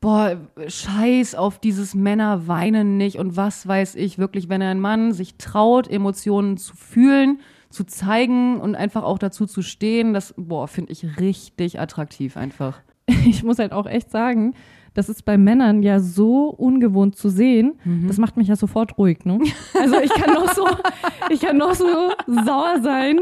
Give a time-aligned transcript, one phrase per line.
[0.00, 0.36] boah,
[0.66, 5.36] scheiß auf dieses Männer weinen nicht und was weiß ich wirklich, wenn ein Mann sich
[5.36, 10.92] traut, Emotionen zu fühlen, zu zeigen und einfach auch dazu zu stehen, das, boah, finde
[10.92, 12.80] ich richtig attraktiv einfach.
[13.26, 14.54] Ich muss halt auch echt sagen,
[14.94, 17.74] das ist bei Männern ja so ungewohnt zu sehen.
[17.84, 18.06] Mhm.
[18.06, 19.38] Das macht mich ja sofort ruhig, ne?
[19.78, 20.66] Also ich kann noch so,
[21.30, 21.86] ich kann noch so
[22.26, 23.20] sauer sein.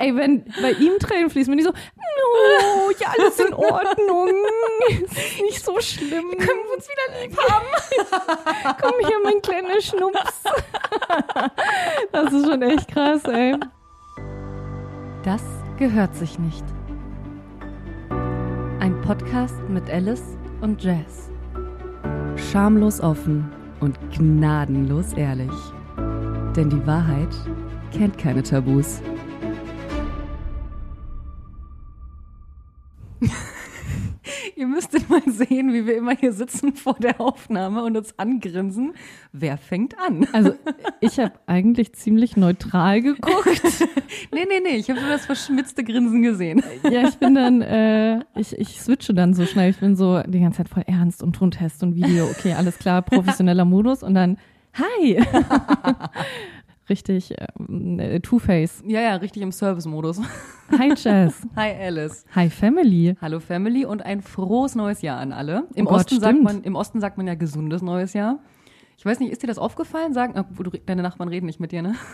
[0.00, 4.30] Ey, wenn bei ihm Tränen fließen, bin ich so, no, ja, alles in Ordnung.
[4.88, 6.30] Ist nicht so schlimm.
[6.30, 8.76] Können wir uns wieder lieb haben?
[8.80, 10.42] Komm hier, mein kleiner Schnups.
[12.12, 13.56] Das ist schon echt krass, ey.
[15.22, 15.42] Das
[15.76, 16.64] gehört sich nicht.
[18.78, 21.30] Ein Podcast mit Alice und Jazz.
[22.36, 25.52] Schamlos offen und gnadenlos ehrlich.
[26.56, 27.28] Denn die Wahrheit
[27.92, 29.02] kennt keine Tabus.
[34.56, 38.92] Ihr müsstet mal sehen, wie wir immer hier sitzen vor der Aufnahme und uns angrinsen.
[39.32, 40.26] Wer fängt an?
[40.32, 40.54] Also,
[41.00, 43.62] ich habe eigentlich ziemlich neutral geguckt.
[44.32, 46.62] nee, nee, nee, ich habe nur das verschmitzte Grinsen gesehen.
[46.84, 49.70] Ja, ich bin dann, äh, ich, ich switche dann so schnell.
[49.70, 52.26] Ich bin so die ganze Zeit voll ernst und Tontest und Video.
[52.26, 54.36] Okay, alles klar, professioneller Modus und dann,
[54.74, 55.22] hi.
[56.90, 58.82] Richtig äh, Two-Face.
[58.84, 60.20] Ja, ja, richtig im Service-Modus.
[60.76, 61.46] Hi Jazz.
[61.56, 62.24] Hi Alice.
[62.34, 63.14] Hi Family.
[63.22, 65.68] Hallo Family und ein frohes neues Jahr an alle.
[65.76, 66.42] Im, Oh Gott, Osten, sagt stimmt.
[66.42, 68.40] man, Im Osten sagt man ja gesundes neues Jahr.
[69.00, 70.12] Ich weiß nicht, ist dir das aufgefallen?
[70.12, 71.94] Sagen, ah, du, deine Nachbarn reden nicht mit dir, ne?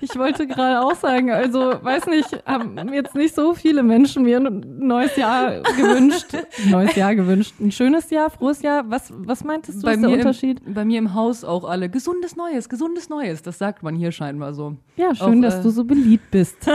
[0.00, 4.38] Ich wollte gerade auch sagen, also weiß nicht, haben jetzt nicht so viele Menschen mir
[4.38, 6.26] ein neues Jahr gewünscht.
[6.68, 7.54] Neues Jahr gewünscht.
[7.58, 8.88] Ein schönes Jahr, frohes Jahr.
[8.88, 10.60] Was, was meintest du, ist der Unterschied?
[10.64, 13.42] Im, bei mir im Haus auch alle gesundes Neues, gesundes Neues.
[13.42, 14.76] Das sagt man hier scheinbar so.
[14.96, 16.70] Ja, schön, Auch, dass äh, du so beliebt bist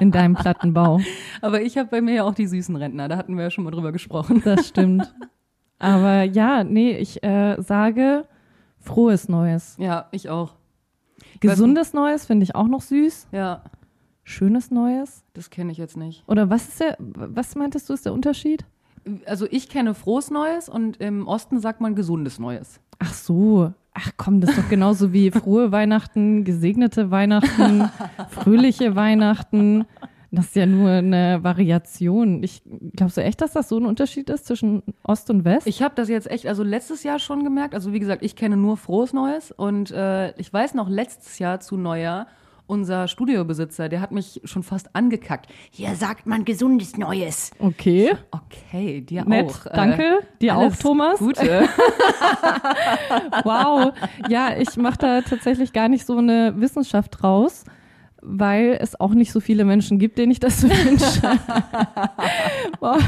[0.00, 1.00] in deinem Plattenbau.
[1.40, 3.08] Aber ich habe bei mir ja auch die süßen Rentner.
[3.08, 4.42] Da hatten wir ja schon mal drüber gesprochen.
[4.44, 5.10] Das stimmt.
[5.78, 8.24] Aber ja, nee, ich äh, sage
[8.78, 9.76] frohes Neues.
[9.78, 10.54] Ja, ich auch.
[11.40, 13.28] Gesundes Neues finde ich auch noch süß.
[13.32, 13.62] Ja,
[14.28, 15.22] Schönes Neues.
[15.34, 16.24] das kenne ich jetzt nicht.
[16.26, 18.64] Oder was ist der, was meintest du, ist der Unterschied?
[19.24, 22.80] Also ich kenne frohes Neues und im Osten sagt man gesundes Neues.
[22.98, 23.72] Ach so.
[23.94, 27.88] Ach komm, das ist doch genauso wie frohe Weihnachten, gesegnete Weihnachten,
[28.30, 29.84] fröhliche Weihnachten.
[30.36, 32.42] Das ist ja nur eine Variation.
[32.42, 32.62] Ich
[32.94, 35.66] glaubst du echt, dass das so ein Unterschied ist zwischen Ost und West?
[35.66, 37.74] Ich habe das jetzt echt, also letztes Jahr schon gemerkt.
[37.74, 41.60] Also wie gesagt, ich kenne nur frohes Neues und äh, ich weiß noch letztes Jahr
[41.60, 42.26] zu Neujahr.
[42.68, 45.46] Unser Studiobesitzer, der hat mich schon fast angekackt.
[45.70, 47.52] Hier sagt man gesundes Neues.
[47.60, 48.12] okay.
[48.32, 49.66] Okay, dir Nett, auch.
[49.66, 50.18] Äh, danke.
[50.42, 51.18] Dir auch, Thomas.
[51.18, 51.68] Gute.
[53.44, 53.92] Wow.
[54.28, 57.64] Ja, ich mache da tatsächlich gar nicht so eine Wissenschaft draus,
[58.28, 61.20] weil es auch nicht so viele Menschen gibt, denen ich das wünsche.
[62.80, 62.98] Boah,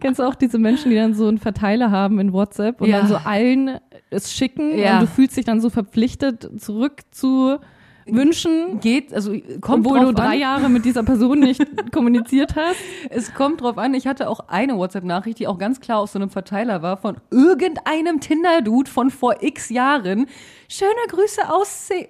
[0.00, 2.98] kennst du auch diese Menschen, die dann so einen Verteiler haben in WhatsApp und Ja.
[3.00, 3.78] dann so allen
[4.10, 4.94] es schicken Ja.
[4.94, 7.58] und du fühlst dich dann so verpflichtet, zurück zu
[8.04, 10.38] wünschen, Geht, also kommt obwohl du drei an.
[10.40, 11.62] Jahre mit dieser Person nicht
[11.92, 12.76] kommuniziert hast.
[13.10, 13.94] Es kommt drauf an.
[13.94, 17.18] Ich hatte auch eine WhatsApp-Nachricht, die auch ganz klar aus so einem Verteiler war von
[17.30, 20.26] irgendeinem Tinder-Dude von vor x Jahren.
[20.68, 22.08] Schöne Grüße aus Se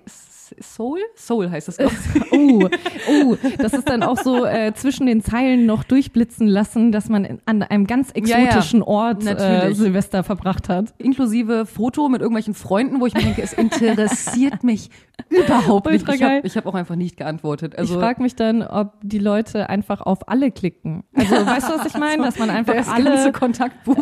[0.60, 0.98] Seoul?
[1.14, 1.76] Seoul heißt das.
[1.76, 1.92] glaube.
[2.34, 2.66] Oh,
[3.10, 7.24] oh, das ist dann auch so äh, zwischen den Zeilen noch durchblitzen lassen, dass man
[7.24, 8.44] in, an einem ganz Ja, ja.
[8.46, 9.72] exotischen Ort äh.
[9.74, 10.94] Silvester verbracht hat.
[10.98, 14.88] Inklusive Foto mit irgendwelchen Freunden, wo ich mir denke, es interessiert mich
[15.30, 16.08] überhaupt nicht.
[16.08, 17.74] Ultra Ich habe ich hab auch einfach nicht geantwortet.
[17.74, 21.04] ich Also frage mich dann, ob die Leute einfach auf alle klicken.
[21.14, 22.22] Also weißt du, was ich meine?
[22.22, 23.32] Dass man einfach das alle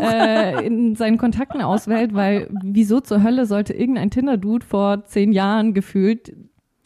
[0.02, 5.74] äh, in seinen Kontakten auswählt, weil wieso zur Hölle sollte irgendein Tinder-Dude vor zehn Jahren
[5.74, 6.32] gefühlt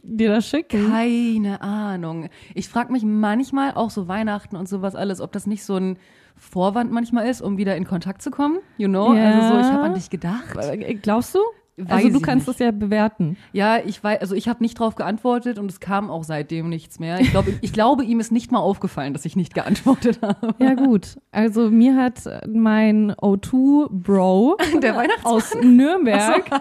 [0.02, 0.90] dir das schicken?
[0.90, 2.28] Keine Ahnung.
[2.54, 5.98] Ich frage mich manchmal, auch so Weihnachten und sowas alles, ob das nicht so ein
[6.36, 8.58] Vorwand manchmal ist, um wieder in Kontakt zu kommen.
[8.76, 9.14] You know?
[9.14, 9.30] Ja.
[9.30, 10.56] Also so, ich habe an dich gedacht.
[11.02, 11.38] Glaubst du?
[11.76, 12.60] Weiß also du kannst nicht.
[12.60, 13.36] das ja bewerten.
[13.52, 17.00] Ja, ich weiß, also ich habe nicht drauf geantwortet und es kam auch seitdem nichts
[17.00, 17.18] mehr.
[17.20, 20.54] Ich glaube, ich glaube, ihm ist nicht mal aufgefallen, dass ich nicht geantwortet habe.
[20.58, 25.32] Ja gut, also mir hat mein O2-Bro Der Weihnachtsmann.
[25.34, 26.44] aus Nürnberg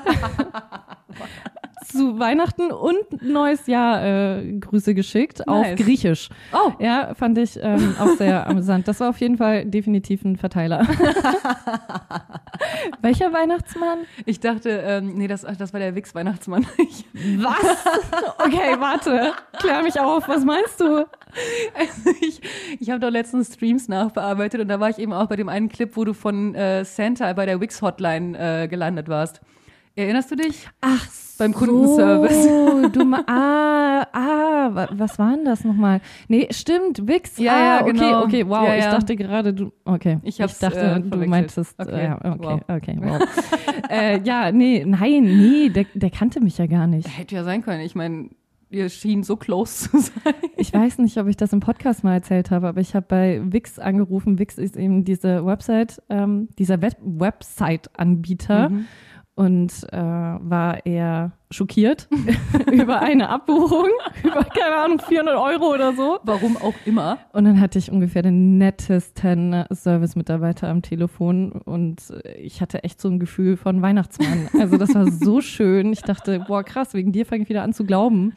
[1.87, 4.03] zu Weihnachten und neues Jahr
[4.37, 5.79] äh, Grüße geschickt auf Nice.
[5.79, 6.29] Griechisch.
[6.53, 8.87] Oh, Ja, fand ich ähm, auch sehr amüsant.
[8.87, 10.85] Das war auf jeden Fall definitiv ein Verteiler.
[13.01, 13.99] Welcher Weihnachtsmann?
[14.25, 16.65] ich dachte, ähm, nee, das, das war der Wix-Weihnachtsmann.
[17.13, 17.85] Was?
[18.37, 19.31] Okay, warte.
[19.59, 20.27] Klär mich auf.
[20.27, 21.05] Was meinst du?
[21.75, 22.41] also ich,
[22.79, 25.69] ich habe doch letztens Streams nachbearbeitet und da war ich eben auch bei dem einen
[25.69, 29.41] Clip, wo du von äh, Santa bei der Wix-Hotline äh, gelandet warst.
[29.95, 30.67] Erinnerst du dich?
[30.81, 31.05] Ach,
[31.37, 32.43] Beim Kundenservice.
[32.45, 36.01] So, du ah, ah, wa- was war denn das nochmal?
[36.27, 37.37] Nee, stimmt, Wix.
[37.37, 38.23] Ja, ah, ja, okay, genau.
[38.23, 38.67] okay, wow.
[38.67, 38.91] Ja, Ich ja.
[38.91, 40.17] dachte gerade, du, okay.
[40.23, 42.61] Ich hab's, dachte, äh, du meintest, Okay, äh, ja, okay, wow.
[42.69, 43.21] okay, wow.
[43.89, 47.07] äh, ja, nee, nein, nee, der, der kannte mich ja gar nicht.
[47.15, 47.81] Hätte ja sein können.
[47.81, 48.29] Ich meine,
[48.71, 50.33] ihr schien so close zu sein.
[50.57, 53.41] Ich weiß nicht, ob ich das im Podcast mal erzählt habe, aber ich habe bei
[53.45, 54.39] Wix angerufen.
[54.39, 58.85] Wix ist eben diese Website, ähm, dieser Web Website-Anbieter Mhm.
[59.35, 62.07] Und äh, war eher schockiert
[62.71, 63.87] über eine Abbuchung
[64.23, 66.19] über, keine Ahnung, 400 Euro oder so.
[66.23, 67.19] Warum auch immer.
[67.31, 72.01] Und dann hatte ich ungefähr den nettesten Service-Mitarbeiter am Telefon und
[72.37, 74.49] ich hatte echt so ein Gefühl von Weihnachtsmann.
[74.59, 75.93] Also das war so schön.
[75.93, 78.33] Ich dachte, boah, krass, wegen dir fange ich wieder an zu glauben.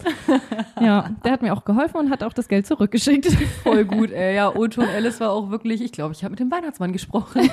[0.80, 3.26] Ja, der hat mir auch geholfen und hat auch das Geld zurückgeschickt.
[3.62, 4.36] Voll gut, ey.
[4.36, 7.48] Ja, Otto und Alice war auch wirklich, ich glaube, ich habe mit dem Weihnachtsmann gesprochen.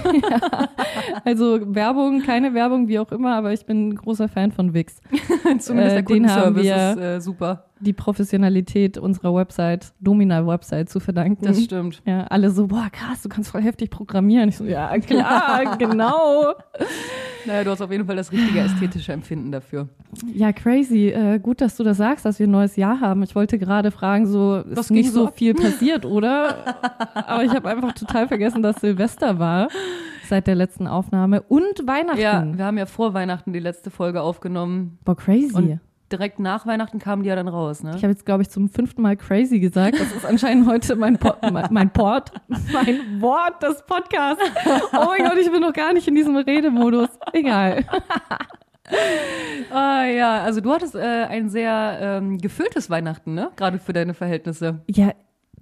[1.25, 5.01] Also Werbung, keine Werbung, wie auch immer, aber ich bin ein großer Fan von Wix.
[5.59, 7.65] Zumindest Äh, der haben Kundenservice ist äh, super.
[7.83, 11.45] Die Professionalität unserer Website, Domina-Website zu verdanken.
[11.45, 12.01] Das stimmt.
[12.05, 14.49] Ja, alle so, boah, krass, du kannst voll heftig programmieren.
[14.49, 16.53] Ich so, ja, klar, genau.
[17.45, 19.89] Naja, du hast auf jeden Fall das richtige ästhetische Empfinden dafür.
[20.33, 21.09] Ja, crazy.
[21.09, 23.21] Äh, gut, dass du das sagst, dass wir ein neues Jahr haben.
[23.23, 25.37] Ich wollte gerade fragen, so ist Was ging nicht so so ab?
[25.37, 26.55] viel passiert, oder?
[27.27, 29.67] Aber ich habe einfach total vergessen, dass Silvester war
[30.29, 32.21] seit der letzten Aufnahme und Weihnachten.
[32.21, 34.97] Ja, wir haben ja vor Weihnachten die letzte Folge aufgenommen.
[35.03, 35.53] Boah, crazy.
[35.53, 35.79] Und
[36.13, 37.93] direkt nach Weihnachten kamen die ja dann raus, ne?
[37.95, 39.99] ich habe jetzt, glaube ich, zum fünften Mal crazy gesagt.
[39.99, 42.31] Das ist anscheinend heute mein, po mein, mein Port,
[42.71, 44.43] mein Wort des Podcasts.
[44.93, 47.09] Oh mein Gott, ich bin noch gar nicht in diesem Redemodus.
[47.33, 47.83] Egal.
[49.71, 53.49] Ah, ja, also du hattest äh, ein sehr ähm, gefülltes Weihnachten, ne?
[53.55, 54.81] Gerade für deine Verhältnisse.
[54.87, 55.13] Ja,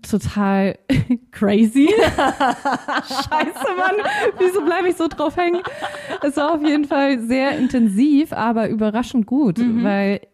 [0.01, 0.77] total
[1.31, 1.87] crazy.
[1.87, 3.95] Scheiße, Mann.
[4.39, 5.61] Wieso bleibe ich so drauf hängen?
[6.23, 10.30] Es war auf jeden Fall sehr intensiv, aber überraschend gut, weil äh,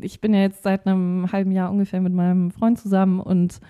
[0.00, 3.60] ich bin ja jetzt seit einem halben Jahr ungefähr mit meinem Freund zusammen und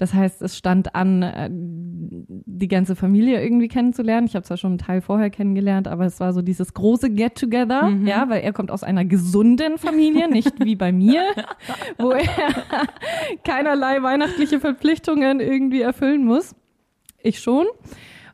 [0.00, 4.26] das heißt, es stand an, äh, die ganze Familie irgendwie kennenzulernen.
[4.26, 7.92] Ich habe zwar schon einen Teil vorher kennengelernt, aber es war so dieses große Get-Together,
[8.06, 11.22] ja, weil er kommt aus einer gesunden Familie, nicht wie bei mir,
[11.98, 12.24] wo er
[13.44, 16.54] keinerlei weihnachtliche Verpflichtungen irgendwie erfüllen muss.
[17.22, 17.66] Ich schon.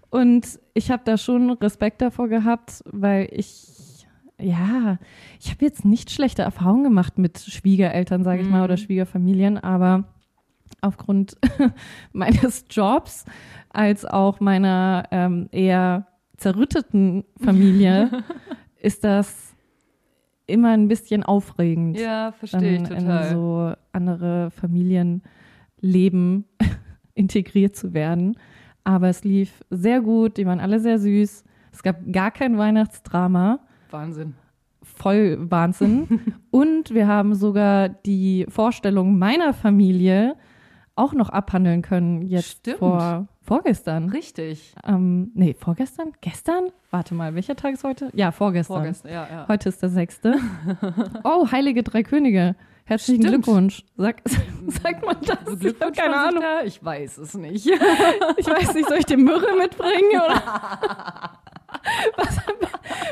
[0.09, 3.67] Und ich habe da schon Respekt davor gehabt, weil ich,
[4.41, 4.99] ja,
[5.41, 10.05] ich habe jetzt nicht schlechte Erfahrungen gemacht mit Schwiegereltern, sage ich mal, oder Schwiegerfamilien, aber
[10.81, 11.37] aufgrund
[12.13, 13.25] meines Jobs
[13.71, 16.07] als auch meiner ähm, eher
[16.37, 18.11] zerrütteten Familie
[18.81, 19.55] ist das
[20.47, 23.31] immer ein bisschen aufregend Ja, verstehe ich in total.
[23.33, 26.45] so andere Familienleben
[27.15, 28.37] integriert zu werden.
[28.85, 31.45] Aber es lief sehr gut, die waren alle sehr süß.
[31.73, 33.61] Es gab gar kein Weihnachtsdrama,
[33.91, 34.35] Wahnsinn.
[34.83, 36.21] voll Wahnsinn.
[36.51, 40.37] Und wir haben sogar die Vorstellung meiner Familie
[40.95, 42.79] auch noch abhandeln können jetzt Stimmt.
[42.79, 44.09] vor vorgestern.
[44.09, 44.75] Richtig.
[44.85, 46.13] Ähm, nee, vorgestern?
[46.21, 46.71] Gestern?
[46.91, 48.09] Warte mal, welcher Tag ist heute?
[48.15, 48.77] Ja, vorgestern.
[48.79, 49.47] Vorgestern, ja, ja.
[49.49, 50.37] Heute ist der sechste.
[51.25, 52.57] Oh, heilige drei Könige.
[52.85, 53.45] Herzlichen Stimmt.
[53.45, 53.85] Glückwunsch.
[53.97, 54.23] Sag,
[54.67, 55.39] sagt man das?
[55.41, 56.43] Also ich Glückwunsch keine von sich Ahnung.
[56.43, 56.63] Da?
[56.65, 57.67] Ich weiß es nicht.
[57.67, 60.11] Ich weiß nicht, soll ich dir Myrrhe mitbringen?
[60.25, 61.39] Oder?
[62.17, 62.37] Was,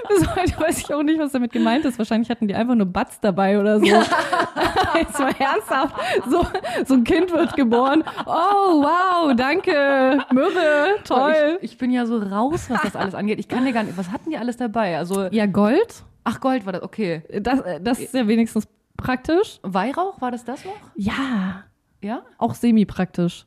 [0.08, 1.98] bis heute weiß ich auch nicht, was damit gemeint ist.
[1.98, 3.84] Wahrscheinlich hatten die einfach nur Batz dabei oder so.
[4.94, 5.94] Jetzt mal ernsthaft.
[6.30, 6.46] So,
[6.86, 8.04] so ein Kind wird geboren.
[8.26, 10.24] Oh, wow, danke.
[10.32, 11.58] Myrrhe, toll.
[11.60, 13.38] Ich, ich bin ja so raus, was das alles angeht.
[13.40, 13.96] Ich kann dir gar nicht.
[13.98, 14.96] Was hatten die alles dabei?
[14.99, 16.04] Also, Ja, Gold.
[16.25, 17.23] ach, Gold war das, okay.
[17.40, 19.58] Das, das ist ja wenigstens praktisch.
[19.62, 20.73] Weihrauch, war das das noch?
[20.94, 21.64] Ja,
[22.00, 22.23] Ja?
[22.38, 23.46] auch semi-praktisch.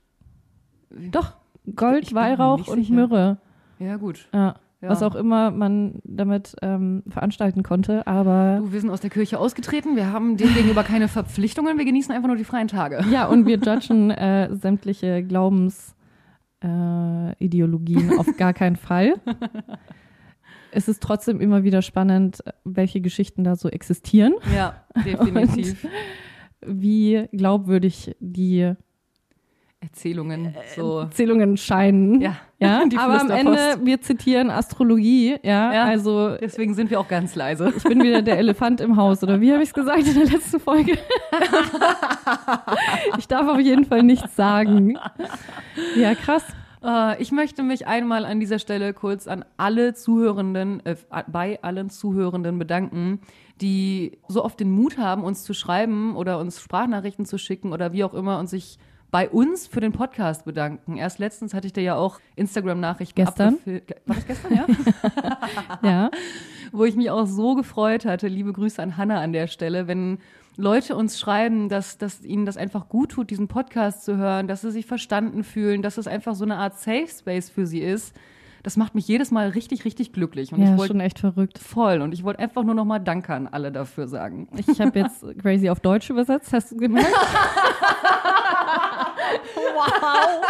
[0.89, 1.33] Doch,
[1.75, 2.93] Gold, Weihrauch und sicher.
[2.93, 3.37] Myrrhe.
[3.79, 4.27] Ja, gut.
[4.33, 4.55] Ja.
[4.81, 4.89] Ja.
[4.89, 9.39] Was auch immer man damit ähm, veranstalten konnte, aber Du, wir sind aus der Kirche
[9.39, 9.95] ausgetreten.
[9.95, 11.79] Wir haben dem gegenüber keine Verpflichtungen.
[11.79, 13.03] Wir genießen einfach nur die freien Tage.
[13.11, 19.13] ja, und wir judgen äh, sämtliche Glaubensideologien äh, auf gar keinen Fall.
[20.71, 25.87] Es ist trotzdem immer wieder spannend, welche Geschichten da so existieren, Ja, definitiv.
[26.65, 28.73] wie glaubwürdig die
[29.79, 30.55] Erzählungen.
[30.75, 31.01] So.
[31.01, 32.19] Erzählungen scheinen.
[32.19, 33.29] Ja, Ja, die aber am.
[33.29, 35.83] Ende, wir zitieren Astrologie, ja, Ja.
[35.83, 37.71] also Deswegen sind wir auch ganz leise.
[37.77, 40.25] ich bin wieder der Elefant im Haus, oder wie habe ich es gesagt in der
[40.25, 40.93] letzten Folge?
[43.17, 44.97] ich darf auf jeden Fall nichts sagen.
[45.95, 46.43] Ja, krass.
[46.83, 50.95] Äh, ich möchte mich einmal an dieser Stelle kurz an alle Zuhörenden, äh,
[51.27, 53.19] bei allen Zuhörenden bedanken,
[53.61, 57.93] die so oft den Mut haben, uns zu schreiben oder uns Sprachnachrichten zu schicken oder
[57.93, 58.77] wie auch immer und sich
[59.17, 60.95] bei uns für den Podcast bedanken.
[60.95, 63.57] Erst letztens hatte ich dir ja auch Instagram-Nachrichten Gestern?
[64.05, 64.67] War das gestern, ja?
[65.81, 66.11] Ja.
[66.71, 68.27] Wo ich mich auch so gefreut hatte.
[68.27, 70.19] Liebe Grüße an Hannah an der Stelle, wenn
[70.55, 74.61] Leute uns schreiben, dass, dass ihnen das einfach gut tut, diesen Podcast zu hören, dass
[74.61, 78.13] sie sich verstanden fühlen, dass es einfach so eine Art Safe Space für sie ist.
[78.61, 80.53] Das macht mich jedes Mal richtig, richtig glücklich.
[80.53, 81.57] Und ja, ich ist wollte schon echt verrückt.
[81.57, 82.01] voll.
[82.01, 84.47] Und ich wollte einfach nur noch mal Danke an alle dafür sagen.
[84.55, 87.09] Ich habe jetzt Crazy auf Deutsch übersetzt, hast du gemerkt?
[89.55, 90.45] Wow!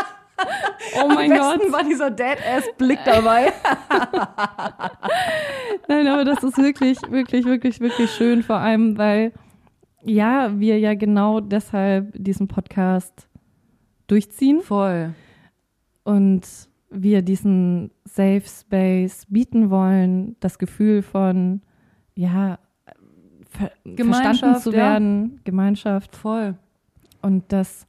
[1.02, 1.58] Oh mein Am Gott.
[1.58, 3.52] besten war dieser Dead-Ass-Blick dabei.
[5.88, 9.32] Nein, aber das ist wirklich, wirklich, wirklich, wirklich schön, vor allem, weil
[10.04, 13.28] ja, wir ja genau deshalb diesen Podcast
[14.08, 15.14] durchziehen Voll.
[16.04, 16.42] und
[16.90, 21.62] wir diesen Safe Space bieten wollen, das Gefühl von,
[22.16, 22.60] ja,
[23.50, 24.78] ver Gemeinschaft, verstanden zu ja.
[24.78, 26.16] werden, Gemeinschaft.
[26.16, 26.56] Voll.
[27.22, 27.88] Und das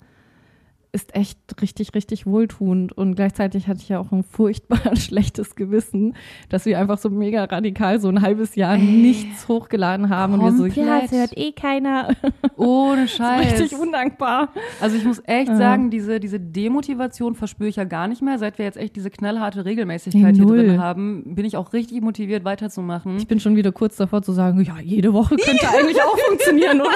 [0.90, 2.92] ist echt richtig, richtig wohltuend.
[2.92, 6.14] Und gleichzeitig hatte ich ja auch ein furchtbar schlechtes Gewissen,
[6.48, 10.34] dass wir einfach so mega radikal so ein halbes Jahr nichts hochgeladen haben.
[10.34, 11.10] Und wir so, ja, komplett.
[11.12, 12.08] hört eh keiner.
[12.56, 13.60] Ohne Scheiß.
[13.60, 14.48] richtig undankbar.
[14.80, 15.56] Also ich muss echt Ja.
[15.56, 18.38] sagen, diese, diese Demotivation verspüre ich ja gar nicht mehr.
[18.38, 20.56] Seit wir jetzt echt diese knallharte Regelmäßigkeit hier Null.
[20.66, 23.16] drin haben, bin ich auch richtig motiviert, weiterzumachen.
[23.18, 26.80] Ich bin schon wieder kurz davor zu sagen, ja, jede Woche könnte eigentlich auch funktionieren,
[26.80, 26.90] oder?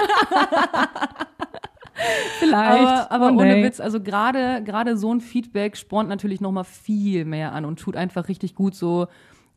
[2.38, 2.82] Vielleicht.
[2.82, 3.64] aber aber One ohne day.
[3.64, 7.78] Witz, also gerade gerade so ein Feedback spornt natürlich noch mal viel mehr an und
[7.78, 9.06] tut einfach richtig gut so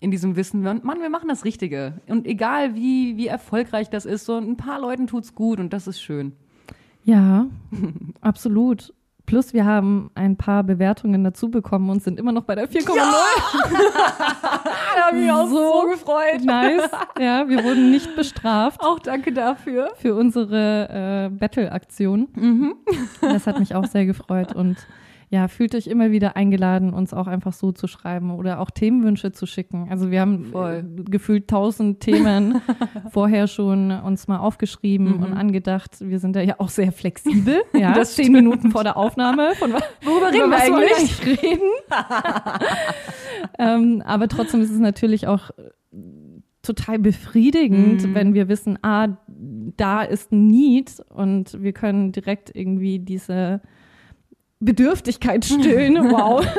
[0.01, 2.01] in diesem Wissen, wir- Mann, wir machen das Richtige.
[2.07, 5.87] Und egal wie, wie erfolgreich das ist, so ein paar Leuten tut's gut und das
[5.87, 6.33] ist schön.
[7.05, 7.45] Ja,
[8.21, 8.93] absolut.
[9.25, 12.95] Plus wir haben ein paar Bewertungen dazu bekommen und sind immer noch bei der 4,0.
[14.95, 16.43] Da habe ich auch so gefreut.
[16.43, 16.89] Nice.
[17.19, 19.91] Ja, wir wurden nicht bestraft Auch danke dafür.
[19.97, 22.27] für unsere äh, Battle-Aktion.
[22.33, 22.75] Mhm.
[23.21, 24.77] Das hat mich auch sehr gefreut und
[25.29, 29.31] ja, fühlt euch immer wieder eingeladen, uns auch einfach so zu schreiben oder auch Themenwünsche
[29.31, 29.87] zu schicken.
[29.89, 30.85] Also wir haben Voll.
[30.99, 32.61] äh, gefühlt tausend Themen
[33.11, 35.23] vorher schon uns mal aufgeschrieben Mhm.
[35.23, 35.97] und angedacht.
[35.99, 37.61] Wir sind da ja auch sehr flexibel.
[37.73, 38.31] Ja, Das zehn.
[38.31, 39.53] Minuten vor der Aufnahme.
[39.55, 39.71] Von,
[40.03, 41.69] Worüber reden wir eigentlich reden?
[43.59, 45.63] ähm, aber trotzdem ist es natürlich auch äh,
[46.61, 48.15] total befriedigend, Mhm.
[48.15, 49.09] wenn wir wissen, ah,
[49.77, 53.61] da ist ein Need und wir können direkt irgendwie diese
[54.65, 56.11] Bedürftigkeit stillen.
[56.11, 56.45] Wow.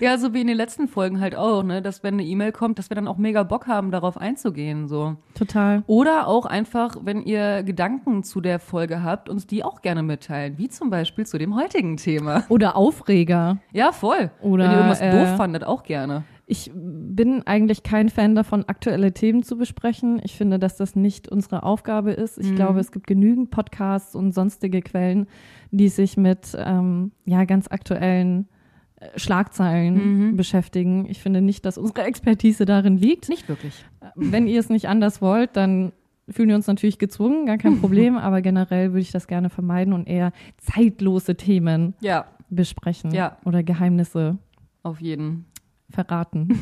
[0.00, 2.78] Ja, so wie in den letzten Folgen halt auch, ne, dass wenn eine E-Mail kommt,
[2.78, 5.16] dass wir dann auch mega Bock haben, darauf einzugehen, so.
[5.34, 5.82] Total.
[5.86, 10.56] Oder auch einfach, wenn ihr Gedanken zu der Folge habt, uns die auch gerne mitteilen,
[10.56, 12.44] wie zum Beispiel zu dem heutigen Thema.
[12.48, 13.58] Oder Aufreger.
[13.72, 14.30] Ja, voll.
[14.40, 16.24] Oder, wenn ihr irgendwas äh, doof fandet, auch gerne.
[16.50, 20.20] Ich bin eigentlich kein Fan davon, aktuelle Themen zu besprechen.
[20.24, 22.38] Ich finde, dass das nicht unsere Aufgabe ist.
[22.38, 22.56] Ich Mhm.
[22.56, 25.28] glaube, es gibt genügend Podcasts und sonstige Quellen,
[25.70, 28.48] die sich mit ähm, ja, ganz aktuellen
[28.96, 30.36] äh, Schlagzeilen Mhm.
[30.36, 31.06] beschäftigen.
[31.08, 33.28] Ich finde nicht, dass unsere Expertise darin liegt.
[33.28, 33.84] Nicht wirklich.
[34.16, 35.92] Wenn ihr es nicht anders wollt, dann
[36.28, 38.16] fühlen wir uns natürlich gezwungen, gar kein Problem.
[38.16, 43.36] aber generell würde ich das gerne vermeiden und eher zeitlose Themen Ja, besprechen Ja.
[43.44, 44.36] oder Geheimnisse
[44.82, 45.44] auf jeden.
[45.90, 46.58] Verraten.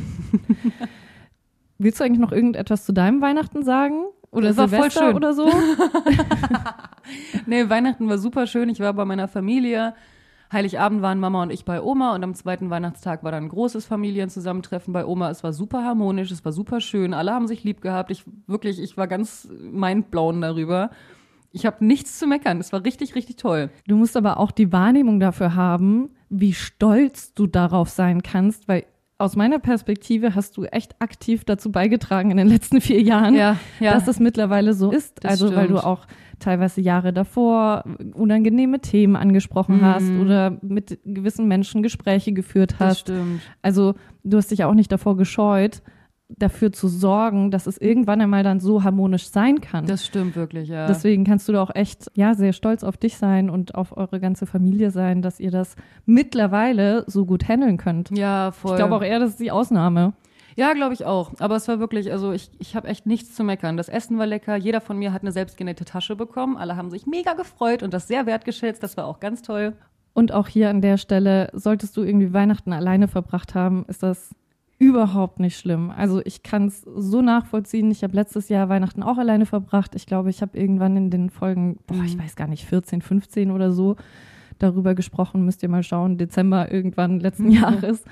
[1.78, 4.04] Willst du eigentlich noch irgendetwas zu deinem Weihnachten sagen?
[4.30, 5.16] Oder Das war voll Silvester schön.
[5.16, 5.50] oder so?
[7.46, 8.68] Nee, Weihnachten war super schön.
[8.68, 9.94] Ich war bei meiner Familie.
[10.52, 13.86] Heiligabend waren Mama und ich bei Oma und am zweiten Weihnachtstag war dann ein großes
[13.86, 15.30] Familienzusammentreffen bei Oma.
[15.30, 17.14] Es war super harmonisch, es war super schön.
[17.14, 18.10] Alle haben sich lieb gehabt.
[18.10, 20.90] Ich wirklich, ich war ganz mindblown darüber.
[21.52, 22.60] Ich habe nichts zu meckern.
[22.60, 23.70] Es war richtig, richtig toll.
[23.86, 28.84] Du musst aber auch die Wahrnehmung dafür haben, wie stolz du darauf sein kannst, weil
[29.18, 33.56] aus meiner Perspektive hast du echt aktiv dazu beigetragen in den letzten vier Jahren, Ja,
[33.80, 33.92] ja.
[33.94, 35.24] dass es mittlerweile so ist.
[35.24, 35.84] Das also weil du stimmt.
[35.84, 36.06] auch
[36.38, 37.82] teilweise Jahre davor
[38.14, 39.84] unangenehme Themen angesprochen Mhm.
[39.84, 43.00] hast oder mit gewissen Menschen Gespräche geführt das hast.
[43.00, 43.40] stimmt.
[43.60, 45.82] Also du hast dich auch nicht davor gescheut,
[46.28, 49.86] dafür zu sorgen, dass es irgendwann einmal dann so harmonisch sein kann.
[49.86, 50.86] Das stimmt wirklich, ja.
[50.86, 54.20] Deswegen kannst du da auch echt, ja, sehr stolz auf dich sein und auf eure
[54.20, 58.10] ganze Familie sein, dass ihr das mittlerweile so gut handeln könnt.
[58.10, 58.72] ja, voll.
[58.72, 60.12] Ich glaube auch eher, das ist die Ausnahme.
[60.54, 61.32] Ja, glaube ich auch.
[61.38, 63.76] Aber es war wirklich, also ich, ich habe echt nichts zu meckern.
[63.76, 64.56] Das Essen war lecker.
[64.56, 66.56] Jeder von mir hat eine selbstgenähte Tasche bekommen.
[66.56, 68.82] Alle haben sich mega gefreut und das sehr wertgeschätzt.
[68.82, 69.74] Das war auch ganz toll.
[70.14, 74.34] Und auch hier an der Stelle, solltest du irgendwie Weihnachten alleine verbracht haben, ist das
[74.78, 75.90] überhaupt nicht schlimm.
[75.90, 77.90] Also ich kann es so nachvollziehen.
[77.90, 79.94] Ich habe letztes Jahr Weihnachten auch alleine verbracht.
[79.94, 82.22] Ich glaube, ich habe irgendwann in den Folgen, boah, ich Mhm.
[82.22, 83.96] weiß gar nicht, 14, 15 oder so
[84.58, 85.44] darüber gesprochen.
[85.44, 87.52] Müsst ihr mal schauen, Dezember irgendwann letzten Mhm.
[87.52, 88.04] Jahres.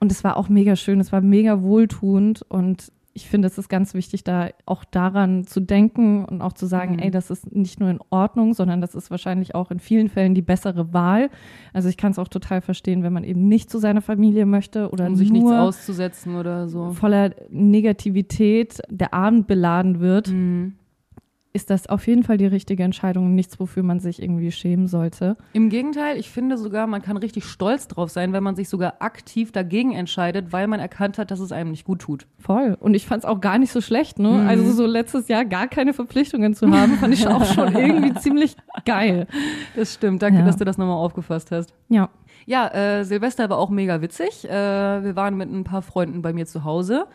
[0.00, 3.68] Und es war auch mega schön, es war mega wohltuend und ich finde, es ist
[3.68, 6.98] ganz wichtig, da auch daran zu denken und auch zu sagen, Mhm.
[7.00, 10.34] ey, das ist nicht nur in Ordnung, sondern das ist wahrscheinlich auch in vielen Fällen
[10.34, 11.30] die bessere Wahl.
[11.72, 14.90] Also ich kann es auch total verstehen, wenn man eben nicht zu seiner Familie möchte
[14.90, 16.90] oder um sich nichts auszusetzen oder so.
[16.92, 20.74] voller Negativität der Abend beladen wird, Mhm.
[21.56, 24.86] Ist das auf jeden Fall die richtige Entscheidung und nichts, wofür man sich irgendwie schämen
[24.86, 25.36] sollte.
[25.54, 28.94] Im Gegenteil, ich finde sogar, man kann richtig stolz drauf sein, wenn man sich sogar
[29.00, 32.26] aktiv dagegen entscheidet, weil man erkannt hat, dass es einem nicht gut tut.
[32.38, 32.76] Voll.
[32.78, 34.28] Und ich fand es auch gar nicht so schlecht, ne?
[34.28, 34.46] Mhm.
[34.46, 38.54] Also so letztes Jahr gar keine Verpflichtungen zu haben, fand ich auch schon irgendwie ziemlich
[38.84, 39.26] geil.
[39.74, 40.22] Das stimmt.
[40.22, 40.44] Danke, Ja.
[40.44, 41.72] dass du das nochmal aufgefasst hast.
[41.88, 42.10] Ja.
[42.44, 44.44] Ja, äh, Silvester war auch mega witzig.
[44.44, 47.06] Äh, wir waren mit ein paar Freunden bei mir zu Hause.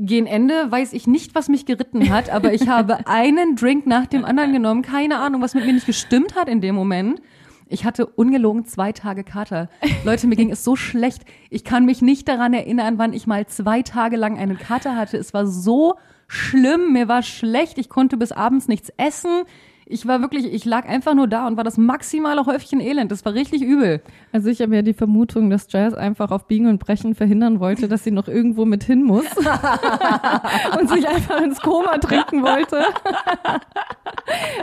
[0.00, 4.06] Gegen Ende weiß ich nicht, was mich geritten hat, aber ich habe einen Drink nach
[4.06, 4.82] dem anderen genommen.
[4.82, 7.20] Keine Ahnung, was mit mir nicht gestimmt hat in dem Moment.
[7.66, 9.68] Ich hatte ungelogen zwei Tage Kater.
[10.04, 11.24] Leute, mir ging es so schlecht.
[11.50, 15.16] Ich kann mich nicht daran erinnern, wann ich mal zwei Tage lang einen Kater hatte.
[15.16, 15.96] Es war so
[16.28, 17.76] schlimm, mir war schlecht.
[17.76, 19.42] Ich konnte bis abends nichts essen.
[19.90, 23.10] Ich war wirklich, ich lag einfach nur da und war das maximale Häufchen Elend.
[23.10, 24.02] Das war richtig übel.
[24.32, 27.88] Also ich habe ja die Vermutung, dass Jazz einfach auf Biegen und Brechen verhindern wollte,
[27.88, 29.24] dass sie noch irgendwo mit hin muss
[30.78, 32.82] und sich einfach ins Koma trinken wollte.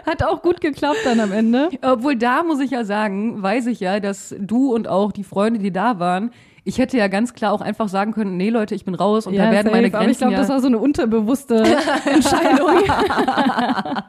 [0.06, 1.70] Hat auch gut geklappt dann am Ende.
[1.82, 5.60] Obwohl da muss ich ja sagen, weiß ich ja, dass du und auch die Freunde,
[5.60, 6.30] die da waren,
[6.66, 9.36] ich hätte ja ganz klar auch einfach sagen können, nee Leute, ich bin raus und
[9.36, 9.98] da werden meine safe.
[9.98, 11.64] Aber ich Grenzen glaube, das ja, war so eine unterbewusste
[12.06, 12.84] Entscheidung.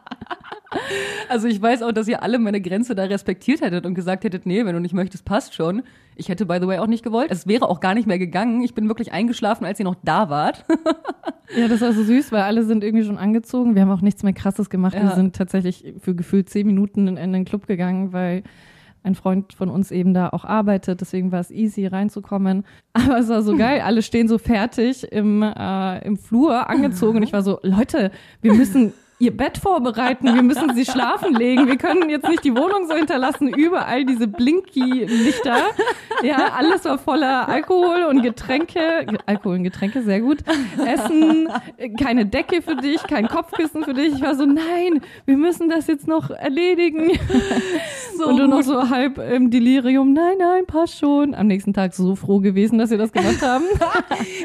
[1.28, 4.46] Also ich weiß auch, dass ihr alle meine Grenze da respektiert hättet und gesagt hättet,
[4.46, 5.82] nee, wenn du nicht möchtest, passt schon.
[6.16, 7.30] Ich hätte by the way auch nicht gewollt.
[7.30, 8.62] Es wäre auch gar nicht mehr gegangen.
[8.62, 10.64] Ich bin wirklich eingeschlafen, als ihr noch da wart.
[11.56, 13.74] Ja, das war so süß, weil alle sind irgendwie schon angezogen.
[13.74, 14.94] Wir haben auch nichts mehr Krasses gemacht.
[14.94, 15.04] Ja.
[15.04, 18.42] Wir sind tatsächlich für gefühlt zehn Minuten in, in den Club gegangen, weil
[19.06, 21.00] ein Freund von uns eben da auch arbeitet.
[21.00, 22.64] Deswegen war es easy reinzukommen.
[22.92, 23.80] Aber es war so geil.
[23.80, 27.18] Alle stehen so fertig im, äh, im Flur angezogen.
[27.18, 28.10] Und ich war so, Leute,
[28.42, 30.34] wir müssen ihr Bett vorbereiten.
[30.34, 31.66] Wir müssen sie schlafen legen.
[31.66, 33.48] Wir können jetzt nicht die Wohnung so hinterlassen.
[33.48, 35.56] Überall diese Blinky-Lichter.
[36.22, 39.06] Ja, alles war voller Alkohol und Getränke.
[39.08, 40.38] Ge- Alkohol und Getränke, sehr gut.
[40.84, 41.48] Essen,
[41.98, 44.14] keine Decke für dich, kein Kopfkissen für dich.
[44.14, 47.12] Ich war so, nein, wir müssen das jetzt noch erledigen.
[48.16, 51.34] So und du noch so halb im Delirium, nein, nein, passt schon.
[51.34, 53.64] Am nächsten Tag so froh gewesen, dass wir das gemacht haben.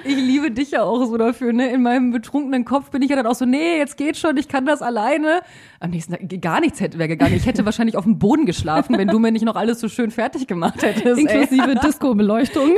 [0.04, 1.72] Ich liebe dich ja auch so dafür, ne?
[1.72, 4.48] In meinem betrunkenen Kopf bin ich ja dann auch so, nee, jetzt geht schon, ich
[4.48, 5.42] kann das alleine.
[5.80, 7.36] Am nächsten Tag gar nichts hätte wäre gegangen.
[7.36, 10.12] Ich hätte wahrscheinlich auf dem Boden geschlafen, wenn du mir nicht noch alles so schön
[10.12, 11.20] fertig gemacht hättest.
[11.20, 12.72] Inklusive Disco-Beleuchtung.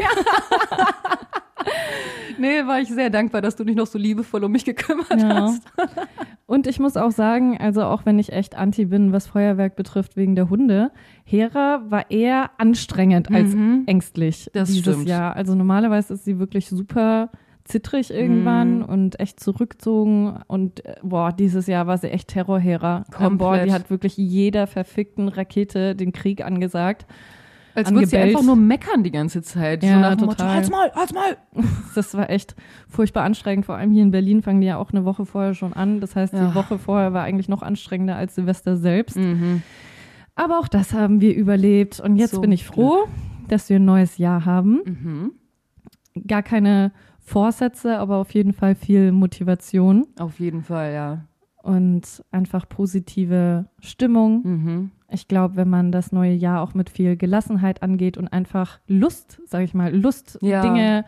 [2.39, 5.43] Nee, war ich sehr dankbar, dass du dich noch so liebevoll um mich gekümmert Ja.
[5.43, 5.61] hast.
[6.45, 10.17] Und ich muss auch sagen, also auch wenn ich echt anti bin, was Feuerwerk betrifft
[10.17, 10.91] wegen der Hunde,
[11.23, 15.07] Hera war eher anstrengend als ängstlich Das dieses stimmt.
[15.09, 15.35] Jahr.
[15.35, 17.29] Also normalerweise ist sie wirklich super
[17.65, 18.85] zittrig irgendwann Mhm.
[18.85, 23.05] und echt zurückgezogen und äh, boah, dieses Jahr war sie echt Terror-Hera.
[23.19, 27.05] Ähm, Boah, die hat wirklich jeder verfickten Rakete den Krieg angesagt.
[27.75, 29.81] Als würde sie einfach nur meckern die ganze Zeit.
[29.81, 30.53] so Ja, nach dem Motto, total.
[30.55, 31.37] halt's mal, halt's mal.
[31.95, 32.55] Das war echt
[32.87, 33.65] furchtbar anstrengend.
[33.65, 35.99] Vor allem hier in Berlin fangen die ja auch eine Woche vorher schon an.
[35.99, 36.49] Das heißt, Ja.
[36.49, 39.17] die Woche vorher war eigentlich noch anstrengender als Silvester selbst.
[39.17, 39.63] Mhm.
[40.35, 41.99] Aber auch das haben wir überlebt.
[41.99, 43.07] Und jetzt Zum bin ich froh,
[43.47, 44.81] dass wir ein neues Jahr haben.
[44.85, 45.31] Mhm.
[46.27, 46.91] Gar keine
[47.23, 51.25] Vorsätze, aber auf jeden Fall viel Motivation Auf jeden Fall, ja.
[51.63, 54.41] und einfach positive Stimmung.
[54.43, 54.91] Mhm.
[55.09, 59.39] Ich glaube, wenn man das neue Jahr auch mit viel Gelassenheit angeht und einfach Lust,
[59.45, 60.61] sage ich mal, Lust, Ja.
[60.61, 61.05] Dinge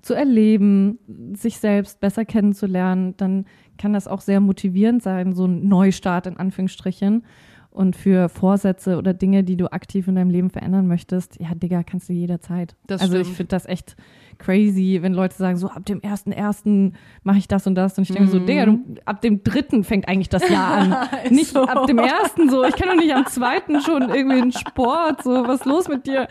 [0.00, 0.98] zu erleben,
[1.34, 6.36] sich selbst besser kennenzulernen, dann kann das auch sehr motivierend sein, so ein Neustart in
[6.36, 7.24] Anführungsstrichen.
[7.70, 11.82] Und für Vorsätze oder Dinge, die du aktiv in deinem Leben verändern möchtest, ja, Digga,
[11.82, 12.74] kannst du jederzeit.
[12.86, 13.36] Das also ich stimmt.
[13.36, 13.96] finde das echt
[14.38, 17.98] crazy, wenn Leute sagen, so ab dem ersten ersten mache ich das und das.
[17.98, 20.96] Und ich denke so, Digga, du, ab dem dritten fängt eigentlich das Jahr an.
[21.30, 21.62] Nicht so.
[21.64, 22.64] ab dem ersten so.
[22.64, 25.22] Ich kann doch nicht am zweiten schon irgendwie in Sport.
[25.24, 26.28] So, was ist los mit dir?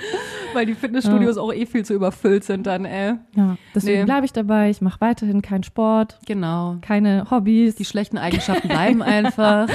[0.54, 3.16] Weil die Fitnessstudios auch eh viel zu überfüllt sind dann, ey.
[3.36, 4.06] Ja, deswegen Nee.
[4.06, 4.70] bleibe ich dabei.
[4.70, 6.78] Ich mache weiterhin keinen Sport, Genau.
[6.82, 7.76] keine Hobbys.
[7.76, 9.68] Die schlechten Eigenschaften bleiben einfach.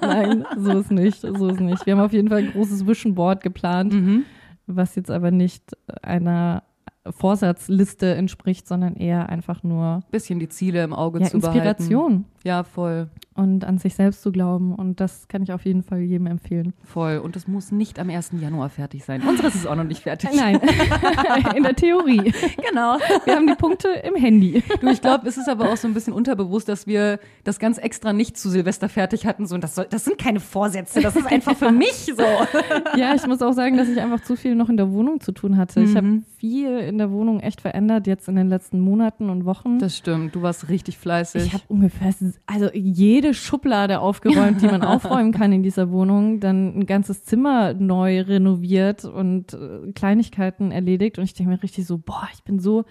[0.00, 1.20] Nein, so ist nicht.
[1.20, 1.84] So ist nicht.
[1.86, 4.24] Wir haben auf jeden Fall ein großes Vision Board geplant, Mhm.
[4.66, 5.62] was jetzt aber nicht
[6.02, 6.62] einer
[7.10, 11.58] Vorsatzliste entspricht, sondern eher einfach nur Bisschen die Ziele im Auge ja, zu behalten.
[11.58, 12.24] Inspiration.
[12.44, 14.74] Ja, voll, und an sich selbst zu glauben.
[14.74, 16.72] Und das kann ich auf jeden Fall jedem empfehlen.
[16.84, 17.16] voll.
[17.18, 18.32] Und das muss nicht am 1.
[18.40, 19.22] Januar fertig sein.
[19.22, 20.30] Unseres ist auch noch nicht fertig.
[20.36, 20.60] Nein,
[21.56, 22.32] in der Theorie.
[22.68, 22.98] Genau.
[23.24, 24.62] Wir haben die Punkte im Handy.
[24.80, 27.78] Du, ich glaube, es ist aber auch so ein bisschen unterbewusst, dass wir das ganz
[27.78, 29.46] extra nicht zu Silvester fertig hatten.
[29.46, 32.22] So, und das, soll, das sind keine Vorsätze, das ist einfach für mich so.
[32.96, 35.32] Ja, ich muss auch sagen, dass ich einfach zu viel noch in der Wohnung zu
[35.32, 35.80] tun hatte.
[35.80, 36.24] Ich habe Mhm.
[36.36, 39.78] viel in der Wohnung echt verändert jetzt in den letzten Monaten und Wochen.
[39.78, 41.46] Das stimmt, du warst richtig fleißig.
[41.46, 42.12] ich habe ungefähr,
[42.46, 47.74] also jede Schublade aufgeräumt, die man aufräumen kann in dieser Wohnung, dann ein ganzes Zimmer
[47.74, 51.18] neu renoviert und äh, Kleinigkeiten erledigt.
[51.18, 52.84] Und ich denke mir richtig so, boah, ich bin so,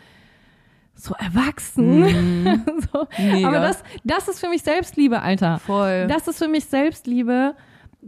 [0.96, 2.04] so erwachsen.
[2.92, 3.08] so.
[3.18, 3.48] Mega.
[3.48, 5.60] Aber das, das ist für mich Selbstliebe, Alter.
[5.60, 6.08] Voll.
[6.08, 7.56] Das ist für mich Selbstliebe,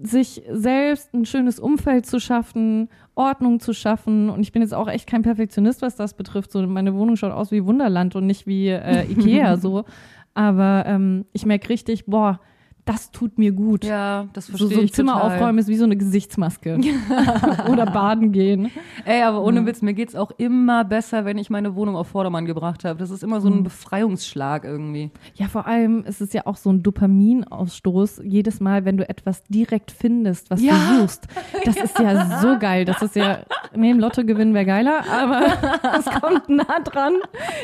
[0.04, 4.30] sich selbst ein schönes Umfeld zu schaffen, Ordnung zu schaffen.
[4.30, 6.52] Und ich bin jetzt auch echt kein Perfektionist, was das betrifft.
[6.52, 9.86] So, meine Wohnung schaut aus wie Wunderland und nicht wie äh, Ikea so.
[10.34, 12.40] Aber ähm, ich merke richtig, boah,
[12.86, 13.84] das tut mir gut.
[13.84, 15.32] ja, das so, verstehe so ein ich Zimmer total.
[15.38, 16.80] aufräumen ist wie so eine Gesichtsmaske.
[17.72, 18.70] Oder baden gehen.
[19.06, 22.46] Ey, aber ohne Witz, mir geht's auch immer besser, wenn ich meine Wohnung auf Vordermann
[22.46, 23.00] gebracht habe.
[23.00, 23.58] Das ist immer so Mhm.
[23.58, 25.10] ein Befreiungsschlag irgendwie.
[25.34, 28.22] Ja, vor allem ist es ja auch so ein Dopaminausstoß.
[28.24, 30.74] Jedes Mal, wenn du etwas direkt findest, was Ja.
[30.74, 31.28] du suchst.
[31.66, 32.86] Das ist ja so geil.
[32.86, 33.40] Das ist ja,
[33.76, 35.48] nee, im Lotto gewinnen wäre geiler, aber
[35.98, 37.14] es kommt nah dran.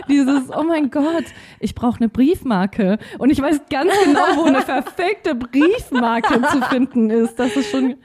[0.09, 1.25] Dieses, oh mein Gott,
[1.59, 2.97] ich brauche eine Briefmarke.
[3.19, 7.39] Und ich weiß ganz genau, wo eine verfickte Briefmarke zu finden ist.
[7.39, 7.95] Das ist schon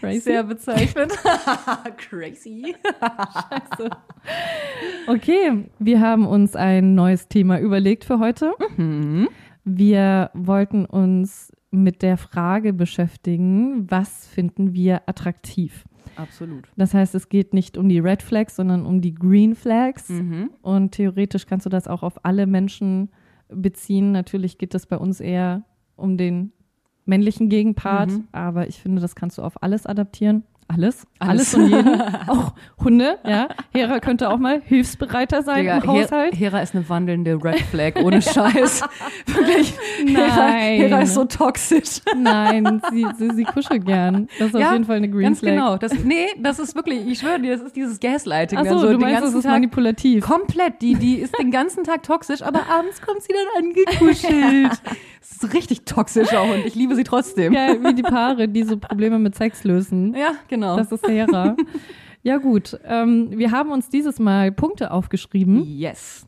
[0.00, 0.20] crazy.
[0.20, 1.12] Sehr bezeichnend.
[1.96, 2.74] Crazy.
[5.06, 8.52] Okay, wir haben uns ein neues Thema überlegt für heute.
[9.64, 15.84] Wir wollten uns mit der Frage beschäftigen, was finden wir attraktiv?
[16.16, 16.68] Absolut.
[16.76, 20.10] Das heißt, es geht nicht um die Red Flags, sondern um die Green Flags.
[20.10, 20.50] Mhm.
[20.60, 23.10] Und theoretisch kannst du das auch auf alle Menschen
[23.48, 24.12] beziehen.
[24.12, 25.64] Natürlich geht es bei uns eher
[25.96, 26.52] um den
[27.04, 28.28] männlichen Gegenpart, Mhm.
[28.32, 30.44] aber ich finde, das kannst du auf alles adaptieren.
[30.72, 31.06] Alles?
[31.18, 31.54] Alles.
[31.54, 32.00] Alles und jeden.
[32.28, 33.48] auch Hunde, ja.
[33.72, 36.34] Hera könnte auch mal hilfsbereiter sein Digga, im Haushalt.
[36.34, 38.82] Hera ist eine wandelnde Red Flag, ohne Scheiß.
[39.26, 39.74] Wirklich.
[40.06, 40.76] Hera, Nein.
[40.78, 42.00] Hera ist so toxisch.
[42.16, 44.28] Nein, sie, sie, sie kuschelt gern.
[44.38, 45.50] Das ist Ja, auf jeden Fall eine Green Ganz Flag.
[45.52, 45.76] genau.
[45.76, 48.58] Das, nee, das ist wirklich, ich schwöre dir, das ist dieses Gaslighting.
[48.64, 50.24] Dann so du den meinst, das ist Tag- manipulativ.
[50.24, 50.80] Komplett.
[50.82, 54.72] Die, die ist den ganzen Tag toxisch, aber abends kommt sie dann angekuschelt.
[55.20, 57.52] Das ist richtig toxisch auch und ich liebe sie trotzdem.
[57.52, 60.14] Ja, wie die Paare, die so Probleme mit Sex lösen.
[60.14, 60.61] Ja, genau.
[60.76, 61.56] Das ist Hera.
[62.24, 65.64] Ja gut, ähm, wir haben uns dieses Mal Punkte aufgeschrieben.
[65.64, 66.24] yes.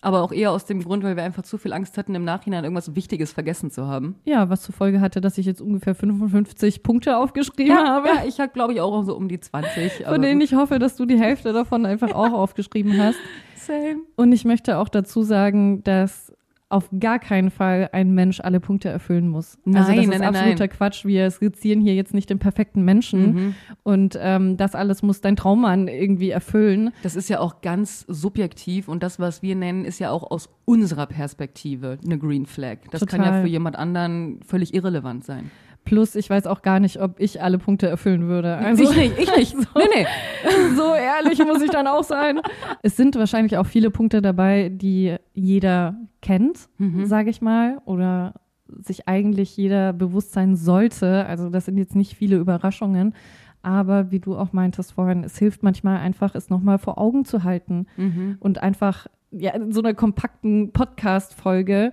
[0.00, 2.62] Aber auch eher aus dem Grund, weil wir einfach zu viel Angst hatten, im Nachhinein
[2.62, 4.14] irgendwas Wichtiges vergessen zu haben.
[4.24, 8.38] Ja, was zur Folge hatte, dass ich jetzt ungefähr 55 Punkte aufgeschrieben habe, ja ich
[8.38, 10.04] habe, glaube ich, auch so um die 20.
[10.06, 13.18] von denen ich hoffe, dass du die Hälfte davon einfach auch aufgeschrieben hast.
[13.56, 13.98] Same.
[14.16, 16.32] Und ich möchte auch dazu sagen, dass
[16.70, 19.56] auf gar keinen Fall ein Mensch alle Punkte erfüllen muss.
[19.64, 20.68] also das Nein, ist nein, nein, absoluter nein.
[20.70, 21.04] Quatsch.
[21.06, 23.54] Wir skizzieren hier jetzt nicht den perfekten Menschen Mhm.
[23.84, 26.90] und ähm, das alles muss dein Traummann irgendwie erfüllen.
[27.02, 30.50] Das ist ja auch ganz subjektiv und das, was wir nennen, ist ja auch aus
[30.66, 32.78] unserer Perspektive eine Green Flag.
[32.90, 33.42] Das kann ja Total.
[33.42, 35.50] für jemand anderen völlig irrelevant sein.
[35.88, 38.56] Plus, ich weiß auch gar nicht, ob ich alle Punkte erfüllen würde.
[38.58, 39.56] Also, ich nicht, ich nicht.
[39.74, 40.06] Nee, nee.
[40.76, 42.40] so ehrlich muss ich dann auch sein.
[42.82, 47.06] Es sind wahrscheinlich auch viele Punkte dabei, die jeder kennt, Mhm.
[47.06, 48.34] sage ich mal, oder
[48.82, 51.24] sich eigentlich jeder bewusst sein sollte.
[51.24, 53.14] Also das sind jetzt nicht viele Überraschungen.
[53.62, 57.44] Aber wie du auch meintest vorhin, es hilft manchmal einfach, es nochmal vor Augen zu
[57.44, 58.36] halten Mhm.
[58.40, 61.92] und einfach ja, in so einer kompakten Podcast-Folge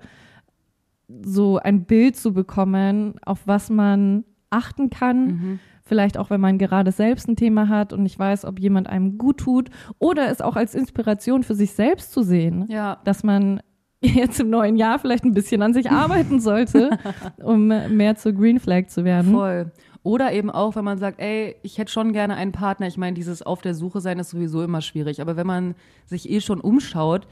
[1.24, 5.26] so ein Bild zu bekommen, auf was man achten kann.
[5.28, 5.60] Mhm.
[5.84, 9.18] Vielleicht auch, wenn man gerade selbst ein Thema hat und nicht weiß, ob jemand einem
[9.20, 9.70] gut tut.
[10.00, 12.98] Oder es auch als Inspiration für sich selbst zu sehen, Ja.
[13.04, 13.60] dass man
[14.02, 16.98] jetzt im neuen Jahr vielleicht ein bisschen an sich arbeiten sollte,
[17.44, 19.32] um mehr zur Green Flag zu werden.
[19.34, 19.72] Voll.
[20.02, 22.86] Oder eben auch, wenn man sagt, ey, ich hätte schon gerne einen Partner.
[22.88, 25.20] Ich meine, dieses auf der Suche sein ist sowieso immer schwierig.
[25.22, 25.74] Aber wenn man
[26.06, 27.28] sich eh schon umschaut,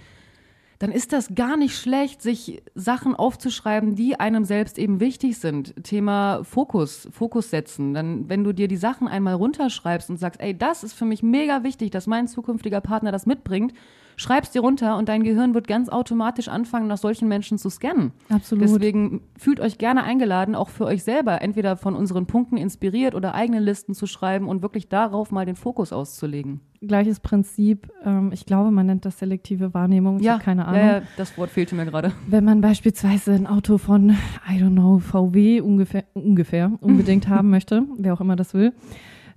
[0.84, 5.74] dann ist das gar nicht schlecht, sich Sachen aufzuschreiben, die einem selbst eben wichtig sind.
[5.82, 7.94] Thema Fokus, Fokus setzen.
[7.94, 11.24] Dann, wenn du dir die Sachen einmal runterschreibst und sagst, ey, das ist für mich
[11.24, 13.74] mega wichtig, dass mein zukünftiger Partner das mitbringt,
[14.16, 18.12] schreibst dir runter und dein Gehirn wird ganz automatisch anfangen, nach solchen Menschen zu scannen.
[18.30, 18.64] Absolut.
[18.64, 23.36] Deswegen fühlt euch gerne eingeladen, auch für euch selber, entweder von unseren Punkten inspiriert oder
[23.36, 26.62] eigene Listen zu schreiben und wirklich darauf mal den Fokus auszulegen.
[26.82, 27.90] Gleiches Prinzip.
[28.04, 30.20] Ähm, ich glaube, man nennt das selektive Wahrnehmung.
[30.20, 30.82] Ich habe keine Ahnung.
[30.82, 32.12] Ja, ja, das Wort fehlte mir gerade.
[32.28, 37.84] Wenn man beispielsweise ein Auto von, I don't know, VW ungefähr, ungefähr unbedingt haben möchte,
[37.98, 38.74] wer auch immer das will,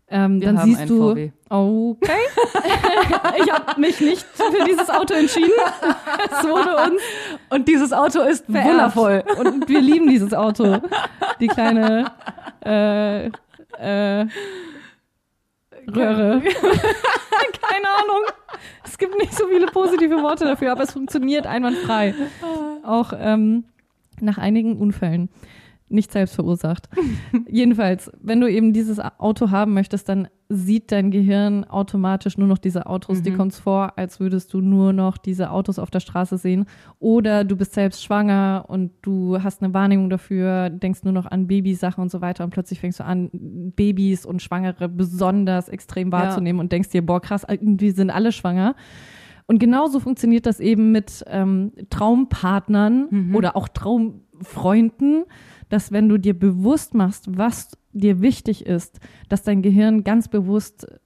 [0.08, 1.30] Ähm, dann siehst du, VW.
[1.50, 2.12] okay,
[3.42, 5.50] ich habe mich nicht für dieses Auto entschieden.
[6.30, 7.02] Es wurde uns
[7.50, 9.24] Und dieses Auto ist wundervoll.
[9.38, 10.80] Und wir lieben dieses Auto.
[11.40, 12.12] Die kleine
[12.64, 14.26] äh, äh,
[15.88, 16.40] Röhre.
[16.42, 18.24] Keine Ahnung.
[18.84, 22.14] Es gibt nicht so viele positive Worte dafür, aber es funktioniert einwandfrei.
[22.84, 23.64] Auch ähm,
[24.20, 25.28] nach einigen Unfällen.
[25.88, 26.88] Nicht selbst verursacht.
[27.48, 32.58] Jedenfalls, wenn du eben dieses Auto haben möchtest, dann sieht dein Gehirn automatisch nur noch
[32.58, 33.22] diese Autos.
[33.22, 36.66] Dir kommt es vor, als würdest du nur noch diese Autos auf der Straße sehen.
[36.98, 41.46] Oder du bist selbst schwanger und du hast eine Wahrnehmung dafür, denkst nur noch an
[41.46, 46.60] Babysachen und so weiter und plötzlich fängst du an, Babys und Schwangere besonders extrem wahrzunehmen
[46.60, 48.74] und denkst dir, boah, krass, irgendwie sind alle schwanger.
[49.48, 55.24] Und genauso funktioniert das eben mit ähm, Traumpartnern oder auch Traumfreunden,
[55.68, 60.84] dass wenn du dir bewusst machst, was dir wichtig ist, dass dein Gehirn ganz bewusst
[60.84, 60.98] äh,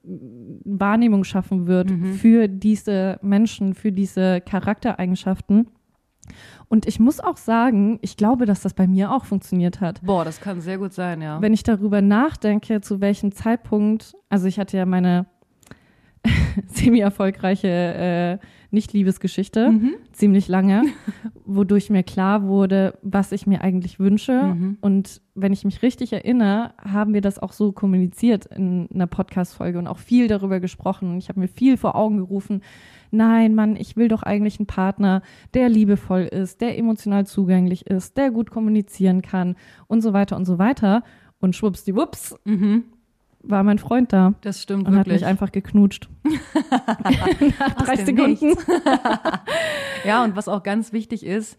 [0.65, 5.69] Wahrnehmung schaffen wird für diese Menschen, für diese Charaktereigenschaften.
[6.69, 10.01] Und ich muss auch sagen, ich glaube, dass das bei mir auch funktioniert hat.
[10.03, 11.41] Boah, das kann sehr gut sein, ja.
[11.41, 15.27] Wenn ich darüber nachdenke, zu welchem Zeitpunkt, also ich hatte ja meine
[16.67, 18.39] semi-erfolgreiche äh,
[18.71, 19.73] Nicht-Liebesgeschichte,
[20.13, 20.83] ziemlich lange,
[21.45, 24.57] wodurch mir klar wurde, was ich mir eigentlich wünsche.
[24.81, 29.79] Und wenn ich mich richtig erinnere, haben wir das auch so kommuniziert in einer Podcast-Folge
[29.79, 31.19] und auch viel darüber gesprochen.
[31.19, 32.63] Ich habe mir viel vor Augen gerufen.
[33.11, 35.23] Nein, Mann, ich will doch eigentlich einen Partner,
[35.55, 39.57] der liebevoll ist, der emotional zugänglich ist, der gut kommunizieren kann
[39.89, 41.03] und so weiter und so weiter.
[41.41, 42.85] Und schwuppsdiwupps Mhm.
[43.43, 45.23] War mein Freund da Das stimmt und hat wirklich.
[45.23, 46.09] mich einfach geknutscht.
[46.25, 48.55] Nach drei Sekunden.
[50.05, 51.59] Ja, und was auch ganz wichtig ist,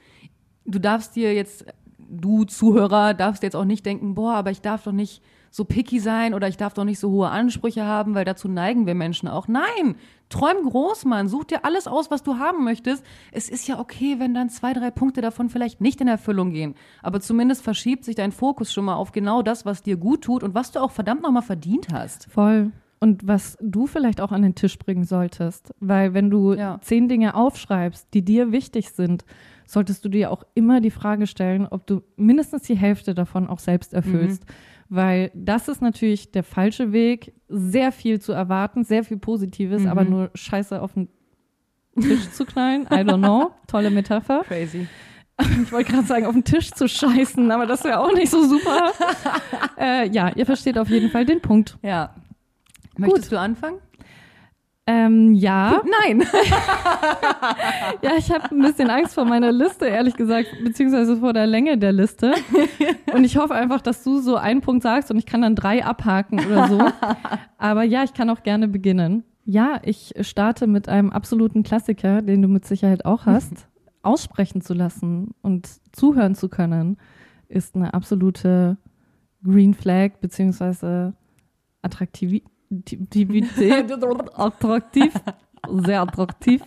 [0.66, 1.66] du darfst dir jetzt,
[2.00, 6.00] du Zuhörer, darfst jetzt auch nicht denken, boah, aber ich darf doch nicht so picky
[6.00, 9.28] sein oder ich darf doch nicht so hohe Ansprüche haben, weil dazu neigen wir Menschen
[9.28, 9.48] auch.
[9.50, 9.96] Nein,
[10.30, 11.28] träum groß, Mann.
[11.28, 13.04] Such dir alles aus, was du haben möchtest.
[13.34, 16.76] Es ist ja okay, wenn dann zwei, drei Punkte davon vielleicht nicht in Erfüllung gehen.
[17.04, 20.42] Aber zumindest verschiebt sich dein Fokus schon mal auf genau das, was dir gut tut
[20.42, 22.32] und was du auch verdammt nochmal verdient hast.
[22.32, 22.72] Voll.
[23.04, 25.74] Und was du vielleicht auch an den Tisch bringen solltest.
[25.80, 26.78] Weil wenn du Ja.
[26.82, 29.26] zehn Dinge aufschreibst, die dir wichtig sind,
[29.66, 33.60] solltest du dir auch immer die Frage stellen, ob du mindestens die Hälfte davon auch
[33.60, 34.46] selbst erfüllst.
[34.94, 40.04] Weil das ist natürlich der falsche Weg, sehr viel zu erwarten, sehr viel Positives, aber
[40.04, 41.08] nur Scheiße auf den
[41.98, 42.84] Tisch zu knallen.
[42.92, 43.52] I don't know.
[43.68, 44.44] Tolle Metapher.
[44.46, 44.88] Crazy.
[45.64, 48.44] Ich wollte gerade sagen, auf den Tisch zu scheißen, aber das wäre auch nicht so
[48.48, 48.92] super.
[49.80, 51.80] äh, ja, ihr versteht auf jeden Fall den Punkt.
[51.82, 52.14] Ja.
[52.98, 53.80] Möchtest du anfangen?
[54.88, 55.82] Ähm, ja.
[56.04, 56.24] Nein.
[58.02, 61.78] Ja, ich habe ein bisschen Angst vor meiner Liste, ehrlich gesagt, beziehungsweise vor der Länge
[61.78, 62.34] der Liste.
[63.14, 65.86] Und ich hoffe einfach, dass du so einen Punkt sagst und ich kann dann drei
[65.86, 66.82] abhaken oder so.
[67.58, 69.24] Aber ja, ich kann auch gerne beginnen.
[69.46, 73.68] Ja, ich starte mit einem absoluten Klassiker, den du mit Sicherheit auch hast.
[74.04, 76.98] Aussprechen zu lassen und zuhören zu können,
[77.50, 78.78] ist eine absolute
[79.44, 81.14] Green Flag, beziehungsweise
[81.84, 82.50] Attraktivität.
[84.36, 85.14] attraktiv,
[85.70, 86.62] sehr attraktiv.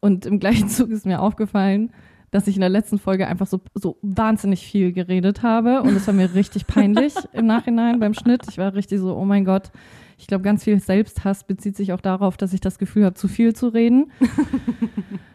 [0.00, 1.90] Und im gleichen Zug ist mir aufgefallen,
[2.30, 5.82] dass ich in der letzten Folge einfach so, so wahnsinnig viel geredet habe.
[5.82, 8.42] Und es war mir richtig peinlich im Nachhinein beim Schnitt.
[8.50, 9.70] Ich war richtig so, oh mein Gott.
[10.18, 13.28] Ich glaube, ganz viel Selbsthass bezieht sich auch darauf, dass ich das Gefühl habe, zu
[13.28, 14.12] viel zu reden.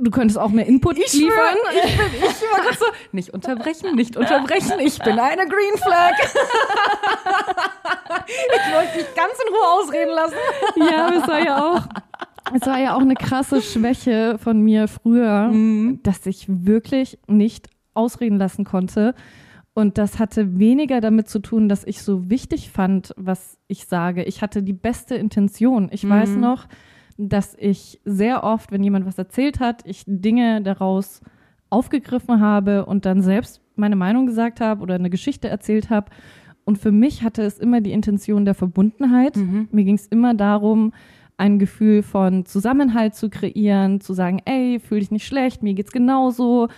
[0.00, 1.30] Du könntest auch mehr Input Ich liefern.
[1.30, 6.14] schwöre, ich bin, ich gerade so, nicht unterbrechen, nicht unterbrechen, ich bin eine Green Flag.
[8.54, 10.34] ich wollte dich ganz in Ruhe ausreden lassen.
[10.76, 11.82] Ja, es war ja auch,
[12.54, 15.50] es war ja auch eine krasse Schwäche von mir früher,
[16.02, 19.14] dass ich wirklich nicht ausreden lassen konnte.
[19.72, 24.24] Und das hatte weniger damit zu tun, dass ich so wichtig fand, was ich sage.
[24.24, 25.88] Ich hatte die beste Intention.
[25.92, 26.66] Ich weiß noch,
[27.28, 31.20] dass ich sehr oft, wenn jemand was erzählt hat, ich Dinge daraus
[31.68, 36.10] aufgegriffen habe und dann selbst meine Meinung gesagt habe oder eine Geschichte erzählt habe.
[36.64, 39.36] Und für mich hatte es immer die Intention der Verbundenheit.
[39.70, 40.92] Mir ging es immer darum,
[41.36, 45.92] ein Gefühl von Zusammenhalt zu kreieren, zu sagen, ey, fühl dich nicht schlecht, mir geht's
[45.92, 46.68] genauso.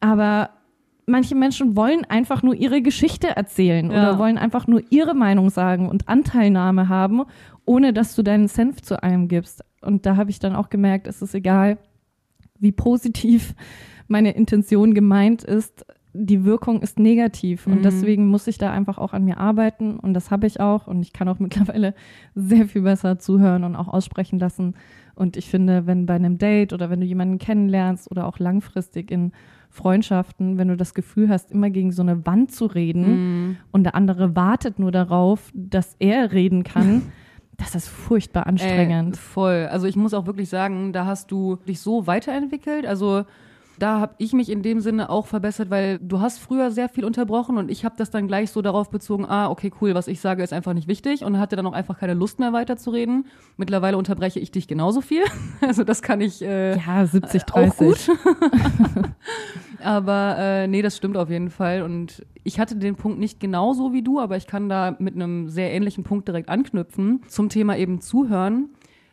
[0.00, 0.50] Aber
[1.06, 4.10] manche Menschen wollen einfach nur ihre Geschichte erzählen Ja.
[4.10, 7.22] oder wollen einfach nur ihre Meinung sagen und Anteilnahme haben,
[7.64, 9.64] ohne dass du deinen Senf zu allem gibst.
[9.80, 11.78] Und da habe ich dann auch gemerkt, es ist egal,
[12.58, 13.54] wie positiv
[14.08, 17.66] meine Intention gemeint ist, die Wirkung ist negativ.
[17.66, 19.98] Und deswegen muss ich da einfach auch an mir arbeiten.
[20.00, 20.86] Und das habe ich auch.
[20.88, 21.94] Und ich kann auch mittlerweile
[22.34, 24.74] sehr viel besser zuhören und auch aussprechen lassen.
[25.14, 29.10] Und ich finde, wenn bei einem Date oder wenn du jemanden kennenlernst oder auch langfristig
[29.10, 29.32] in
[29.70, 33.02] Freundschaften, wenn du das Gefühl hast, immer gegen so eine Wand zu reden
[33.48, 33.56] Mhm.
[33.70, 37.02] und der andere wartet nur darauf, dass er reden kann,
[37.58, 39.16] das ist furchtbar Ey, anstrengend.
[39.16, 39.68] voll.
[39.70, 42.86] Also ich muss auch wirklich sagen, da hast du dich so weiterentwickelt.
[42.86, 43.24] Also
[43.78, 47.04] da habe ich mich in dem Sinne auch verbessert, weil du hast früher sehr viel
[47.04, 50.20] unterbrochen und ich habe das dann gleich so darauf bezogen, ah, okay, cool, was ich
[50.20, 53.26] sage, ist einfach nicht wichtig und hatte dann auch einfach keine Lust mehr weiterzureden.
[53.56, 55.22] Mittlerweile unterbreche ich dich genauso viel.
[55.60, 57.76] Also das kann ich äh, ja, 70, auch 30.
[57.78, 58.10] gut.
[59.82, 61.82] aber äh, nee, das stimmt auf jeden Fall.
[61.82, 65.48] Und ich hatte den Punkt nicht genauso wie du, aber ich kann da mit einem
[65.48, 68.70] sehr ähnlichen Punkt direkt anknüpfen zum Thema eben zuhören,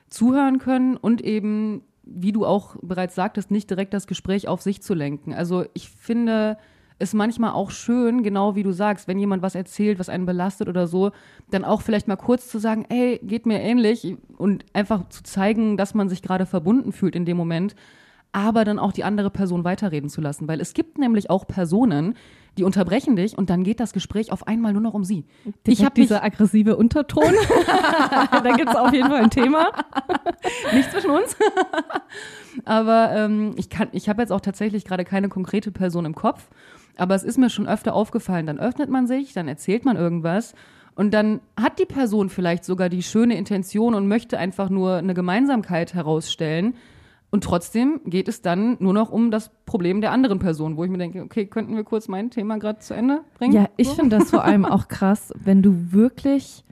[0.10, 4.82] zuhören können und eben, wie du auch bereits sagtest, nicht direkt das Gespräch auf sich
[4.82, 5.34] zu lenken.
[5.34, 6.58] Also ich finde
[6.98, 10.70] es manchmal auch schön, genau wie du sagst, wenn jemand was erzählt, was einen belastet
[10.70, 11.12] oder so,
[11.52, 15.76] dann auch vielleicht mal kurz zu sagen, ey, geht mir ähnlich und einfach zu zeigen,
[15.76, 17.76] dass man sich gerade verbunden fühlt in dem Moment,
[18.36, 22.16] aber dann auch die andere Person weiterreden zu lassen, weil es gibt nämlich auch Personen,
[22.58, 25.24] die unterbrechen dich und dann geht das Gespräch auf einmal nur noch um sie.
[25.66, 27.24] Ich habe dieser aggressive Unterton.
[28.44, 29.72] da gibt es auf jeden Fall ein Thema.
[30.74, 31.38] nicht zwischen uns.
[32.66, 36.50] aber ähm, ich kann, ich habe jetzt auch tatsächlich gerade keine konkrete Person im Kopf.
[36.98, 38.46] Aber es ist mir schon öfter aufgefallen.
[38.48, 40.56] Dann öffnet man sich, dann erzählt man irgendwas.
[40.94, 45.14] Und dann hat die Person vielleicht sogar die schöne Intention und möchte einfach nur eine
[45.14, 46.76] Gemeinsamkeit herausstellen.
[47.36, 50.90] Und trotzdem geht es dann nur noch um das Problem der anderen Person, wo ich
[50.90, 53.52] mir denke, okay, könnten wir kurz mein Thema gerade zu Ende bringen?
[53.52, 53.96] Ja, ich So?
[53.96, 56.64] finde das vor allem auch krass, wenn du wirklich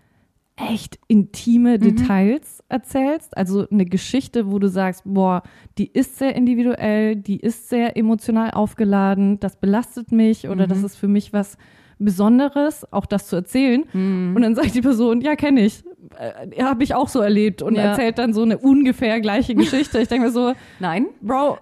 [0.55, 3.35] echt intime Details erzählst.
[3.35, 5.43] Also eine Geschichte, wo du sagst, boah,
[5.77, 10.95] die ist sehr individuell, die ist sehr emotional aufgeladen, das belastet mich oder das ist
[10.95, 11.57] für mich was
[11.99, 13.83] Besonderes, auch das zu erzählen.
[13.93, 15.83] Und dann sagt die Person, ja, kenne ich.
[16.17, 17.83] Äh, Habe ich auch so erlebt und Ja.
[17.83, 19.99] erzählt dann so eine ungefähr gleiche Geschichte.
[19.99, 21.07] Ich denke mir so, Nein?
[21.21, 21.57] Bro,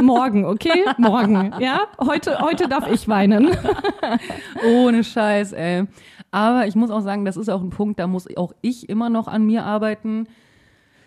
[0.00, 0.84] morgen, okay?
[0.98, 1.82] Morgen, ja?
[2.00, 3.50] Heute, heute darf ich weinen.
[4.64, 5.84] Ohne Scheiß, ey.
[6.30, 9.10] Aber ich muss auch sagen, das ist auch ein Punkt, da muss auch ich immer
[9.10, 10.26] noch an mir arbeiten.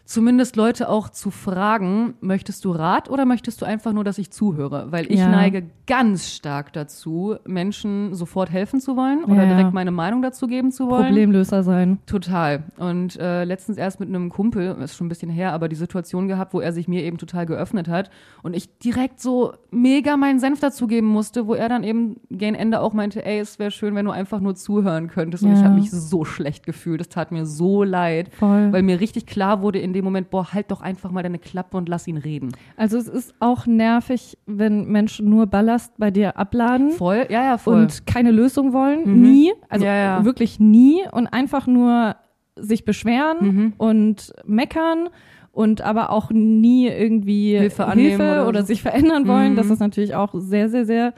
[0.06, 4.32] Zumindest Leute auch zu fragen, möchtest du Rat oder möchtest du einfach nur, dass ich
[4.32, 4.88] zuhöre?
[4.92, 5.30] Weil ich Ja.
[5.30, 9.56] neige ganz stark dazu, Menschen sofort helfen zu wollen oder Ja, ja.
[9.56, 11.06] direkt meine Meinung dazu geben zu wollen.
[11.06, 12.00] Problemlöser sein.
[12.06, 12.64] Total.
[12.78, 16.28] Und äh, letztens erst mit einem Kumpel, ist schon ein bisschen her, aber die Situation
[16.28, 18.10] gehabt, wo er sich mir eben total geöffnet hat
[18.44, 22.82] und ich direkt so mega meinen Senf dazugeben musste, wo er dann eben gegen Ende
[22.82, 25.44] auch meinte, ey, es wäre schön, wenn du einfach nur zuhören könntest.
[25.44, 27.00] Und ich habe mich so schlecht gefühlt.
[27.00, 28.72] Das tat mir so leid, Voll.
[28.74, 31.78] weil mir richtig klar wurde in dem Moment, boah, halt doch einfach mal deine Klappe
[31.78, 32.52] und lass ihn reden.
[32.78, 37.58] Also es ist auch nervig, wenn Menschen nur Ballast bei dir abladen Voll, ja, ja,
[37.58, 37.76] voll.
[37.82, 39.02] und keine Lösung wollen.
[39.06, 39.22] Mhm.
[39.22, 39.54] Nie.
[39.70, 40.26] Also Ja, ja.
[40.26, 41.02] wirklich nie.
[41.12, 42.16] Und einfach nur
[42.56, 43.74] sich beschweren Mhm.
[43.78, 45.10] und meckern
[45.52, 49.54] und aber auch nie irgendwie Hilfe annehmen oder, oder sich verändern wollen.
[49.54, 49.56] Mhm.
[49.56, 51.14] Das ist natürlich auch sehr, sehr, sehr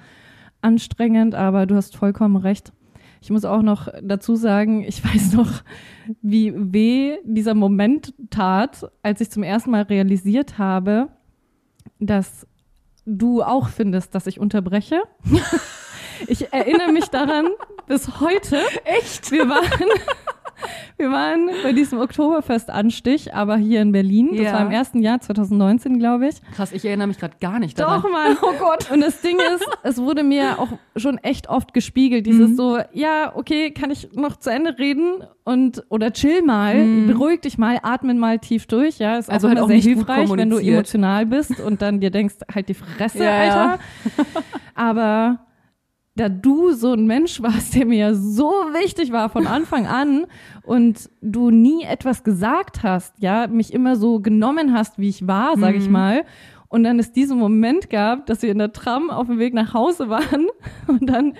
[0.61, 2.71] anstrengend, aber du hast vollkommen recht.
[3.25, 5.49] Ich muss auch noch dazu sagen, ich weiß noch,
[6.21, 11.07] wie weh dieser Moment tat, als ich zum ersten Mal realisiert habe,
[11.99, 12.45] dass
[13.03, 15.01] du auch findest, dass ich unterbreche.
[16.27, 17.45] Ich erinnere mich daran
[17.87, 18.61] bis heute.
[18.85, 19.31] Echt?
[19.33, 19.89] Wir waren,
[20.97, 24.29] wir waren bei diesem Oktoberfest-Anstich, aber hier in Berlin.
[24.31, 24.53] Das Ja.
[24.53, 26.35] war im ersten Jahr, 2019, glaube ich.
[26.55, 28.01] Krass, ich erinnere mich gerade gar nicht daran.
[28.01, 28.37] Doch, Mann.
[28.41, 28.91] Oh Gott.
[28.91, 32.55] Und das Ding ist, es wurde mir auch schon echt oft gespiegelt, dieses Mhm.
[32.55, 36.75] so, ja, okay, kann ich noch zu Ende reden und oder chill mal,
[37.07, 39.33] beruhig dich mal, atmen mal tief durch, ja, ist Mhm.
[39.33, 42.69] Also auch halt auch sehr hilfreich, wenn du emotional bist und dann dir denkst, halt
[42.69, 43.39] die Fresse, Ja, ja.
[43.71, 43.79] Alter.
[44.75, 45.39] Aber
[46.15, 50.25] da du so ein Mensch warst, der mir so wichtig war von Anfang an
[50.63, 55.57] und du nie etwas gesagt hast, ja, mich immer so genommen hast, wie ich war,
[55.57, 55.81] sag Mhm.
[55.81, 56.23] ich mal.
[56.69, 59.73] Und dann es diesen Moment gab, dass wir in der Tram auf dem Weg nach
[59.73, 60.47] Hause waren
[60.87, 61.33] und dann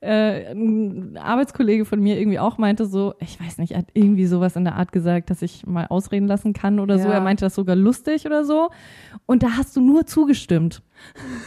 [0.00, 4.24] äh, ein Arbeitskollege von mir irgendwie auch meinte so, ich weiß nicht, er hat irgendwie
[4.26, 7.08] sowas in der Art gesagt, dass ich mal ausreden lassen kann oder so.
[7.08, 7.14] Ja.
[7.14, 8.70] Er meinte das sogar lustig oder so.
[9.26, 10.82] Und da hast du nur zugestimmt.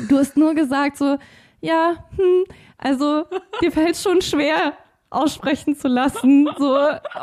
[0.07, 1.17] Du hast nur gesagt so,
[1.61, 2.43] ja, hm,
[2.83, 3.25] also
[3.61, 4.73] dir fällt schon schwer
[5.09, 6.75] aussprechen zu lassen, so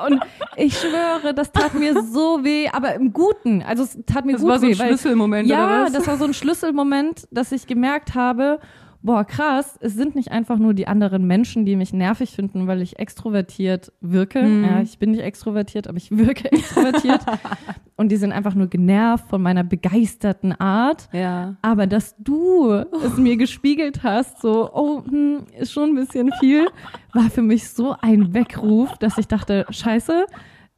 [0.07, 0.23] und
[0.57, 4.43] ich schwöre, das tat mir so weh, aber im Guten, also es tat mir Das
[4.43, 5.93] gut war so ein weh, weil- Schlüsselmoment, ja, oder was?
[5.93, 8.61] das war so ein Schlüsselmoment, dass ich gemerkt habe,
[9.03, 12.83] boah, krass, es sind nicht einfach nur die anderen Menschen, die mich nervig finden, weil
[12.83, 14.43] ich extrovertiert wirke.
[14.43, 14.65] Mhm.
[14.65, 17.21] Ja, ich bin nicht extrovertiert, aber ich wirke extrovertiert.
[17.97, 21.09] Und die sind einfach nur genervt von meiner begeisterten Art.
[21.13, 21.57] Ja.
[21.63, 22.71] Aber dass du
[23.05, 26.67] es mir gespiegelt hast, so, oh, hm, ist schon ein bisschen viel,
[27.13, 30.27] war für mich so ein Weckruf, dass ich dachte, scheiße,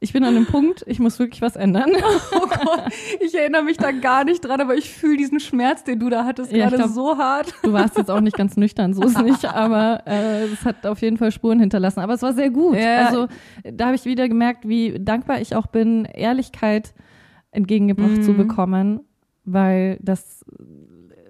[0.03, 1.89] ich bin an einem Punkt, ich muss wirklich was ändern.
[2.35, 2.83] Oh Gott,
[3.21, 6.25] ich erinnere mich da gar nicht dran, aber ich fühle diesen Schmerz, den du da
[6.25, 7.53] hattest, Ja, gerade glaub, so hart.
[7.63, 10.99] Du warst jetzt auch nicht ganz nüchtern, so ist nicht, aber äh, es hat auf
[11.01, 12.01] jeden Fall Spuren hinterlassen.
[12.01, 12.75] Aber es war sehr gut.
[12.77, 13.05] Ja.
[13.07, 13.27] Also
[13.63, 16.93] da habe ich wieder gemerkt, wie dankbar ich auch bin, Ehrlichkeit
[17.51, 18.23] entgegengebracht Mhm.
[18.23, 18.99] zu bekommen,
[19.45, 20.43] weil das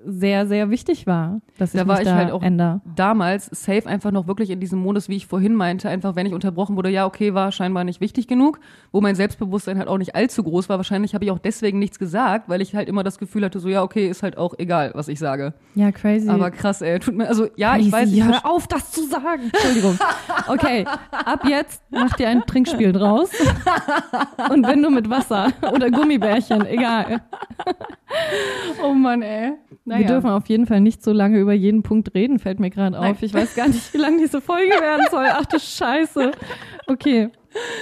[0.05, 2.81] sehr, sehr wichtig war, dass ich Da war mich ich da halt auch ändere.
[2.95, 6.33] damals safe einfach noch wirklich in diesem Modus, wie ich vorhin meinte, einfach wenn ich
[6.33, 8.60] unterbrochen wurde, ja, okay, war scheinbar nicht wichtig genug,
[8.91, 10.77] wo mein Selbstbewusstsein halt auch nicht allzu groß war.
[10.77, 13.69] Wahrscheinlich habe ich auch deswegen nichts gesagt, weil ich halt immer das Gefühl hatte, so
[13.69, 15.54] ja, okay, ist halt auch egal, was ich sage.
[15.75, 16.29] Ja, crazy.
[16.29, 17.87] Aber krass, ey, tut mir, also ja, Crazy.
[17.87, 19.43] ich weiß, ich hör auf, das zu sagen.
[19.54, 19.97] Entschuldigung.
[20.47, 23.29] Okay, ab jetzt mach dir ein Trinkspiel draus.
[24.51, 27.21] Und wenn du mit Wasser oder Gummibärchen, egal.
[28.83, 29.53] Oh Mann, ey.
[29.85, 32.97] Wir dürfen auf jeden Fall nicht so lange über jeden Punkt reden, fällt mir gerade
[32.97, 33.11] Nein.
[33.11, 33.21] auf.
[33.21, 35.25] Ich weiß gar nicht, wie lang diese Folge werden soll.
[35.29, 36.31] Ach du Scheiße.
[36.87, 37.29] Okay,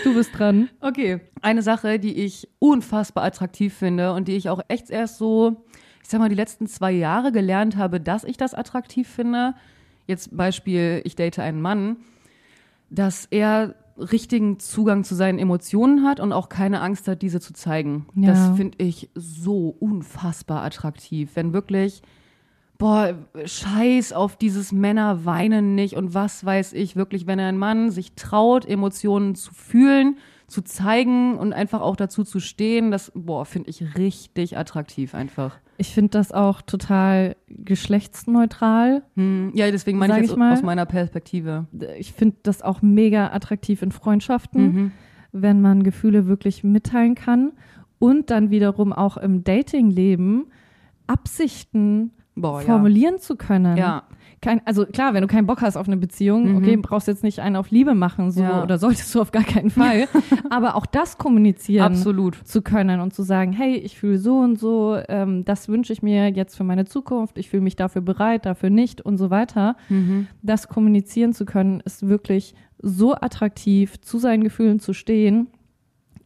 [0.04, 0.70] du bist dran.
[0.80, 5.64] Okay, eine Sache, die ich unfassbar attraktiv finde und die ich auch echt erst so,
[6.02, 9.54] ich sag mal, die letzten zwei Jahre gelernt habe, dass ich das attraktiv finde.
[10.08, 11.98] Jetzt Beispiel, ich date einen Mann,
[12.90, 17.54] dass er richtigen Zugang zu seinen Emotionen hat und auch keine Angst hat, diese zu
[17.54, 18.08] zeigen.
[18.16, 18.30] Ja.
[18.30, 21.32] Das finde ich so unfassbar attraktiv.
[21.36, 22.02] Wenn wirklich,
[22.78, 27.92] boah, scheiß auf dieses Männer weinen nicht und was weiß ich, wirklich, wenn ein Mann
[27.92, 33.46] sich traut, Emotionen zu fühlen, zu zeigen und einfach auch dazu zu stehen, das, boah,
[33.46, 35.60] finde ich richtig attraktiv einfach.
[35.82, 39.02] Ich finde das auch total geschlechtsneutral.
[39.16, 40.54] Hm, ja, deswegen meine ich ich mal.
[40.54, 41.66] aus meiner Perspektive.
[41.98, 44.92] Ich finde das auch mega attraktiv in Freundschaften, Mhm.
[45.32, 47.54] wenn man Gefühle wirklich mitteilen kann
[47.98, 50.46] und dann wiederum auch im Datingleben
[51.08, 52.66] Absichten Boah, ja.
[52.68, 53.76] formulieren zu können.
[53.76, 54.04] Ja,
[54.42, 56.58] Kein, also klar, wenn du keinen Bock hast auf eine Beziehung, Mhm.
[56.58, 58.64] okay, brauchst jetzt nicht einen auf Liebe machen, so Ja.
[58.64, 60.08] oder solltest du auf gar keinen Fall.
[60.50, 62.36] Aber auch das kommunizieren absolut.
[62.44, 66.02] zu können und zu sagen, hey, ich fühle so und so, ähm, das wünsche ich
[66.02, 69.76] mir jetzt für meine Zukunft, ich fühle mich dafür bereit, dafür nicht und so weiter.
[69.90, 70.26] Mhm.
[70.42, 75.48] Das kommunizieren zu können, ist wirklich so attraktiv, zu seinen Gefühlen zu stehen,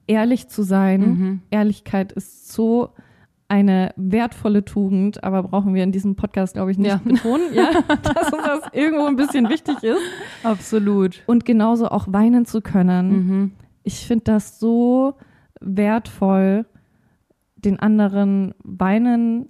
[0.07, 1.01] ehrlich zu sein.
[1.01, 1.41] Mhm.
[1.51, 2.91] Ehrlichkeit ist so
[3.55, 7.01] eine wertvolle Tugend, aber brauchen wir in diesem Podcast, glaube ich, nicht Ja.
[7.03, 7.69] betonen, ja,
[8.13, 10.01] dass uns das irgendwo ein bisschen wichtig ist.
[10.43, 11.21] Absolut.
[11.25, 13.09] Und genauso auch weinen zu können.
[13.11, 13.51] Mhm.
[13.83, 15.15] Ich finde das so
[15.61, 16.65] wertvoll,
[17.55, 19.49] den anderen weinen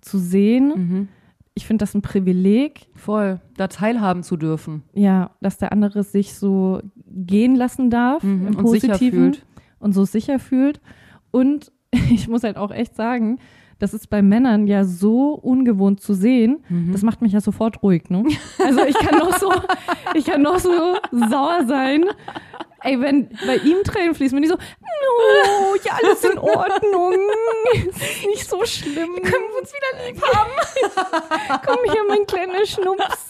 [0.00, 0.68] zu sehen.
[0.74, 1.08] Mhm.
[1.54, 4.82] Ich finde das ein Privileg, Voll, da teilhaben zu dürfen.
[4.94, 8.46] ja, dass der andere sich so gehen lassen darf Mhm.
[8.48, 9.36] im Und Positiven
[9.80, 10.80] und so sicher fühlt.
[11.30, 11.72] Und
[12.10, 13.38] ich muss halt auch echt sagen,
[13.78, 16.64] das ist bei Männern ja so ungewohnt zu sehen.
[16.68, 16.92] Mhm.
[16.92, 18.24] Das macht mich ja sofort ruhig, ne?
[18.58, 19.52] Also ich kann noch so,
[20.14, 22.04] ich kann noch so sauer sein.
[22.82, 27.12] Ey, wenn bei ihm Tränen fließen, wenn die so, no, ja, alles in Ordnung.
[27.74, 29.14] Ist nicht so schlimm.
[29.14, 31.60] Können wir uns wieder lieb haben?
[31.66, 33.28] Komm hier, mein kleiner Schnups.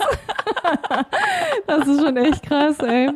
[1.67, 3.11] Das ist schon echt krass, ey.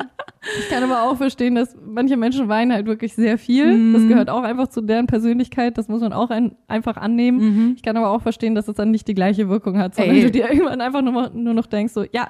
[0.59, 3.93] Ich kann aber auch verstehen, dass manche Menschen weinen halt wirklich sehr viel.
[3.93, 5.79] Das gehört auch einfach zu deren Persönlichkeit.
[5.79, 7.75] Das muss man auch ein, einfach annehmen.
[7.77, 10.23] Ich kann aber auch verstehen, dass es dann nicht die gleiche Wirkung hat, sondern Ey.
[10.23, 12.27] du dir irgendwann einfach nur, nur noch denkst, so, ja,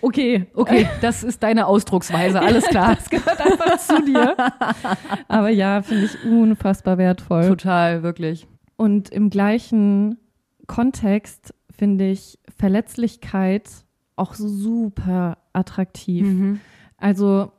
[0.00, 2.96] okay, Okay, das ist deine Ausdrucksweise, alles klar.
[2.96, 4.36] das gehört einfach zu dir.
[5.28, 7.48] Aber ja, finde ich unfassbar wertvoll.
[7.48, 8.46] Total, wirklich.
[8.76, 10.18] Und im gleichen
[10.66, 13.68] Kontext finde ich Verletzlichkeit
[14.16, 16.26] auch super attraktiv.
[16.26, 16.60] Mhm.
[17.04, 17.52] Also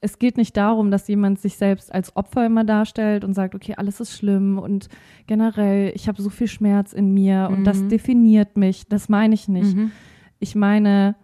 [0.00, 3.74] es geht nicht darum, dass jemand sich selbst als Opfer immer darstellt und sagt, okay,
[3.76, 4.88] alles ist schlimm und
[5.26, 7.88] generell, ich habe so viel Schmerz in mir und das Mhm.
[7.90, 8.86] definiert mich.
[8.88, 9.76] Das meine ich nicht.
[9.76, 9.90] Mhm.
[10.38, 11.16] Ich meine,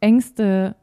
[0.00, 0.76] Ängste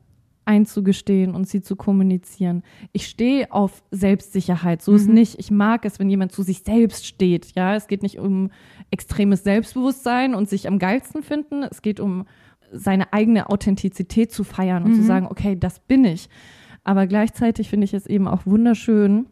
[0.46, 2.64] einzugestehen und sie zu kommunizieren.
[2.92, 5.14] Ich stehe auf Selbstsicherheit, so ist Mhm.
[5.14, 5.40] nicht.
[5.40, 7.54] Ich mag es, wenn jemand zu sich selbst steht.
[7.56, 8.50] Ja, es geht nicht um
[8.90, 11.64] extremes Selbstbewusstsein und sich am geilsten finden.
[11.64, 12.26] Es geht um
[12.72, 15.06] seine eigene Authentizität zu feiern und zu Mhm.
[15.06, 16.30] sagen, okay, das bin ich.
[16.84, 19.28] Aber gleichzeitig finde ich es eben auch wunderschön,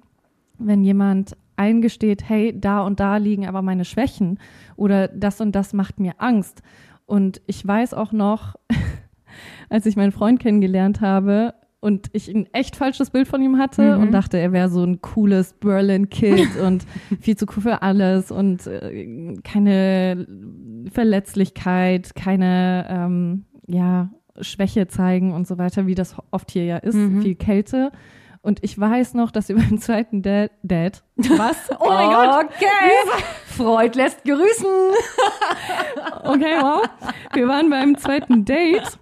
[0.57, 4.39] wenn jemand eingesteht, hey, da und da liegen aber meine Schwächen
[4.75, 6.61] oder das und das macht mir Angst.
[7.05, 8.55] Und ich weiß auch noch,
[9.69, 11.53] als ich meinen Freund kennengelernt habe
[11.85, 14.01] und ich ein echt falsches Bild von ihm hatte Mhm.
[14.03, 16.83] und dachte, er wäre so ein cooles Berlin-Kid und
[17.21, 20.25] viel zu cool für alles und äh, keine
[20.91, 24.09] Verletzlichkeit, keine ähm, ja,
[24.41, 27.21] Schwäche zeigen und so weiter, wie das oft hier ja ist, Mhm.
[27.21, 27.91] viel Kälte.
[28.41, 31.57] Und ich weiß noch, dass wir beim zweiten Dad, Dad was?
[31.79, 32.45] Oh mein Gott!
[32.45, 33.21] Okay.
[33.45, 34.65] Freud lässt grüßen.
[36.23, 36.83] Okay, wow.
[37.33, 38.97] Wir waren beim zweiten Date.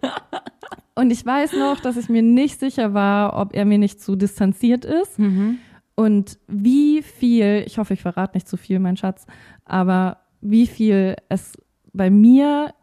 [0.95, 4.15] Und ich weiß noch, dass ich mir nicht sicher war, ob er mir nicht zu
[4.15, 5.19] distanziert ist.
[5.19, 5.57] Mhm.
[5.95, 9.25] Und wie viel, ich hoffe, ich verrate nicht zu viel, mein Schatz,
[9.65, 11.53] aber wie viel es
[11.93, 12.73] bei mir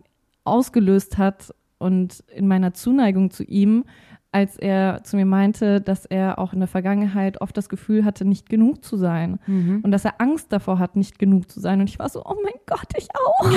[0.44, 3.84] ausgelöst hat und in meiner Zuneigung zu ihm,
[4.32, 8.24] als er zu mir meinte, dass er auch in der Vergangenheit oft das Gefühl hatte,
[8.24, 9.40] nicht genug zu sein.
[9.46, 9.80] Mhm.
[9.82, 11.80] Und dass er Angst davor hat, nicht genug zu sein.
[11.80, 13.50] Und ich war so, oh mein Gott, ich auch.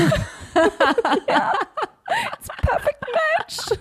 [1.29, 1.53] ja,
[2.37, 3.03] it's a perfect
[3.37, 3.79] match.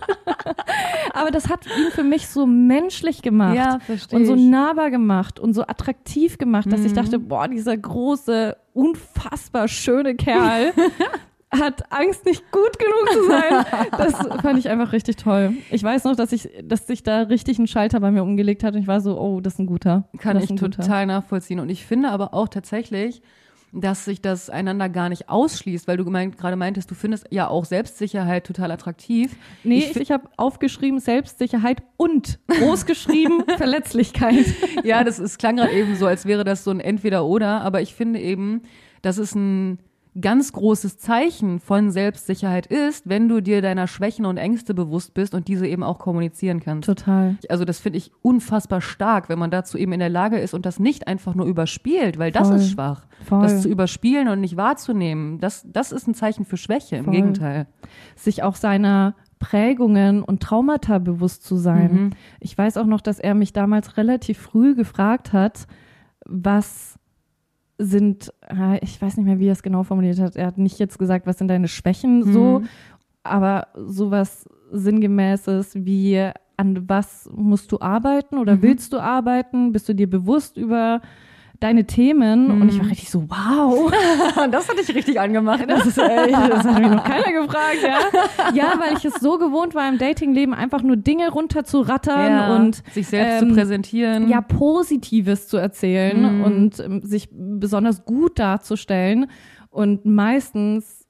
[1.14, 3.54] Aber das hat ihn für mich so menschlich gemacht.
[3.56, 4.42] Ja, verstehe Und so ich.
[4.42, 6.96] nahbar gemacht und so attraktiv gemacht, dass ich Mhm.
[6.96, 10.72] dachte, boah, dieser große, unfassbar schöne Kerl
[11.50, 13.64] hat Angst, nicht gut genug zu sein.
[13.98, 15.52] Das fand ich einfach richtig toll.
[15.70, 18.74] Ich weiß noch, dass ich, dass sich da richtig ein Schalter bei mir umgelegt hat
[18.74, 20.08] und ich war so, oh, das ist ein guter.
[20.18, 20.80] Kann ich ein guter.
[20.82, 21.60] total nachvollziehen.
[21.60, 23.20] Und ich finde aber auch tatsächlich,
[23.72, 27.48] dass sich das einander gar nicht ausschließt, weil du gemeint, gerade meintest, du findest ja
[27.48, 29.34] auch Selbstsicherheit total attraktiv.
[29.64, 34.44] Nee, Ich ich, habe aufgeschrieben Selbstsicherheit und großgeschrieben Verletzlichkeit.
[34.84, 37.94] Ja, das ist, klang gerade eben so, als wäre das so ein Entweder-Oder, aber ich
[37.94, 38.62] finde eben,
[39.00, 39.78] dass es ein
[40.20, 45.34] ganz großes Zeichen von Selbstsicherheit ist, wenn du dir deiner Schwächen und Ängste bewusst bist
[45.34, 46.86] und diese eben auch kommunizieren kannst.
[46.86, 47.36] Total.
[47.48, 50.66] Also das finde ich unfassbar stark, wenn man dazu eben in der Lage ist und
[50.66, 52.56] das nicht einfach nur überspielt, weil das Voll.
[52.58, 53.06] ist schwach.
[53.24, 53.42] Voll.
[53.42, 57.14] Das zu überspielen und nicht wahrzunehmen, das, das ist ein Zeichen für Schwäche, im Voll.
[57.14, 57.66] Gegenteil.
[58.14, 61.92] sich auch seiner Prägungen und Traumata bewusst zu sein.
[61.92, 62.10] Mhm.
[62.38, 65.66] Ich weiß auch noch, dass er mich damals relativ früh gefragt hat,
[66.24, 66.98] was
[67.84, 70.36] sind, äh, ich weiß nicht mehr, wie er es genau formuliert hat.
[70.36, 72.64] Er hat nicht jetzt gesagt, was sind deine Schwächen so, Mhm.
[73.22, 78.62] aber sowas sinngemäßes wie an was musst du arbeiten oder Mhm.
[78.62, 79.72] willst du arbeiten?
[79.72, 81.00] Bist du dir bewusst über
[81.62, 82.50] deine Themen?
[82.50, 82.90] Und ich war Mhm.
[82.90, 83.92] richtig so, wow.
[84.50, 85.64] das hat dich richtig angemacht.
[85.68, 87.98] Das, ist, äh, das hat mich noch keiner gefragt, ja.
[88.54, 92.82] Ja, weil ich es so gewohnt war, im Datingleben einfach nur Dinge runterzurattern Ja, und
[92.92, 94.28] sich selbst ähm, zu präsentieren.
[94.28, 96.44] ja, Positives zu erzählen Mhm.
[96.44, 99.26] und ähm, sich besonders gut darzustellen.
[99.70, 101.01] Und meistens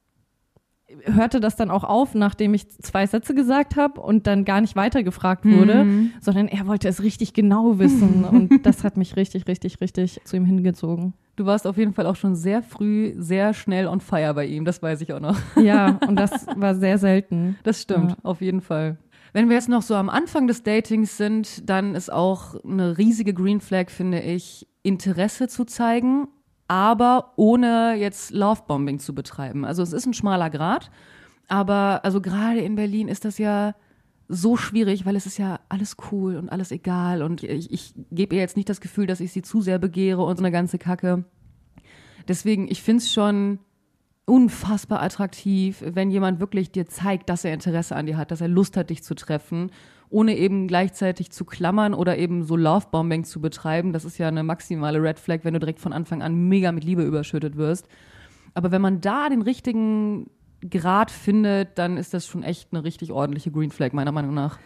[1.04, 4.76] hörte das dann auch auf, nachdem ich zwei Sätze gesagt habe und dann gar nicht
[4.76, 6.10] weiter gefragt wurde, Mhm.
[6.20, 8.24] sondern er wollte es richtig genau wissen.
[8.30, 11.14] und das hat mich richtig, richtig, richtig zu ihm hingezogen.
[11.36, 14.64] Du warst auf jeden Fall auch schon sehr früh, sehr schnell on fire bei ihm,
[14.64, 15.38] das weiß ich auch noch.
[15.56, 17.56] Ja, und das war sehr selten.
[17.64, 18.16] Das stimmt, Ja.
[18.22, 18.98] auf jeden Fall.
[19.32, 23.32] Wenn wir jetzt noch so am Anfang des Datings sind, dann ist auch eine riesige
[23.32, 26.28] Green Flag, finde ich, Interesse zu zeigen,
[26.72, 29.66] aber ohne jetzt Lovebombing zu betreiben.
[29.66, 30.90] Also es ist ein schmaler Grad,
[31.46, 33.74] aber also gerade in Berlin ist das ja
[34.26, 38.34] so schwierig, weil es ist ja alles cool und alles egal und ich, ich gebe
[38.34, 40.78] ihr jetzt nicht das Gefühl, dass ich sie zu sehr begehre und so eine ganze
[40.78, 41.24] Kacke.
[42.26, 43.58] Deswegen, ich finde es schon
[44.24, 48.48] unfassbar attraktiv, wenn jemand wirklich dir zeigt, dass er Interesse an dir hat, dass er
[48.48, 49.70] Lust hat, dich zu treffen,
[50.12, 53.92] ohne eben gleichzeitig zu klammern oder eben so Lovebombing zu betreiben.
[53.92, 56.84] Das ist ja eine maximale Red Flag, wenn du direkt von Anfang an mega mit
[56.84, 57.88] Liebe überschüttet wirst.
[58.54, 60.30] Aber wenn man da den richtigen
[60.70, 64.58] Grad findet, dann ist das schon echt eine richtig ordentliche Green Flag, meiner Meinung nach.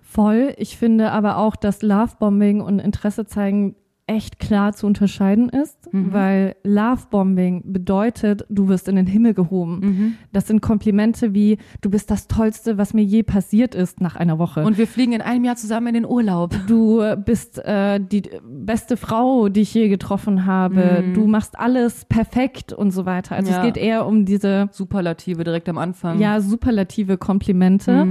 [0.00, 0.54] Voll.
[0.56, 3.76] Ich finde aber auch, dass Lovebombing und Interesse zeigen
[4.08, 6.12] echt klar zu unterscheiden ist, Mhm.
[6.12, 9.80] weil Lovebombing bedeutet, du wirst in den Himmel gehoben.
[9.80, 10.14] Mhm.
[10.32, 14.38] Das sind Komplimente wie, du bist das Tollste, was mir je passiert ist nach einer
[14.38, 14.64] Woche.
[14.64, 16.54] Und wir fliegen in einem Jahr zusammen in den Urlaub.
[16.66, 21.04] du bist äh, die beste Frau, die ich je getroffen habe.
[21.06, 21.14] Mhm.
[21.14, 23.36] Du machst alles perfekt und so weiter.
[23.36, 23.58] Also Ja.
[23.58, 26.18] es geht eher um diese Superlative direkt am Anfang.
[26.18, 28.06] ja superlative Komplimente.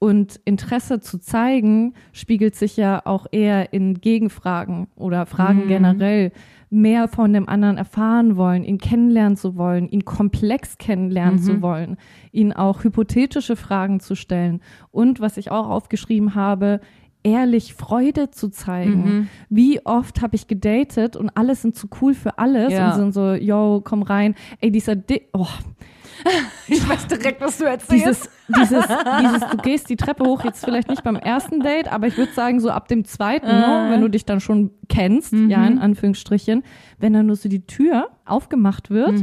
[0.00, 5.68] Und Interesse zu zeigen, spiegelt sich ja auch eher in Gegenfragen oder Fragen Mhm.
[5.68, 6.32] generell.
[6.70, 11.42] Mehr von dem anderen erfahren wollen, ihn kennenlernen zu wollen, ihn komplex kennenlernen Mhm.
[11.44, 11.96] zu wollen,
[12.32, 14.60] ihn auch hypothetische Fragen zu stellen.
[14.90, 16.80] Und was ich auch aufgeschrieben habe,
[17.22, 19.04] ehrlich Freude zu zeigen.
[19.04, 19.28] Mhm.
[19.50, 22.92] Wie oft habe ich gedatet und alles sind zu cool für alles Ja.
[22.92, 24.34] und sind so, yo, komm rein.
[24.60, 25.46] Ey, dieser Di oh,
[26.68, 27.92] Ich weiß direkt, was du erzählst.
[27.92, 28.86] dieses, dieses,
[29.20, 32.32] dieses, du gehst die Treppe hoch, jetzt vielleicht nicht beim ersten Date, aber ich würde
[32.32, 33.92] sagen, so ab dem zweiten, ne, Äh.
[33.92, 35.50] wenn du dich dann schon kennst, Mhm.
[35.50, 36.62] ja, in Anführungsstrichen,
[36.98, 39.20] wenn dann nur so die Tür aufgemacht wird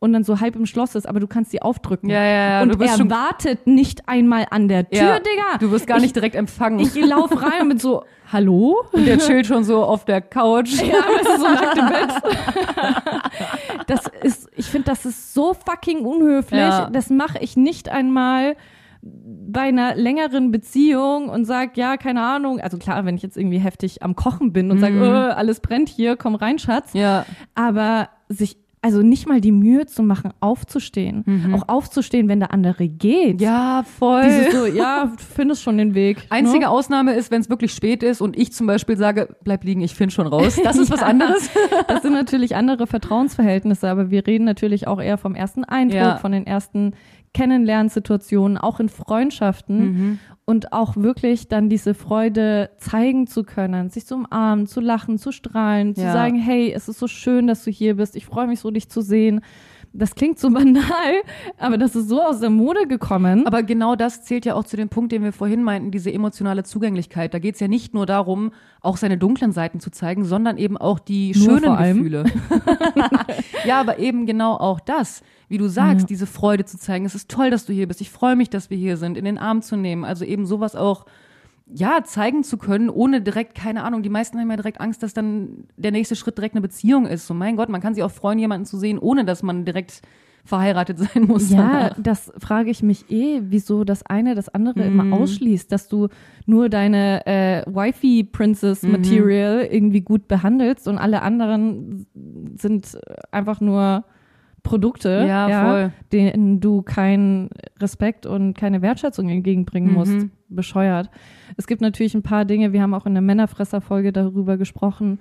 [0.00, 2.08] und dann so halb im Schloss ist, aber du kannst sie aufdrücken.
[2.10, 2.62] Ja, ja, ja.
[2.62, 5.58] Und er wartet nicht einmal an der Tür, ja, Digga.
[5.60, 6.80] Du wirst gar nicht direkt empfangen.
[6.80, 8.82] Ich laufe rein und bin so, hallo?
[8.92, 10.72] Und der chillt schon so auf der Couch.
[10.82, 13.82] Ja, weißt du, so nackt im Bett.
[13.86, 16.60] Das ist, ich finde, das ist so fucking unhöflich.
[16.60, 16.88] Ja.
[16.90, 18.56] Das mache ich nicht einmal
[19.02, 22.60] bei einer längeren Beziehung und sag, ja, keine Ahnung.
[22.60, 25.02] Also klar, wenn ich jetzt irgendwie heftig am Kochen bin und sag, Mhm.
[25.02, 26.92] äh, alles brennt hier, komm rein, Schatz.
[26.92, 27.24] Ja.
[27.54, 31.52] Aber sich also nicht mal die Mühe zu machen, aufzustehen.
[31.54, 33.40] Auch aufzustehen, wenn der andere geht.
[33.40, 34.22] Ja, voll.
[34.24, 36.26] Dieses so, ja, du findest schon den Weg.
[36.30, 36.70] Einzige ne?
[36.70, 39.94] Ausnahme ist, wenn es wirklich spät ist und ich zum Beispiel sage, bleib liegen, ich
[39.94, 40.58] finde schon raus.
[40.64, 41.50] Das ist was anderes.
[41.88, 46.16] Das sind natürlich andere Vertrauensverhältnisse, aber wir reden natürlich auch eher vom ersten Eindruck, Ja.
[46.16, 46.94] von den ersten
[47.34, 54.16] Kennenlernsituationen, auch in Freundschaften und auch wirklich dann diese Freude zeigen zu können, sich zu
[54.16, 56.12] umarmen, zu lachen, zu strahlen, zu Ja.
[56.12, 58.88] sagen, hey, es ist so schön, dass du hier bist, ich freue mich so, dich
[58.88, 59.42] zu sehen.
[59.92, 60.84] Das klingt so banal,
[61.58, 63.44] aber das ist so aus der Mode gekommen.
[63.46, 66.62] Aber genau das zählt ja auch zu dem Punkt, den wir vorhin meinten, diese emotionale
[66.62, 67.34] Zugänglichkeit.
[67.34, 68.52] Da geht es ja nicht nur darum,
[68.82, 71.76] auch seine dunklen Seiten zu zeigen, sondern eben auch die Nur schönen.
[71.76, 72.24] Gefühle.
[73.66, 77.04] ja, aber eben genau auch das, wie du sagst, diese Freude zu zeigen.
[77.04, 78.00] Es ist toll, dass du hier bist.
[78.00, 80.04] Ich freue mich, dass wir hier sind, in den Arm zu nehmen.
[80.04, 81.04] Also eben sowas auch
[81.72, 85.12] ja, zeigen zu können, ohne direkt, keine Ahnung, die meisten haben ja direkt Angst, dass
[85.14, 87.26] dann der nächste Schritt direkt eine Beziehung ist.
[87.28, 90.02] So, mein Gott, man kann sich auch freuen, jemanden zu sehen, ohne dass man direkt
[90.44, 91.50] verheiratet sein muss.
[91.50, 91.58] Ja,
[91.90, 91.96] danach.
[92.02, 95.00] das frage ich mich eh, wieso das eine das andere Mhm.
[95.00, 96.08] immer ausschließt, dass du
[96.46, 99.72] nur deine äh, Wifi-Princess-Material Mhm.
[99.72, 102.06] irgendwie gut behandelst und alle anderen
[102.58, 102.98] sind
[103.30, 104.04] einfach nur
[104.62, 105.92] Produkte, Ja, voll.
[106.12, 107.50] denen du keinen
[107.80, 110.12] Respekt und keine Wertschätzung entgegenbringen musst.
[110.12, 110.30] Mhm.
[110.48, 111.10] Bescheuert.
[111.56, 115.20] Es gibt natürlich ein paar Dinge, wir haben auch in der Männerfresser-Folge darüber gesprochen,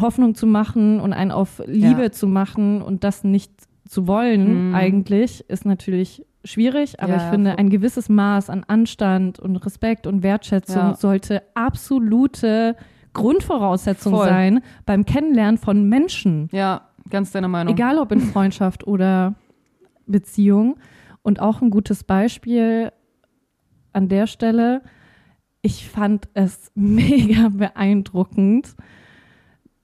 [0.00, 2.12] Hoffnung zu machen und einen auf Liebe Ja.
[2.12, 3.52] zu machen und das nicht
[3.88, 4.74] zu wollen Mhm.
[4.74, 7.58] eigentlich ist natürlich schwierig, aber Ja, ich finde, voll.
[7.60, 10.94] ein gewisses Maß an Anstand und Respekt und Wertschätzung Ja.
[10.94, 12.76] sollte absolute
[13.12, 14.28] Grundvoraussetzung Voll.
[14.28, 16.48] sein beim Kennenlernen von Menschen.
[16.52, 17.74] Ja, ganz deiner Meinung.
[17.74, 19.34] Egal ob in Freundschaft oder
[20.06, 20.78] Beziehung.
[21.22, 22.92] Und auch ein gutes Beispiel
[23.92, 24.82] an der Stelle.
[25.62, 28.74] Ich fand es mega beeindruckend,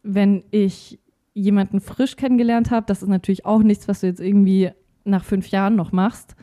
[0.03, 0.99] wenn ich
[1.35, 2.87] jemanden frisch kennengelernt habe.
[2.87, 4.71] Das ist natürlich auch nichts, was du jetzt irgendwie
[5.05, 6.35] nach fünf Jahren noch machst.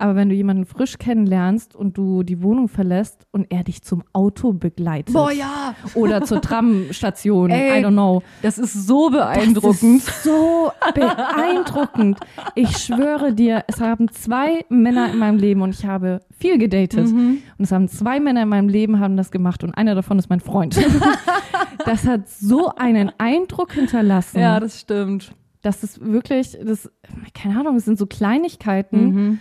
[0.00, 4.04] Aber wenn du jemanden frisch kennenlernst und du die Wohnung verlässt und er dich zum
[4.12, 5.74] Auto begleitet Boah, ja.
[5.94, 8.22] oder zur Tramstation, Ey, I don't know.
[8.42, 10.06] Das ist so beeindruckend.
[10.06, 12.18] Das ist so beeindruckend.
[12.54, 17.08] Ich schwöre dir, es haben zwei Männer in meinem Leben und ich habe viel gedatet.
[17.08, 17.42] Mhm.
[17.58, 20.30] Und es haben zwei Männer in meinem Leben haben das gemacht und einer davon ist
[20.30, 20.78] mein Freund.
[21.84, 24.40] Das hat so einen Eindruck hinterlassen.
[24.40, 25.32] Ja, das stimmt.
[25.62, 26.90] Das ist wirklich, das,
[27.34, 29.04] keine Ahnung, es sind so Kleinigkeiten.
[29.04, 29.40] Mhm.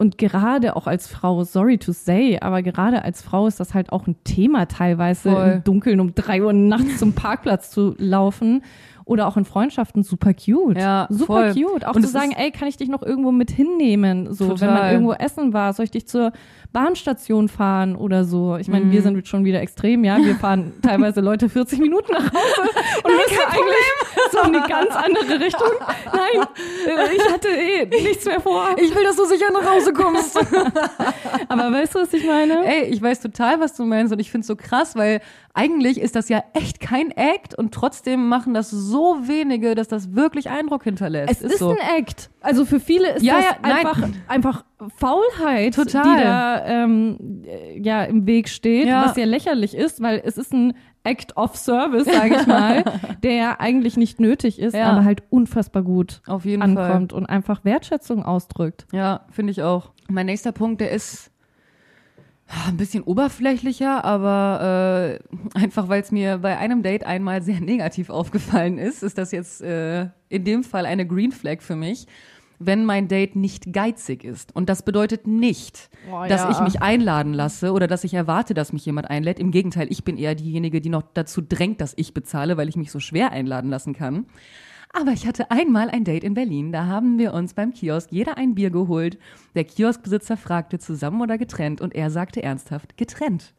[0.00, 3.90] Und gerade auch als Frau, sorry to say, aber gerade als Frau ist das halt
[3.92, 5.52] auch ein Thema teilweise, Voll.
[5.56, 8.62] im Dunkeln um drei Uhr nachts zum Parkplatz zu laufen.
[9.04, 10.76] Oder auch in Freundschaften super cute.
[10.76, 11.54] Ja, super voll.
[11.54, 11.86] cute.
[11.86, 14.34] Auch Und zu sagen, ey, kann ich dich noch irgendwo mit hinnehmen?
[14.34, 14.92] So, wenn man Total.
[14.92, 16.32] irgendwo essen war, soll ich dich zur
[16.72, 18.56] Bahnstation fahren oder so?
[18.56, 18.92] Ich meine, Mhm.
[18.92, 20.18] wir sind schon wieder extrem, ja.
[20.18, 22.70] Wir fahren teilweise Leute 40 Minuten nach Hause
[23.04, 25.68] und müssen eigentlich so in eine ganz andere Richtung.
[26.12, 26.46] Nein,
[26.86, 28.66] äh, ich hatte eh nichts mehr vor.
[28.76, 30.36] Ich will, dass du sicher nach Hause kommst.
[31.48, 32.64] Aber weißt du, was ich meine?
[32.66, 35.20] Ey, ich weiß total, was du meinst und ich find's so krass, weil
[35.54, 40.14] eigentlich ist das ja echt kein Act und trotzdem machen das so wenige, dass das
[40.14, 41.30] wirklich Eindruck hinterlässt.
[41.30, 41.70] Es ist, so.
[41.70, 42.30] ein Act.
[42.40, 43.72] Also für viele ist Ja, das ja, nein.
[43.86, 44.64] einfach, einfach
[44.96, 46.02] Faulheit, Total.
[46.02, 49.04] die da ähm, äh, ja, im Weg steht, Ja.
[49.06, 50.74] was ja lächerlich ist, weil es ist ein
[51.04, 52.84] Act of Service, sage ich mal,
[53.22, 54.92] der ja eigentlich nicht nötig ist, Ja.
[54.92, 58.86] aber halt unfassbar gut Auf jeden ankommt und einfach Wertschätzung ausdrückt.
[58.92, 59.90] Ja, finde ich auch.
[60.08, 61.30] Mein nächster Punkt, der ist
[62.48, 65.18] ah, ein bisschen oberflächlicher, aber
[65.54, 69.32] äh, einfach weil es mir bei einem Date einmal sehr negativ aufgefallen ist, ist das
[69.32, 72.06] jetzt äh, in dem Fall eine Green Flag für mich,
[72.58, 74.54] wenn mein Date nicht geizig ist.
[74.54, 76.50] Und das bedeutet nicht, Oh, dass ja.
[76.50, 79.38] ich mich einladen lasse oder dass ich erwarte, dass mich jemand einlädt.
[79.38, 82.76] Im Gegenteil, ich bin eher diejenige, die noch dazu drängt, dass ich bezahle, weil ich
[82.76, 84.26] mich so schwer einladen lassen kann.
[84.92, 86.72] Aber ich hatte einmal ein Date in Berlin.
[86.72, 89.18] Da haben wir uns beim Kiosk jeder ein Bier geholt.
[89.54, 91.80] Der Kioskbesitzer fragte, zusammen oder getrennt?
[91.82, 93.52] Und er sagte ernsthaft, getrennt.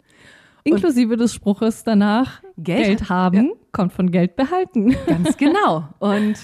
[0.64, 4.96] Inklusive des Spruches danach, Geld- Geld, haben kommt von Geld behalten.
[5.08, 5.88] Ganz genau.
[6.00, 6.36] Und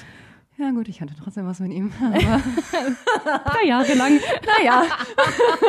[0.57, 1.91] ja gut, ich hatte trotzdem was mit ihm.
[2.01, 4.19] Aber Drei Jahre lang.
[4.57, 4.83] naja.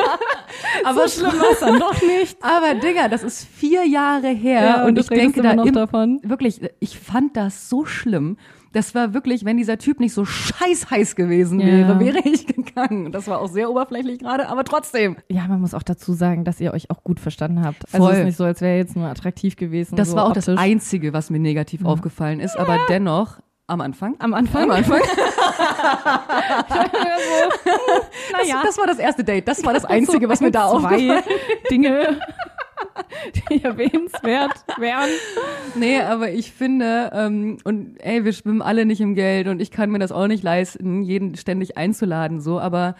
[0.83, 2.37] aber so schlimm war es dann doch nicht.
[2.43, 6.19] Aber Digga, das ist vier Jahre her und du ich denke da im, davon.
[6.23, 8.37] wirklich, ich fand das so schlimm.
[8.73, 11.99] Das war wirklich, wenn dieser Typ nicht so scheiß heiß gewesen wäre, Ja.
[11.99, 13.11] wäre ich gegangen.
[13.11, 15.15] Das war auch sehr oberflächlich gerade, aber trotzdem.
[15.29, 17.85] Ja, man muss auch dazu sagen, dass ihr euch auch gut verstanden habt.
[17.91, 18.13] Also Voll.
[18.13, 19.95] es ist nicht so, als wäre er jetzt nur attraktiv gewesen.
[19.95, 20.61] Das so war auch das optisch.
[20.63, 24.15] Einzige, was mir negativ aufgefallen ist, aber dennoch am Anfang.
[24.19, 24.63] Am Anfang.
[24.63, 25.01] Am Anfang.
[28.31, 28.61] naja.
[28.63, 29.47] Das war das erste Date.
[29.47, 31.23] Das war das Einzige, was mir da zwei aufgefallen
[31.69, 32.21] Dinge,
[33.61, 35.09] erwähnenswert wären.
[35.75, 39.71] Nee, aber ich finde, ähm, und ey, wir schwimmen alle nicht im Geld und ich
[39.71, 42.95] kann mir das auch nicht leisten, jeden ständig einzuladen, so, aber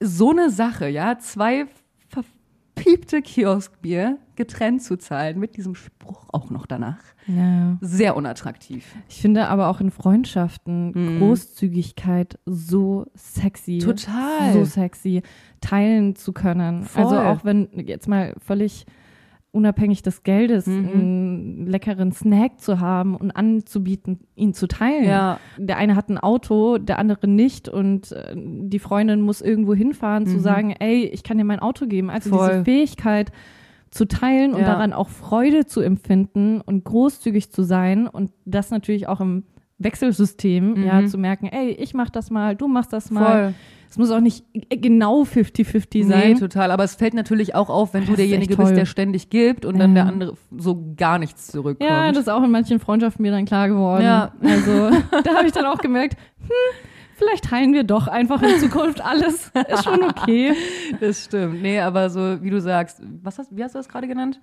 [0.00, 1.66] so eine Sache, ja, zwei
[2.08, 6.98] verpiepte Kioskbier getrennt zu zahlen, mit diesem Spruch auch noch danach.
[7.26, 7.78] Ja.
[7.80, 8.84] Sehr unattraktiv.
[9.08, 11.18] Ich finde aber auch in Freundschaften Mhm.
[11.18, 13.78] Großzügigkeit so sexy.
[13.78, 14.52] Total.
[14.52, 15.22] So sexy.
[15.60, 16.82] Teilen zu können.
[16.84, 17.04] Voll.
[17.04, 18.86] Also auch wenn jetzt mal völlig
[19.54, 20.88] unabhängig des Geldes Mhm.
[20.94, 25.04] einen leckeren Snack zu haben und anzubieten, ihn zu teilen.
[25.04, 25.38] Ja.
[25.58, 30.26] Der eine hat ein Auto, der andere nicht und äh, die Freundin muss irgendwo hinfahren,
[30.26, 30.40] zu Mhm.
[30.40, 32.08] sagen, ey, ich kann dir mein Auto geben.
[32.08, 32.48] Also Voll.
[32.48, 33.30] diese Fähigkeit
[33.92, 34.66] zu teilen und Ja.
[34.66, 39.44] daran auch Freude zu empfinden und großzügig zu sein und das natürlich auch im
[39.78, 40.84] Wechselsystem, Mhm.
[40.84, 43.24] ja, zu merken, ey, ich mach das mal, du machst das mal.
[43.44, 43.54] Voll.
[43.90, 46.38] Es muss auch nicht genau 50-50 Nee, sein.
[46.38, 46.70] total.
[46.70, 49.78] Aber es fällt natürlich auch auf, wenn Das du derjenige bist, der ständig gibt und
[49.78, 50.04] dann Ja.
[50.04, 51.90] der andere so gar nichts zurückkommt.
[51.90, 54.02] Ja, das ist auch in manchen Freundschaften mir dann klar geworden.
[54.02, 54.32] Ja.
[54.42, 54.88] Also
[55.24, 56.48] da habe ich dann auch gemerkt, hm,
[57.22, 59.50] vielleicht teilen wir doch einfach in Zukunft alles.
[59.68, 60.54] Ist schon okay.
[61.00, 61.62] das stimmt.
[61.62, 64.40] Nee, aber so, wie du sagst, was hast, wie hast du das gerade genannt?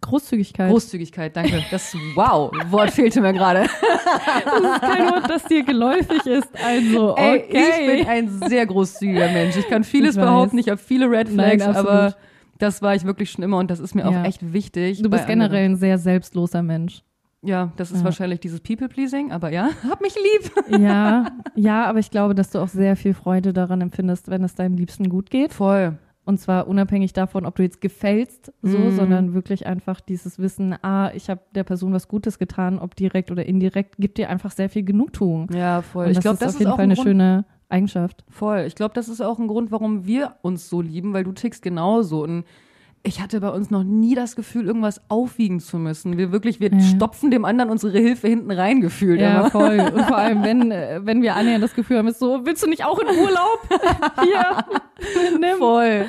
[0.00, 0.70] Großzügigkeit.
[0.70, 1.60] Großzügigkeit, danke.
[1.72, 3.62] Das, wow, Wort fehlte mir gerade.
[4.44, 6.48] das ist kein Wort, das dir geläufig ist.
[6.64, 7.64] Also, Ey, okay.
[7.80, 9.56] ich bin ein sehr großzügiger Mensch.
[9.56, 11.88] Ich kann vieles Ich behaupten, ich habe viele Red Nein, Flags, absolut.
[11.90, 12.16] aber
[12.58, 14.20] das war ich wirklich schon immer und das ist mir Ja.
[14.20, 15.02] auch echt wichtig.
[15.02, 15.50] du bist bei anderen.
[15.50, 17.02] generell ein sehr selbstloser Mensch.
[17.42, 18.04] Ja, das ist Ja.
[18.04, 20.52] wahrscheinlich dieses People-Pleasing, aber ja, hab mich lieb.
[20.82, 24.54] Ja, ja, aber ich glaube, dass du auch sehr viel Freude daran empfindest, wenn es
[24.54, 25.52] deinem Liebsten gut geht.
[25.52, 25.98] Voll.
[26.24, 28.90] Und zwar unabhängig davon, ob du jetzt gefällst, so, Mhm.
[28.90, 33.30] sondern wirklich einfach dieses Wissen, ah, ich habe der Person was Gutes getan, ob direkt
[33.30, 35.48] oder indirekt, gibt dir einfach sehr viel Genugtuung.
[35.54, 36.04] Ja, voll.
[36.04, 37.44] Und ich das glaube, ist das auf ist jeden auch Fall ein eine Grund, schöne
[37.70, 38.24] Eigenschaft.
[38.28, 38.64] Voll.
[38.66, 41.62] Ich glaube, das ist auch ein Grund, warum wir uns so lieben, weil du tickst
[41.62, 42.24] genauso.
[42.24, 42.44] Und
[43.02, 46.18] ich hatte bei uns noch nie das Gefühl, irgendwas aufwiegen zu müssen.
[46.18, 46.80] Wir wirklich, wir Ja.
[46.80, 49.20] stopfen dem anderen unsere Hilfe hinten rein gefühlt.
[49.20, 49.50] Ja, immer.
[49.50, 49.78] voll.
[49.94, 52.68] Und vor allem, wenn, äh, wenn wir annähernd das Gefühl haben, ist so, willst du
[52.68, 53.68] nicht auch in Urlaub?
[54.22, 55.58] Hier, nimm.
[55.58, 56.06] Voll.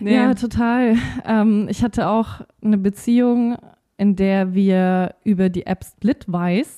[0.00, 0.14] Nee.
[0.16, 0.96] Ja, total.
[1.26, 3.56] Ähm, ich hatte auch eine Beziehung,
[4.00, 6.70] in der wir über die App Splitwise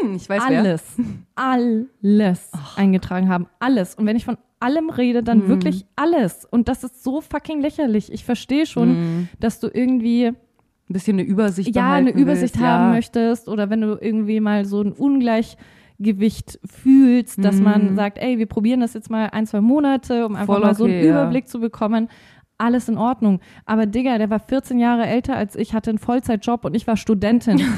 [0.00, 0.58] hm, ich weiß wer.
[0.60, 0.96] alles,
[1.34, 3.46] alles eingetragen haben.
[3.58, 3.94] Alles.
[3.96, 5.48] Und wenn ich von allem rede, dann Mhm.
[5.48, 6.44] wirklich alles.
[6.44, 8.12] Und das ist so fucking lächerlich.
[8.12, 9.28] Ich verstehe schon, Mhm.
[9.40, 10.34] dass du irgendwie Ein
[10.88, 12.64] bisschen eine Übersicht ja eine Übersicht willst.
[12.66, 12.94] haben ja.
[12.94, 17.64] möchtest oder wenn du irgendwie mal so ein Ungleichgewicht fühlst, dass Mhm.
[17.64, 20.74] man sagt, ey, wir probieren das jetzt mal ein, zwei Monate, um einfach Voll mal
[20.74, 21.22] so einen okay, ja.
[21.22, 22.08] Überblick zu bekommen.
[22.58, 23.40] Alles in Ordnung.
[23.64, 26.96] Aber Digga, der war 14 Jahre älter als ich, hatte einen Vollzeitjob und ich war
[26.96, 27.62] Studentin.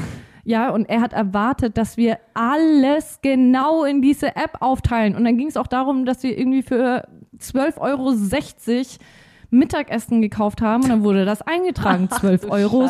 [0.45, 5.15] Ja, und er hat erwartet, dass wir alles genau in diese App aufteilen.
[5.15, 7.07] Und dann ging es auch darum, dass wir irgendwie für
[7.37, 8.15] 12,60 Euro
[9.51, 12.07] Mittagessen gekauft haben und dann wurde das eingetragen.
[12.11, 12.89] Ach, 12,60 du Euro.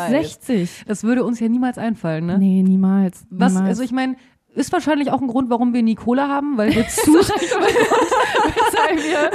[0.87, 2.37] Das würde uns ja niemals einfallen, ne?
[2.37, 3.25] Nee, niemals.
[3.29, 3.69] Was, niemals.
[3.69, 4.15] also ich meine,
[4.59, 9.31] ist wahrscheinlich auch ein Grund, warum wir nie Cola haben, weil wir zu, weil wir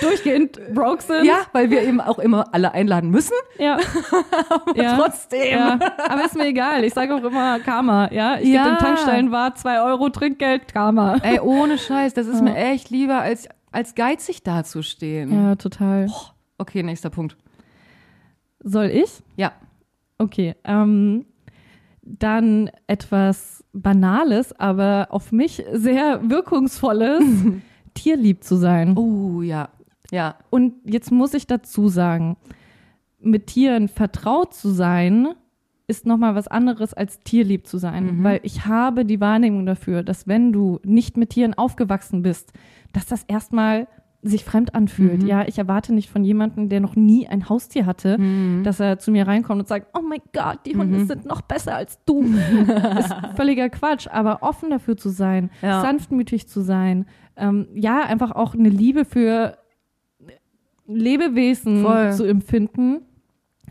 [0.00, 1.24] durchgehend broke sind.
[1.24, 3.34] ja, weil wir eben auch immer alle einladen müssen.
[3.58, 3.78] ja.
[4.74, 4.96] ja.
[4.96, 5.50] Trotzdem.
[5.50, 5.78] Ja,
[6.08, 6.84] aber ist mir egal.
[6.84, 8.10] Ich sage auch immer Karma.
[8.12, 8.64] Ja, ich Ja.
[8.64, 11.16] gebe dem Tankstellenwart zwei Euro Trinkgeld, Karma.
[11.22, 15.32] Ey, ohne Scheiß, das ist mir echt lieber, als, als geizig dazustehen.
[15.32, 16.08] Ja, total.
[16.58, 17.36] Okay, nächster Punkt.
[18.60, 19.10] Soll ich?
[19.36, 19.52] Ja.
[20.18, 20.54] Okay.
[20.64, 21.26] Ähm,
[22.04, 27.22] dann etwas Banales, aber auf mich sehr wirkungsvolles,
[27.94, 28.96] tierlieb zu sein.
[28.96, 29.70] Oh, ja.
[30.10, 30.36] Ja.
[30.50, 32.36] Und jetzt muss ich dazu sagen,
[33.20, 35.28] mit Tieren vertraut zu sein,
[35.86, 38.18] ist nochmal was anderes als tierlieb zu sein.
[38.18, 38.24] Mhm.
[38.24, 42.52] Weil ich habe die Wahrnehmung dafür, dass wenn du nicht mit Tieren aufgewachsen bist,
[42.92, 43.86] dass das erstmal
[44.26, 45.20] sich fremd anfühlt.
[45.22, 45.28] Mhm.
[45.28, 48.62] Ja, ich erwarte nicht von jemandem, der noch nie ein Haustier hatte, Mhm.
[48.64, 51.06] dass er zu mir reinkommt und sagt, oh mein Gott, die Hunde Mhm.
[51.06, 52.22] sind noch besser als du.
[52.98, 55.82] ist völliger Quatsch, aber offen dafür zu sein, Ja.
[55.82, 57.04] sanftmütig zu sein,
[57.36, 59.58] ähm, ja, einfach auch eine Liebe für
[60.86, 62.12] Lebewesen Voll.
[62.12, 63.02] zu empfinden,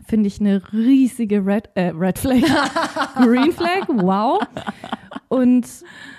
[0.06, 2.42] finde ich eine riesige Red, äh, Red Flag,
[3.16, 4.40] Green Flag, wow.
[5.28, 5.66] Und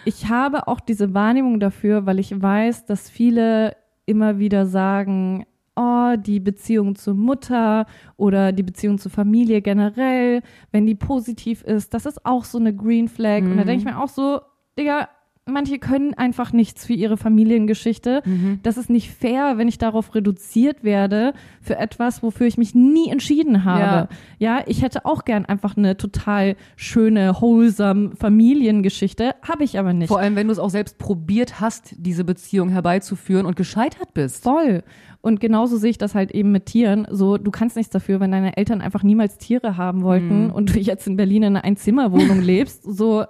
[0.06, 3.76] ich habe auch diese Wahrnehmung dafür, weil ich weiß, dass viele
[4.06, 5.46] immer wieder sagen,
[5.76, 7.86] oh, die Beziehung zur Mutter
[8.18, 10.42] oder die Beziehung zur Familie generell,
[10.72, 13.42] wenn die positiv ist, das ist auch so eine Green Flag.
[13.42, 13.68] Und da Mhm.
[13.68, 14.40] denke ich mir auch so,
[14.80, 15.10] Digga,
[15.48, 18.22] manche können einfach nichts für ihre Familiengeschichte.
[18.26, 18.60] Mhm.
[18.64, 23.10] Das ist nicht fair, wenn ich darauf reduziert werde für etwas, wofür ich mich nie
[23.12, 24.10] entschieden habe.
[24.40, 30.08] Ja, ich hätte auch gern einfach eine total schöne, wholesome Familiengeschichte, habe ich aber nicht.
[30.08, 34.44] Vor allem, wenn du es auch selbst probiert hast, diese Beziehung herbeizuführen und gescheitert bist.
[34.44, 34.84] Voll.
[35.22, 37.08] Und genauso sehe ich das halt eben mit Tieren.
[37.10, 40.52] So, du kannst nichts dafür, wenn deine Eltern einfach niemals Tiere haben wollten Mhm.
[40.52, 42.84] und du jetzt in Berlin in einer Einzimmerwohnung lebst.
[42.84, 43.26] So,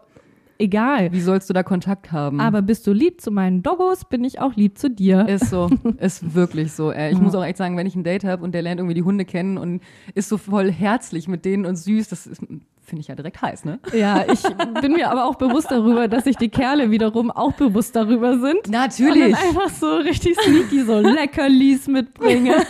[0.59, 1.11] egal.
[1.11, 2.39] Wie sollst du da Kontakt haben?
[2.41, 5.27] Aber bist du lieb zu meinen Doggos, bin ich auch lieb zu dir.
[5.27, 6.91] Ist so, ist wirklich so.
[6.91, 7.11] Ey.
[7.11, 7.23] Ich Ja.
[7.23, 9.25] muss auch echt sagen, wenn ich ein Date habe und der lernt irgendwie die Hunde
[9.25, 9.81] kennen und
[10.13, 12.41] ist so voll herzlich mit denen und süß, das ist-
[12.87, 13.79] finde ich ja direkt heiß, ne?
[13.93, 14.43] Ja, ich
[14.81, 18.67] bin mir aber auch bewusst darüber, dass sich die Kerle wiederum auch bewusst darüber sind.
[18.67, 19.35] Und Natürlich.
[19.35, 22.53] dann einfach so richtig sneaky so Leckerlis mitbringen.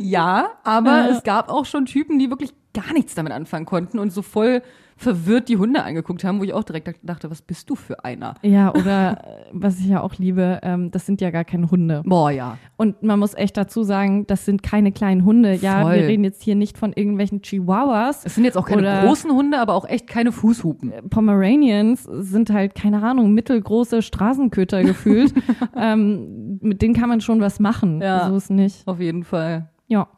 [0.00, 1.08] Ja, aber Ja.
[1.08, 4.62] es gab auch schon Typen, die wirklich gar nichts damit anfangen konnten und so voll
[4.98, 8.34] verwirrt die Hunde angeguckt haben, wo ich auch direkt dachte, was bist du für einer?
[8.42, 12.02] Ja, oder äh, was ich ja auch liebe, ähm, das sind ja gar keine Hunde.
[12.04, 12.58] Boah, ja.
[12.76, 15.54] Und man muss echt dazu sagen, das sind keine kleinen Hunde.
[15.54, 15.94] Ja, Voll.
[15.94, 18.26] wir reden jetzt hier nicht von irgendwelchen Chihuahuas.
[18.26, 20.92] Es sind jetzt auch keine großen Hunde, aber auch echt keine Fußhupen.
[21.08, 25.32] Pomeranians sind halt, keine Ahnung, mittelgroße Straßenköter gefühlt.
[25.76, 28.00] ähm, mit denen kann man schon was machen.
[28.02, 28.28] Ja.
[28.28, 28.86] So ist nicht.
[28.86, 29.70] Auf jeden Fall.
[29.86, 30.08] Ja.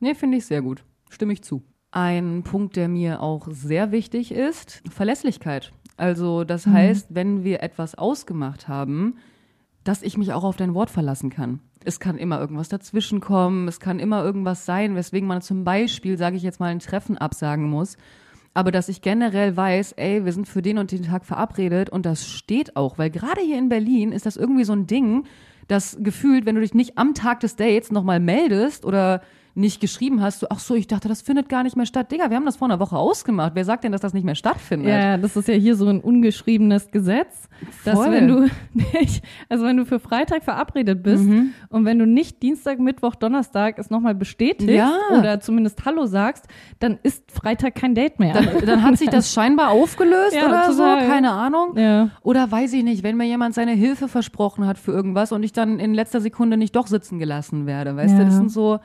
[0.00, 0.82] Nee, finde ich sehr gut.
[1.10, 1.62] Stimme ich zu.
[1.92, 5.72] Ein Punkt, der mir auch sehr wichtig ist, Verlässlichkeit.
[5.96, 9.16] Also das heißt, wenn wir etwas ausgemacht haben,
[9.84, 11.60] dass ich mich auch auf dein Wort verlassen kann.
[11.84, 16.36] Es kann immer irgendwas dazwischenkommen, es kann immer irgendwas sein, weswegen man zum Beispiel, sage
[16.36, 17.96] ich jetzt mal, ein Treffen absagen muss.
[18.52, 22.04] Aber dass ich generell weiß, ey, wir sind für den und den Tag verabredet und
[22.04, 25.24] das steht auch, weil gerade hier in Berlin ist das irgendwie so ein Ding,
[25.68, 29.22] das gefühlt, wenn du dich nicht am Tag des Dates nochmal meldest oder
[29.54, 32.12] nicht geschrieben hast, so, ach so, ich dachte, das findet gar nicht mehr statt.
[32.12, 33.52] Digga, wir haben das vor einer Woche ausgemacht.
[33.54, 34.88] Wer sagt denn, dass das nicht mehr stattfindet?
[34.88, 37.48] Ja, das ist ja hier so ein ungeschriebenes Gesetz,
[37.84, 38.10] dass Voll.
[38.12, 41.50] wenn du nicht, also wenn du für Freitag verabredet bist Mhm.
[41.68, 44.92] und wenn du nicht Dienstag, Mittwoch, Donnerstag es nochmal bestätigst Ja.
[45.18, 46.46] oder zumindest Hallo sagst,
[46.78, 48.34] dann ist Freitag kein Date mehr.
[48.34, 50.74] Dann, dann hat sich das scheinbar aufgelöst Ja, oder total.
[51.02, 51.76] so, keine Ahnung.
[51.76, 52.10] ja.
[52.22, 55.52] Oder weiß ich nicht, wenn mir jemand seine Hilfe versprochen hat für irgendwas und ich
[55.52, 57.96] dann in letzter Sekunde nicht doch sitzen gelassen werde.
[57.96, 58.78] Weißt du, das sind so,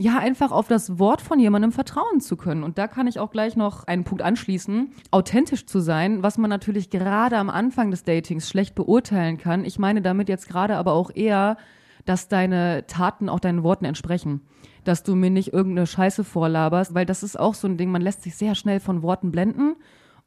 [0.00, 2.62] ja, einfach auf das Wort von jemandem vertrauen zu können.
[2.62, 6.48] Und da kann ich auch gleich noch einen Punkt anschließen, authentisch zu sein, was man
[6.48, 9.64] natürlich gerade am Anfang des Datings schlecht beurteilen kann.
[9.64, 11.56] Ich meine damit jetzt gerade aber auch eher,
[12.04, 14.42] dass deine Taten auch deinen Worten entsprechen.
[14.84, 18.00] Dass du mir nicht irgendeine Scheiße vorlaberst, weil das ist auch so ein Ding, man
[18.00, 19.74] lässt sich sehr schnell von Worten blenden.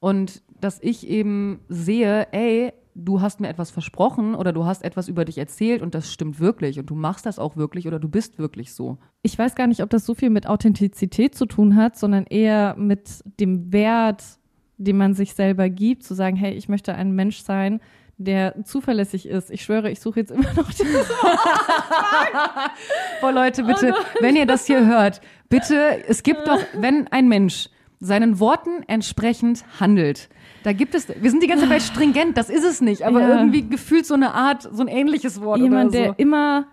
[0.01, 5.07] Und dass ich eben sehe, ey, du hast mir etwas versprochen oder du hast etwas
[5.07, 8.09] über dich erzählt und das stimmt wirklich und du machst das auch wirklich oder du
[8.09, 8.97] bist wirklich so.
[9.21, 12.75] Ich weiß gar nicht, ob das so viel mit Authentizität zu tun hat, sondern eher
[12.77, 14.23] mit dem Wert,
[14.77, 17.79] den man sich selber gibt, zu sagen, hey, ich möchte ein Mensch sein,
[18.17, 19.51] der zuverlässig ist.
[19.51, 20.83] Ich schwöre, ich suche jetzt immer noch die
[23.21, 27.69] Boah, Leute, bitte, wenn ihr das hier hört, bitte, es gibt doch, wenn ein Mensch
[27.99, 30.29] seinen Worten entsprechend handelt,
[30.63, 33.21] da gibt es, wir sind die ganze Zeit bei stringent, das ist es nicht, aber
[33.21, 33.29] Ja.
[33.37, 36.03] irgendwie gefühlt so eine Art, so ein ähnliches Wort jemand, oder so.
[36.11, 36.65] der immer,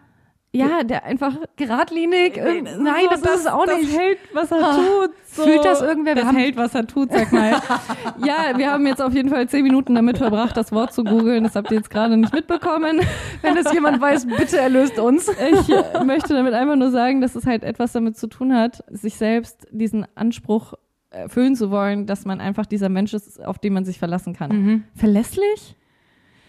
[0.53, 3.99] ja, der einfach Geradlinig, äh, nein, so, das, ist es auch das nicht.
[3.99, 5.11] hält, was er Ah, tut.
[5.31, 5.43] So.
[5.43, 6.15] fühlt das irgendwer?
[6.15, 7.53] Das hält, was er tut, sag mal.
[8.25, 11.45] ja, wir haben jetzt auf jeden Fall zehn Minuten damit verbracht, das Wort zu googeln.
[11.45, 13.01] Das habt ihr jetzt gerade nicht mitbekommen.
[13.43, 15.29] Wenn es jemand weiß, bitte erlöst uns.
[15.29, 18.83] Ich äh, möchte damit einfach nur sagen, dass es halt etwas damit zu tun hat,
[18.91, 20.73] sich selbst diesen Anspruch
[21.11, 24.85] erfüllen zu wollen, dass man einfach dieser Mensch ist, auf den man sich verlassen kann.
[24.95, 25.75] Verlässlich?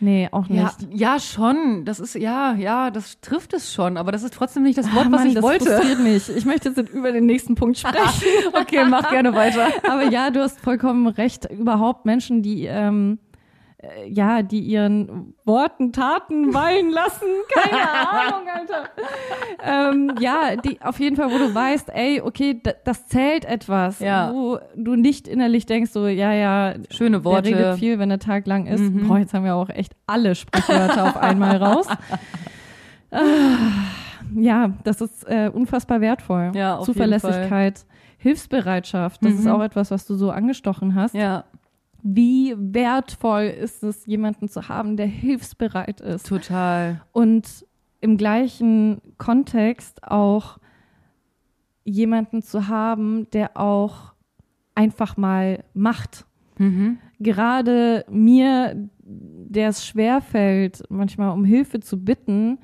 [0.02, 0.62] Nee, auch nicht.
[0.92, 1.84] Ja, ja, schon.
[1.84, 4.96] Das ist, ja, ja, das trifft es schon, aber das ist trotzdem nicht das Ah,
[4.96, 5.66] Wort, was Mann, ich das wollte.
[5.66, 6.30] frustriert mich.
[6.36, 8.24] Ich möchte jetzt über den nächsten Punkt sprechen.
[8.54, 9.68] Okay, mach gerne weiter.
[9.90, 11.52] Aber ja, du hast vollkommen recht.
[11.52, 13.20] Überhaupt Menschen, die ähm,
[13.82, 17.26] äh, ja, die ihren Worten Taten weihen lassen.
[17.54, 18.90] Keine Ahnung, Alter.
[19.64, 24.00] ähm, ja, die auf jeden Fall, wo du weißt, ey, okay, das zählt etwas.
[24.00, 24.32] Ja.
[24.34, 27.50] Wo du nicht innerlich denkst, so, ja, ja, Schöne Worte.
[27.52, 28.82] der redet viel, wenn der Tag lang ist.
[28.82, 29.08] Mhm.
[29.08, 31.88] Boah, jetzt haben wir auch echt alle Sprichwörter auf einmal raus.
[33.12, 33.22] Ah,
[34.36, 36.52] ja, das ist äh, unfassbar wertvoll.
[36.54, 37.86] Ja, Zuverlässigkeit,
[38.18, 39.52] Hilfsbereitschaft, das ist Mhm.
[39.52, 41.16] auch etwas, was du so angestochen hast.
[41.16, 41.46] Ja,
[42.02, 47.02] Wie wertvoll ist es, jemanden zu haben, der hilfsbereit ist total.
[47.12, 47.66] und
[48.02, 50.58] im gleichen Kontext auch
[51.84, 54.14] jemanden zu haben, der auch
[54.76, 56.26] einfach mal macht.
[56.58, 56.98] Mhm.
[57.20, 62.60] Gerade mir, der es schwerfällt, manchmal um Hilfe zu bitten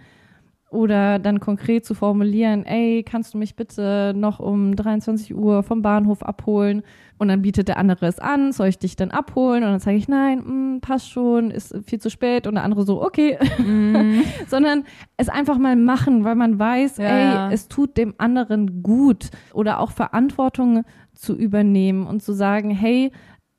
[0.76, 5.82] oder dann konkret zu formulieren, ey, kannst du mich bitte noch um 23 Uhr vom
[5.82, 6.84] Bahnhof abholen?
[7.18, 9.64] Und dann bietet der andere es an, soll ich dich dann abholen?
[9.64, 12.46] Und dann sage ich, nein, mh, mm, passt schon, ist viel zu spät.
[12.46, 13.38] Und der andere so, okay.
[13.58, 14.22] Mm.
[14.48, 14.84] Sondern
[15.16, 17.48] es einfach mal machen, weil man weiß, ja.
[17.48, 19.30] ey, es tut dem anderen gut.
[19.54, 23.12] Oder auch Verantwortung zu übernehmen und zu sagen, hey,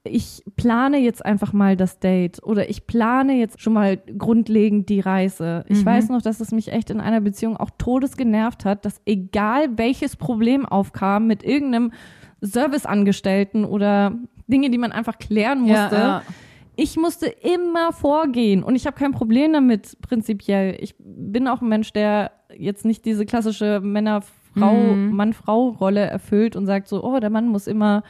[0.06, 5.00] ich plane jetzt einfach mal das Date oder ich plane jetzt schon mal grundlegend die
[5.00, 5.64] Reise.
[5.68, 5.86] Ich mhm.
[5.86, 9.76] weiß noch, dass es mich echt in einer Beziehung auch todes genervt hat, dass egal
[9.76, 11.92] welches Problem aufkam mit irgendeinem
[12.40, 14.12] Serviceangestellten oder
[14.46, 16.22] Dinge, die man einfach klären musste, ja, ja.
[16.76, 20.76] ich musste immer vorgehen und ich habe kein Problem damit prinzipiell.
[20.80, 25.10] Ich bin auch ein Mensch, der jetzt nicht diese klassische Männer-Frau, mhm.
[25.16, 28.02] Mann-Frau-Rolle erfüllt und sagt so, oh, der Mann muss immer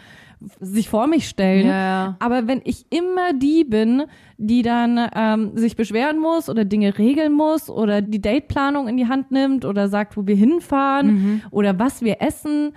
[0.61, 1.67] sich vor mich stellen.
[1.67, 2.17] Ja.
[2.19, 4.05] Aber wenn ich immer die bin,
[4.37, 9.09] die dann ähm, sich beschweren muss oder Dinge regeln muss oder die Dateplanung in die
[9.09, 11.43] Hand nimmt oder sagt, wo wir hinfahren mhm.
[11.51, 12.73] oder was wir essen,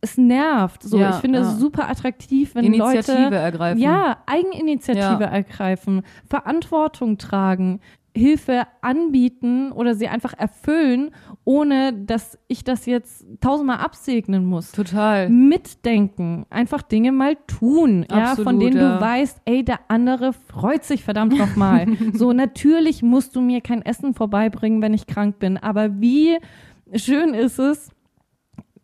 [0.00, 0.82] es nervt.
[0.82, 1.44] So, ja, ich finde ja.
[1.44, 3.80] es super attraktiv, wenn Initiative Leute ergreifen.
[3.80, 5.28] ja Eigeninitiative ja.
[5.28, 7.80] ergreifen, Verantwortung tragen,
[8.16, 11.10] Hilfe anbieten oder sie einfach erfüllen,
[11.44, 14.72] ohne dass ich das jetzt tausendmal absegnen muss.
[14.72, 15.28] Total.
[15.28, 18.96] Mitdenken, einfach Dinge mal tun, Absolut, ja, von denen ja.
[18.96, 21.86] du weißt, ey, der andere freut sich verdammt nochmal.
[22.12, 26.38] so, natürlich musst du mir kein Essen vorbeibringen, wenn ich krank bin, aber wie
[26.94, 27.90] schön ist es,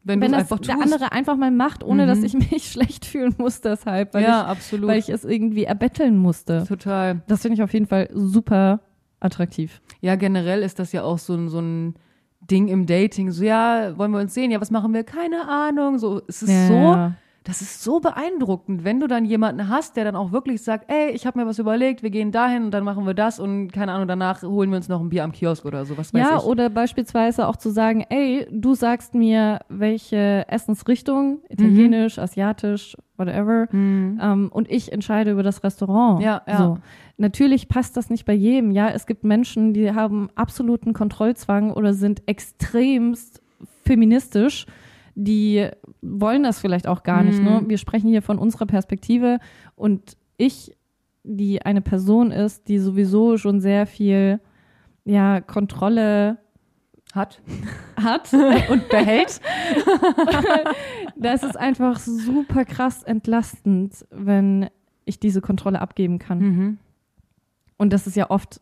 [0.07, 2.09] wenn, wenn das der andere einfach mal macht, ohne mhm.
[2.09, 4.89] dass ich mich schlecht fühlen muss deshalb, weil, ja, ich, absolut.
[4.89, 6.65] weil ich es irgendwie erbetteln musste.
[6.69, 7.23] Total.
[7.27, 8.81] Das finde ich auf jeden Fall super
[9.25, 9.81] attraktiv.
[10.01, 11.95] Ja, generell ist das ja auch so ein, so ein
[12.41, 13.31] Ding im Dating.
[13.31, 14.51] So, ja, wollen wir uns sehen?
[14.51, 15.05] Ja, was machen wir?
[15.05, 15.99] Keine Ahnung.
[15.99, 16.69] So, es ist ja.
[16.69, 17.15] so,
[17.45, 21.11] das ist so beeindruckend, wenn du dann jemanden hast, der dann auch wirklich sagt, ey,
[21.11, 23.93] ich habe mir was überlegt, wir gehen dahin und dann machen wir das und keine
[23.93, 26.37] Ahnung, danach holen wir uns noch ein Bier am Kiosk oder so, was weiß ja,
[26.37, 26.43] ich.
[26.43, 32.23] Ja, oder beispielsweise auch zu sagen, ey, du sagst mir, welche Essensrichtung, italienisch, mhm.
[32.23, 34.19] asiatisch, whatever, mhm.
[34.23, 36.23] ähm, und ich entscheide über das Restaurant.
[36.23, 36.57] Ja, ja.
[36.57, 36.79] So.
[37.19, 38.71] Natürlich passt das nicht bei jedem.
[38.71, 43.43] Ja, es gibt Menschen, die haben absoluten Kontrollzwang oder sind extremst
[43.85, 44.67] feministisch.
[45.15, 45.69] Die
[46.03, 47.29] wollen das vielleicht auch gar mhm.
[47.29, 47.43] nicht.
[47.43, 47.61] Ne?
[47.61, 47.69] Mhm.
[47.69, 49.39] Wir sprechen hier von unserer Perspektive
[49.77, 50.77] und ich,
[51.23, 54.41] die eine Person ist, die sowieso schon sehr viel
[55.05, 56.39] ja, Kontrolle
[57.15, 57.41] hat,
[57.97, 58.33] hat
[58.69, 59.41] und behält.
[61.17, 64.69] das ist einfach super krass entlastend, wenn
[65.05, 66.39] ich diese Kontrolle abgeben kann.
[66.39, 66.79] Mhm.
[67.77, 68.61] Und das ist ja oft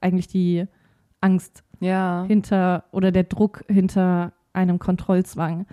[0.00, 0.66] eigentlich die
[1.20, 2.24] Angst ja.
[2.26, 5.66] hinter oder der Druck hinter einem Kontrollzwang,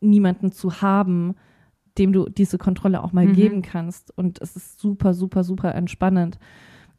[0.00, 1.34] niemanden zu haben,
[1.98, 3.34] dem du diese Kontrolle auch mal mhm.
[3.34, 4.16] geben kannst.
[4.16, 6.38] Und es ist super, super, super entspannend.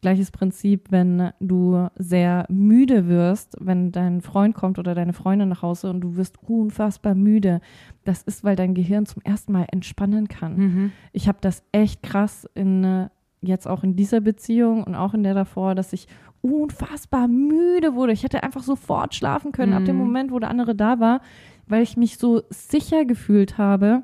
[0.00, 5.62] Gleiches Prinzip, wenn du sehr müde wirst, wenn dein Freund kommt oder deine Freundin nach
[5.62, 7.60] Hause und du wirst unfassbar müde.
[8.04, 10.56] Das ist, weil dein Gehirn zum ersten Mal entspannen kann.
[10.56, 10.92] Mhm.
[11.12, 13.08] Ich habe das echt krass in
[13.48, 16.06] jetzt auch in dieser Beziehung und auch in der davor, dass ich
[16.44, 18.12] unfassbar müde wurde.
[18.12, 19.78] Ich hätte einfach sofort schlafen können mhm.
[19.78, 20.02] ab dem mhm.
[20.02, 21.20] Moment, wo der andere da war,
[21.66, 24.02] weil ich mich so sicher gefühlt habe.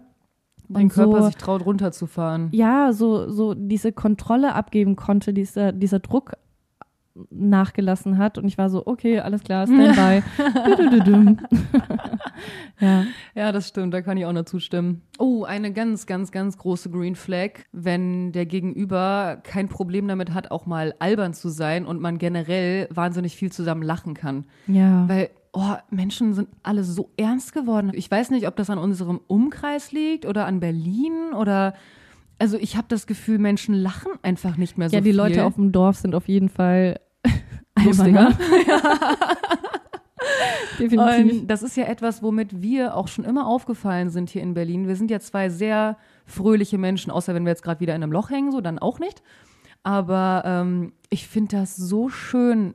[0.69, 2.49] Dein Körper so, sich traut, runterzufahren.
[2.53, 6.33] Ja, so, so diese Kontrolle abgeben konnte, dieser, dieser Druck
[7.31, 10.23] nachgelassen hat und ich war so, okay, alles klar, Standby.
[12.81, 13.05] ja.
[13.35, 15.03] ja, das stimmt, da kann ich auch nur zustimmen.
[15.19, 20.51] Oh, eine ganz, ganz, ganz große Green Flag, wenn der Gegenüber kein Problem damit hat,
[20.51, 24.45] auch mal albern zu sein und man generell wahnsinnig viel zusammen lachen kann.
[24.67, 25.09] Ja.
[25.09, 27.93] Weil oh, Menschen sind alle so ernst geworden.
[27.95, 31.75] Ich weiß nicht, ob das an unserem Umkreis liegt oder an Berlin oder
[32.39, 35.17] also ich habe das Gefühl, Menschen lachen einfach nicht mehr so Ja, die viel.
[35.17, 36.99] Leute auf dem Dorf sind auf jeden Fall
[37.85, 38.33] lustiger.
[40.79, 41.43] Definitiv.
[41.43, 44.89] Und das ist ja etwas, womit wir auch schon immer aufgefallen sind hier in Berlin.
[44.89, 48.13] Wir sind ja zwei sehr fröhliche Menschen, außer wenn wir jetzt gerade wieder in einem
[48.13, 49.23] Loch hängen, so dann auch nicht.
[49.83, 52.75] Aber ähm, ich finde das so schön,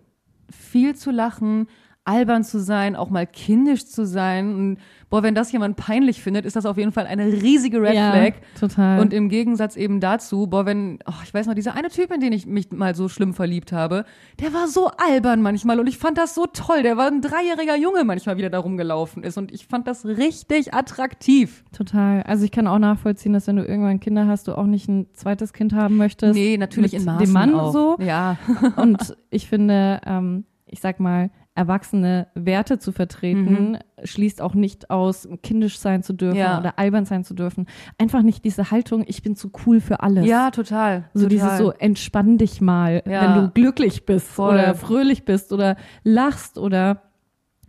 [0.52, 1.68] viel zu lachen,
[2.06, 4.56] albern zu sein, auch mal kindisch zu sein.
[4.56, 4.78] Und
[5.10, 8.12] boah, wenn das jemand peinlich findet, ist das auf jeden Fall eine riesige Red ja,
[8.12, 8.34] Flag.
[8.60, 9.00] Total.
[9.00, 12.22] Und im Gegensatz eben dazu, boah, wenn, oh, ich weiß noch, dieser eine Typ, in
[12.22, 14.06] den ich mich mal so schlimm verliebt habe,
[14.40, 16.84] der war so albern manchmal und ich fand das so toll.
[16.84, 20.76] Der war ein dreijähriger Junge manchmal wieder da rumgelaufen ist und ich fand das richtig
[20.76, 21.64] attraktiv.
[21.72, 22.22] Total.
[22.24, 25.08] Also ich kann auch nachvollziehen, dass wenn du irgendwann Kinder hast, du auch nicht ein
[25.14, 26.36] zweites Kind haben möchtest.
[26.36, 27.74] Nee, natürlich in Maßen dem Mann auch.
[27.74, 27.98] so.
[28.00, 28.38] Ja.
[28.76, 35.28] und ich finde, ähm, ich sag mal, erwachsene Werte zu vertreten, schließt auch nicht aus,
[35.42, 36.60] kindisch sein zu dürfen Ja.
[36.60, 37.66] oder albern sein zu dürfen.
[37.98, 40.26] Einfach nicht diese Haltung, ich bin zu cool für alles.
[40.26, 41.06] Ja, total.
[41.14, 41.30] So total.
[41.30, 43.22] dieses so, entspann dich mal, Ja.
[43.22, 44.54] wenn du glücklich bist Voll.
[44.54, 47.02] oder fröhlich bist oder lachst oder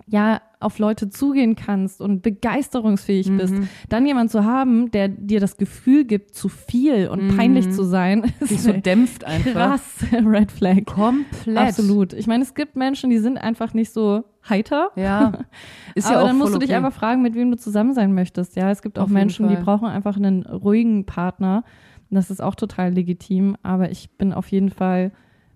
[0.08, 3.68] ja, auf Leute zugehen kannst und begeisterungsfähig bist, Mhm.
[3.88, 8.32] dann jemand zu haben, der dir das Gefühl gibt, zu viel und peinlich zu sein,
[8.40, 9.52] ist so dämpft einfach.
[9.52, 10.84] krass Red Flag.
[10.86, 11.56] Komplett.
[11.58, 12.12] Absolut.
[12.14, 14.90] Ich meine, es gibt Menschen, die sind einfach nicht so heiter.
[14.96, 15.32] Ja.
[15.94, 16.76] Ist aber ja auch dann musst du dich okay.
[16.76, 18.54] einfach fragen, mit wem du zusammen sein möchtest.
[18.56, 21.64] Ja, es gibt auch Auf Menschen, die brauchen einfach einen ruhigen Partner.
[22.10, 23.56] Das ist auch total legitim.
[23.62, 25.10] Aber ich bin auf jeden Fall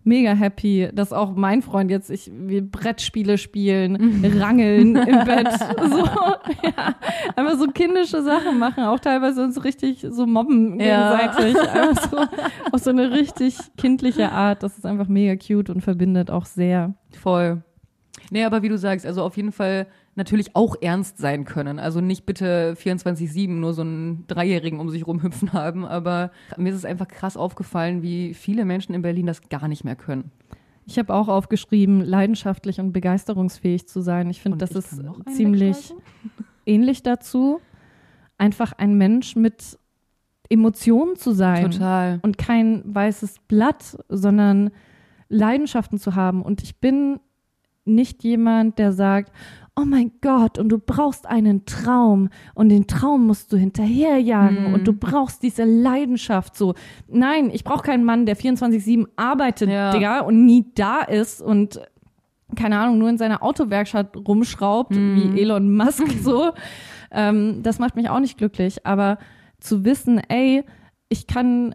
[0.05, 5.99] mega happy, dass auch mein Freund jetzt, ich, wir Brettspiele spielen, rangeln im Bett, so,
[6.63, 6.95] ja,
[7.37, 11.17] einfach so kindische Sachen machen, auch teilweise uns richtig so mobben Ja.
[11.31, 12.17] gegenseitig, einfach so,
[12.73, 16.95] auf so eine richtig kindliche Art, das ist einfach mega cute und verbindet auch sehr.
[17.21, 17.63] Voll.
[18.31, 21.79] Nee, aber wie du sagst, also auf jeden Fall natürlich auch ernst sein können.
[21.79, 26.77] Also nicht bitte 24-7 nur so einen Dreijährigen um sich rumhüpfen haben, aber mir ist
[26.77, 30.31] es einfach krass aufgefallen, wie viele Menschen in Berlin das gar nicht mehr können.
[30.87, 34.29] Ich habe auch aufgeschrieben, leidenschaftlich und begeisterungsfähig zu sein.
[34.29, 35.03] Ich finde, das ich ist
[35.37, 35.95] ziemlich
[36.67, 37.61] ähnlich dazu.
[38.39, 39.79] Einfach ein Mensch mit
[40.49, 42.19] Emotionen zu sein Total.
[42.23, 44.71] und kein weißes Blatt, sondern
[45.29, 46.43] Leidenschaften zu haben.
[46.43, 47.21] Und ich bin
[47.85, 49.33] nicht jemand, der sagt,
[49.77, 54.75] oh mein Gott, und du brauchst einen Traum und den Traum musst du hinterherjagen Mhm.
[54.75, 56.75] und du brauchst diese Leidenschaft so.
[57.09, 59.91] Nein, ich brauche keinen Mann, der 24-7 arbeitet, Ja.
[59.93, 61.81] Digga, und nie da ist und
[62.57, 65.35] keine Ahnung, nur in seiner Autowerkstatt rumschraubt, Mhm.
[65.35, 66.51] wie Elon Musk so.
[67.13, 68.85] Ähm, das macht mich auch nicht glücklich.
[68.87, 69.19] Aber
[69.61, 70.65] zu wissen, ey,
[71.09, 71.75] ich kann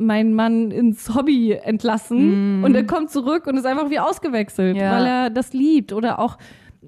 [0.00, 4.92] meinen Mann ins Hobby entlassen und er kommt zurück und ist einfach wie ausgewechselt, Ja.
[4.96, 5.92] weil er das liebt.
[5.92, 6.38] Oder auch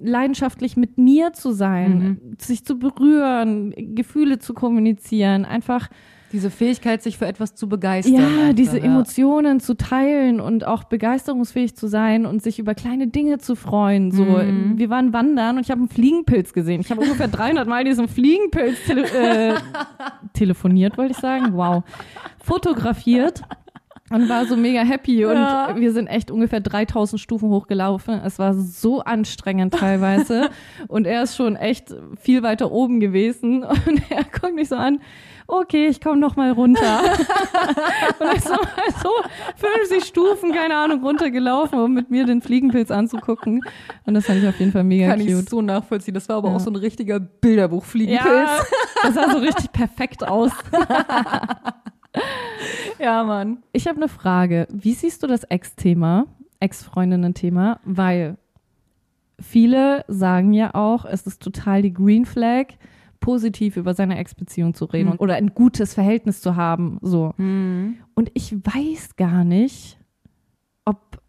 [0.00, 5.88] leidenschaftlich mit mir zu sein, sich zu berühren, Gefühle zu kommunizieren, einfach
[6.32, 8.14] Diese Fähigkeit, sich für etwas zu begeistern.
[8.14, 8.84] ja, einfach, diese ja.
[8.84, 14.10] Emotionen zu teilen und auch begeisterungsfähig zu sein und sich über kleine Dinge zu freuen.
[14.12, 14.78] So, Mhm.
[14.78, 16.80] wir waren wandern und ich habe einen Fliegenpilz gesehen.
[16.80, 19.54] Ich habe ungefähr 300 Mal diesen Fliegenpilz tele äh,
[20.32, 21.50] telefoniert, wollte ich sagen.
[21.52, 21.82] Wow,
[22.42, 23.42] fotografiert.
[24.12, 25.74] Und war so mega happy und Ja.
[25.76, 28.20] wir sind echt ungefähr 3000 Stufen hochgelaufen.
[28.24, 30.50] Es war so anstrengend teilweise
[30.88, 35.00] und er ist schon echt viel weiter oben gewesen und er guckt mich so an,
[35.48, 37.00] okay, ich komme noch mal runter.
[38.20, 39.10] und ich so, mal so
[39.88, 43.60] 50 Stufen, keine Ahnung, runtergelaufen, um mit mir den Fliegenpilz anzugucken.
[44.06, 45.48] Und das fand ich auf jeden Fall mega Kann ich cute.
[45.50, 46.14] so nachvollziehen.
[46.14, 46.56] Das war aber Ja.
[46.56, 48.24] auch so ein richtiger Bilderbuchfliegenpilz.
[48.50, 48.60] Ja,
[49.02, 50.52] das sah so richtig perfekt aus.
[52.98, 53.62] Ja, Mann.
[53.72, 54.66] Ich habe eine Frage.
[54.70, 56.26] Wie siehst du das Ex-Thema,
[56.60, 57.80] Ex-Freundinnen-Thema?
[57.84, 58.36] Weil
[59.40, 62.66] viele sagen ja auch, es ist total die Green Flag,
[63.20, 65.18] positiv über seine Ex-Beziehung zu reden Hm.
[65.20, 66.98] oder ein gutes Verhältnis zu haben.
[67.02, 67.34] So.
[67.36, 67.98] Mhm.
[68.14, 69.98] Und ich weiß gar nicht,
[70.84, 71.20] ob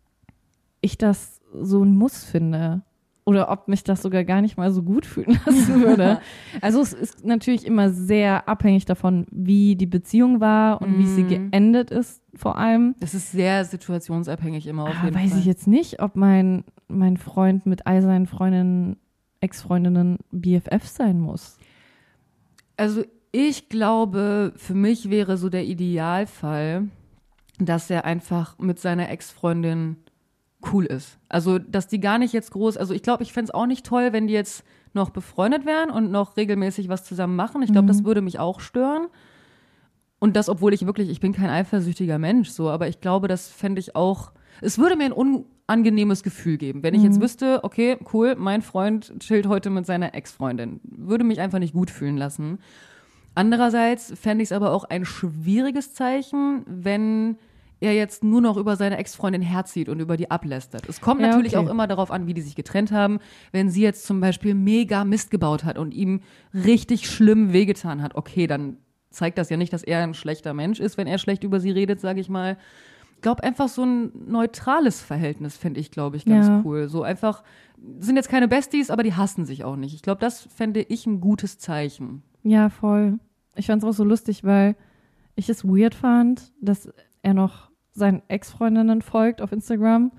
[0.82, 2.82] ich das so ein Muss finde.
[3.26, 6.20] Oder ob mich das sogar gar nicht mal so gut fühlen lassen würde.
[6.62, 11.24] Also es ist natürlich immer sehr abhängig davon, wie die Beziehung war und wie sie
[11.24, 11.28] Mhm.
[11.52, 12.96] geendet ist, vor allem.
[13.00, 15.40] Das ist sehr situationsabhängig immer auf Aber jeden weiß Fall.
[15.40, 18.98] ich jetzt nicht, ob mein, mein Freund mit all seinen Freundinnen,
[19.40, 21.58] Ex-Freundinnen BFF sein muss.
[22.78, 26.90] Also ich glaube, für mich wäre so der Idealfall,
[27.60, 29.98] dass er einfach mit seiner Ex-Freundin
[30.72, 31.18] cool ist.
[31.30, 34.14] Also, dass die gar nicht jetzt groß, also ich glaube, ich fänd's auch nicht toll,
[34.14, 37.64] wenn die jetzt noch befreundet wären und noch regelmäßig was zusammen machen.
[37.64, 39.08] Ich glaube, das würde mich auch stören.
[40.20, 43.50] Und das, obwohl ich wirklich, ich bin kein eifersüchtiger Mensch, so, aber ich glaube, das
[43.50, 47.98] fände ich auch, es würde mir ein unangenehmes Gefühl geben, wenn ich jetzt wüsste, okay,
[48.14, 50.80] cool, mein Freund chillt heute mit seiner Ex-Freundin.
[50.84, 52.60] Würde mich einfach nicht gut fühlen lassen.
[53.36, 57.38] Andererseits fände ich es aber auch ein schwieriges Zeichen, wenn
[57.84, 60.88] er jetzt nur noch über seine Ex-Freundin herzieht und über die ablästert.
[60.90, 61.66] Es kommt Ja, natürlich okay.
[61.68, 63.20] auch immer darauf an, wie die sich getrennt haben.
[63.52, 66.22] Wenn sie jetzt zum Beispiel mega Mist gebaut hat und ihm
[66.54, 68.78] richtig schlimm wehgetan hat, okay, dann
[69.12, 71.70] zeigt das ja nicht, dass er ein schlechter Mensch ist, wenn er schlecht über sie
[71.72, 72.58] redet, sage ich mal.
[73.16, 76.62] Ich glaube, einfach so ein neutrales Verhältnis finde ich, glaube ich, ganz Ja.
[76.66, 76.90] cool.
[76.90, 77.44] So einfach,
[78.00, 79.94] sind jetzt keine Besties, aber die hassen sich auch nicht.
[79.94, 82.24] Ich glaube, das fände ich ein gutes Zeichen.
[82.44, 83.20] Ja, voll.
[83.56, 84.76] Ich fand es auch so lustig, weil
[85.36, 86.90] ich es weird fand, dass
[87.22, 90.12] er noch seinen Ex-Freundinnen folgt auf Instagram.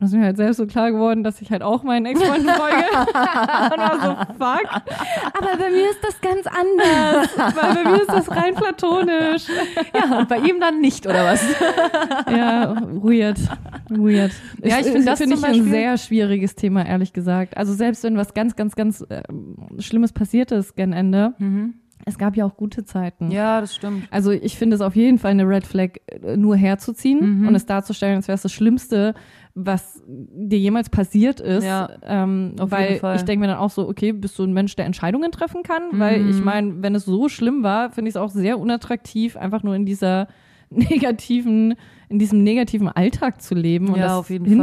[0.00, 2.48] Und es ist mir halt selbst so klar geworden, dass ich halt auch meinen Ex-Freunden
[2.48, 2.84] folge.
[3.06, 4.82] und war so, fuck.
[5.38, 7.28] Aber bei mir ist das ganz anders.
[7.54, 9.46] Weil bei mir ist das rein platonisch.
[9.94, 11.44] Ja, und bei ihm dann nicht, oder was?
[12.28, 13.38] Ja, weird.
[13.88, 14.32] Weird.
[14.62, 17.56] Ja, ich finde das finde ich ein sehr schwieriges Thema, ehrlich gesagt.
[17.56, 19.22] Also selbst wenn was ganz, ganz, ganz äh,
[19.78, 21.34] Schlimmes passiert ist gen Ende,
[22.06, 23.30] es gab ja auch gute Zeiten.
[23.30, 24.06] Ja, das stimmt.
[24.10, 27.48] Also ich finde es auf jeden Fall eine Red Flag, äh, nur herzuziehen Mhm.
[27.48, 29.14] und es darzustellen, als wäre es das Schlimmste,
[29.54, 31.64] was dir jemals passiert ist.
[31.64, 33.16] Ja, ähm, auf weil jeden Fall.
[33.16, 35.82] ich denke mir dann auch so, okay, bist du ein Mensch, der Entscheidungen treffen kann?
[35.98, 36.44] Weil ich Mhm.
[36.44, 39.86] meine, wenn es so schlimm war, finde ich es auch sehr unattraktiv, einfach nur in
[39.86, 40.28] dieser
[40.70, 41.74] negativen,
[42.08, 44.54] in diesem negativen Alltag zu leben und Ja, das auf jeden Fall.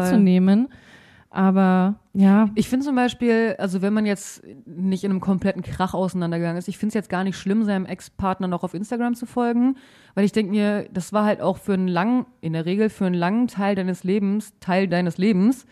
[1.34, 5.94] Aber ja, Ich finde zum Beispiel, also wenn man jetzt nicht in einem kompletten Krach
[5.94, 9.26] auseinandergegangen ist, ich finde es jetzt gar nicht schlimm, seinem Ex-Partner noch auf Instagram zu
[9.26, 9.78] folgen,
[10.14, 13.06] weil ich denke mir, das war halt auch für einen langen, in der Regel für
[13.06, 15.66] einen langen Teil deines Lebens, Teil deines Lebens.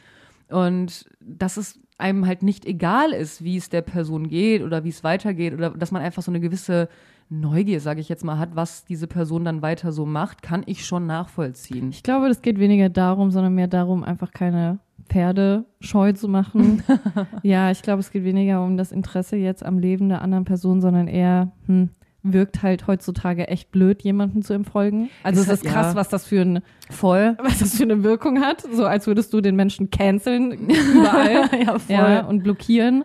[0.47, 4.89] Und dass es einem halt nicht egal ist, wie es der Person geht oder wie
[4.89, 6.87] es weitergeht oder dass man einfach so eine gewisse
[7.27, 10.85] Neugier, sage ich jetzt mal, hat, was diese Person dann weiter so macht, kann ich
[10.85, 11.89] schon nachvollziehen.
[11.89, 14.79] Ich glaube, das geht weniger darum, sondern mehr darum, einfach keine
[15.09, 16.83] Pferde scheu zu machen.
[17.43, 20.79] ja, ich glaube, es geht weniger um das Interesse jetzt am Leben der anderen Person,
[20.81, 21.89] sondern eher, hm,
[22.21, 25.09] wirkt halt heutzutage echt blöd, jemandem zu entfolgen.
[25.23, 25.95] Also es ist halt- krass, ja.
[25.95, 27.37] was das für ein, Voll.
[27.43, 28.61] was das für eine Wirkung hat.
[28.73, 31.95] So als würdest du den Menschen canceln überall ja, voll.
[31.95, 33.03] ja, und blockieren.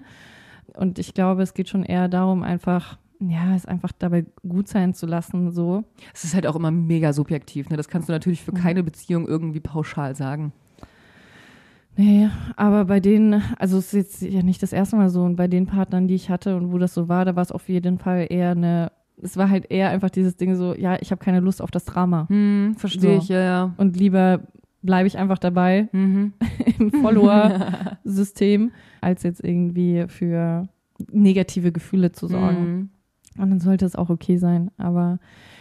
[0.77, 4.93] Und ich glaube, es geht schon eher darum, einfach, ja, es einfach dabei gut sein
[4.93, 5.85] zu lassen, so.
[6.13, 7.71] Es ist halt auch immer mega subjektiv.
[7.71, 7.77] Ne?
[7.77, 10.53] Das kannst du natürlich für keine Beziehung irgendwie pauschal sagen.
[11.97, 15.37] Nee, aber bei denen, also es ist jetzt ja nicht das erste Mal so und
[15.37, 17.69] bei den Partnern, die ich hatte und wo das so war, da war es auf
[17.69, 18.91] jeden Fall eher eine,
[19.23, 21.85] es war halt eher einfach dieses Ding so, ja, ich habe keine Lust auf das
[21.85, 23.19] Drama Hm, verstehe So.
[23.23, 23.75] ich, ja, ja.
[23.77, 24.41] und lieber
[24.83, 26.33] bleibe ich einfach dabei Mhm.
[26.79, 30.69] im Follower-System, als jetzt irgendwie für
[31.13, 32.61] negative Gefühle zu sorgen.
[32.73, 32.89] Mhm.
[33.43, 34.71] Und dann sollte es auch okay sein.
[34.77, 35.19] Aber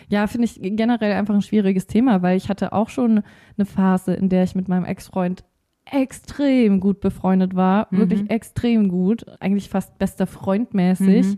[0.08, 3.24] ja, finde ich generell einfach ein schwieriges Thema, weil ich hatte auch schon
[3.58, 5.44] eine Phase, in der ich mit meinem Ex-Freund
[5.86, 7.88] extrem gut befreundet war.
[7.92, 7.98] Mhm.
[7.98, 9.26] Wirklich extrem gut.
[9.40, 11.26] Eigentlich fast bester Freund mäßig.
[11.28, 11.38] Mhm.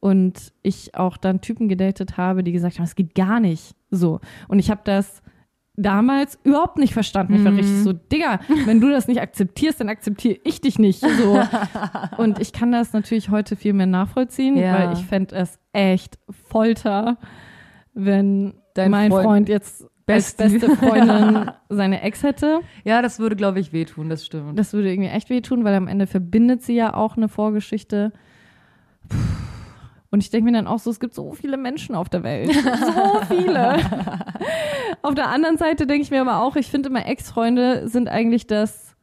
[0.00, 4.20] Und ich auch dann Typen gedatet habe, die gesagt haben, es geht gar nicht so.
[4.48, 5.22] Und ich habe das
[5.74, 7.34] damals überhaupt nicht verstanden.
[7.34, 7.58] Ich war Mhm.
[7.58, 11.00] richtig so, Digga, wenn du das nicht akzeptierst, dann akzeptiere ich dich nicht.
[11.00, 11.38] So.
[12.18, 14.78] Und ich kann das natürlich heute viel mehr nachvollziehen, Ja.
[14.78, 17.18] weil ich fände es echt Folter,
[17.94, 20.58] wenn Dein mein Freund- Freund, jetzt als Bestie.
[20.60, 22.60] beste Freundin seine Ex hätte.
[22.84, 24.56] Ja, das würde, glaube ich, wehtun, das stimmt.
[24.58, 28.12] Das würde irgendwie echt wehtun, weil am Ende verbindet sie ja auch eine Vorgeschichte.
[29.08, 29.16] Puh.
[30.10, 32.50] Und ich denke mir dann auch so, es gibt so viele Menschen auf der Welt.
[32.54, 33.76] So viele.
[35.02, 38.46] auf der anderen Seite denke ich mir aber auch, ich finde immer Ex-Freunde sind eigentlich
[38.46, 38.94] das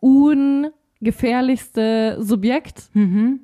[0.00, 3.40] ungefährlichste Subjekt Mhm.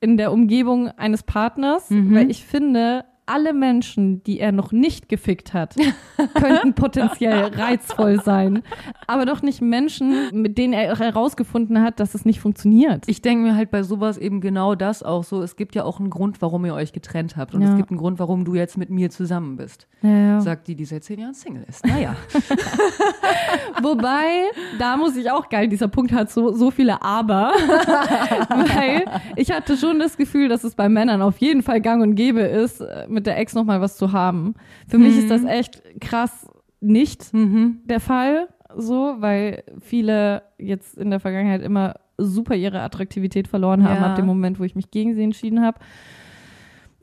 [0.00, 2.14] in der Umgebung eines Partners, Mhm.
[2.14, 5.74] weil ich finde, alle Menschen, die er noch nicht gefickt hat,
[6.34, 8.62] könnten potenziell reizvoll sein.
[9.06, 13.04] Aber doch nicht Menschen, mit denen er herausgefunden hat, dass es nicht funktioniert.
[13.06, 15.42] Ich denke mir halt bei sowas eben genau das auch so.
[15.42, 17.54] Es gibt ja auch einen Grund, warum ihr euch getrennt habt.
[17.54, 17.70] Und Ja.
[17.70, 19.86] es gibt einen Grund, warum du jetzt mit mir zusammen bist.
[20.02, 20.40] Ja, ja.
[20.40, 21.86] Sagt die, die seit zehn Jahren Single ist.
[21.86, 22.16] Naja.
[23.82, 24.44] Wobei,
[24.78, 27.52] da muss ich auch geil, dieser Punkt hat so, so viele Aber.
[28.48, 29.04] Weil
[29.36, 32.40] ich hatte schon das Gefühl, dass es bei Männern auf jeden Fall gang und gäbe
[32.40, 32.80] ist,
[33.14, 34.54] mit der Ex nochmal was zu haben.
[34.88, 36.46] Für mich ist das echt krass
[36.80, 37.78] nicht mhm.
[37.84, 44.02] der Fall, so, weil viele jetzt in der Vergangenheit immer super ihre Attraktivität verloren haben,
[44.02, 44.10] Ja.
[44.10, 45.78] ab dem Moment, wo ich mich gegen sie entschieden habe.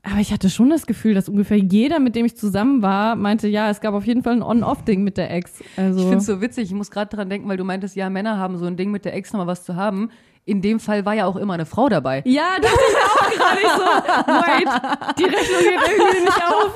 [0.03, 3.47] Aber ich hatte schon das Gefühl, dass ungefähr jeder, mit dem ich zusammen war, meinte,
[3.47, 5.63] ja, es gab auf jeden Fall ein On-Off-Ding mit der Ex.
[5.77, 6.65] Also, Ich finde es so witzig.
[6.65, 9.05] Ich muss gerade dran denken, weil du meintest, ja, Männer haben so ein Ding mit
[9.05, 10.09] der Ex nochmal was zu haben.
[10.45, 12.23] In dem Fall war ja auch immer eine Frau dabei.
[12.25, 16.73] ja, dachte ich mir auch gerade so, wait, die Rechnung geht irgendwie nicht auf.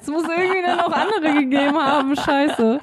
[0.00, 2.80] es muss irgendwie dann auch andere gegeben haben, scheiße.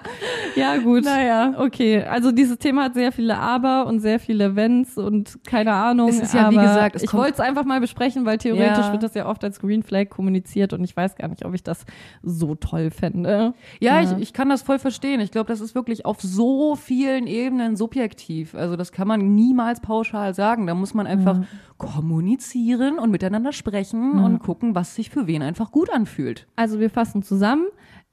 [0.55, 1.03] Ja, gut.
[1.03, 1.53] Naja.
[1.57, 6.09] Okay, also dieses Thema hat sehr viele Aber und sehr viele Wenns und keine Ahnung.
[6.09, 8.91] Es ist ja, wie gesagt, es ich wollte es einfach mal besprechen, weil theoretisch Ja.
[8.91, 11.63] wird das ja oft als Green Flag kommuniziert und ich weiß gar nicht, ob ich
[11.63, 11.85] das
[12.23, 13.53] so toll fände.
[13.79, 14.01] Ja, Ja.
[14.17, 15.19] Ich, ich kann das voll verstehen.
[15.19, 18.55] Ich glaube, das ist wirklich auf so vielen Ebenen subjektiv.
[18.55, 20.67] Also das kann man niemals pauschal sagen.
[20.67, 21.41] Da muss man einfach
[21.77, 26.47] kommunizieren und miteinander sprechen und gucken, was sich für wen einfach gut anfühlt.
[26.55, 27.65] Also wir fassen zusammen.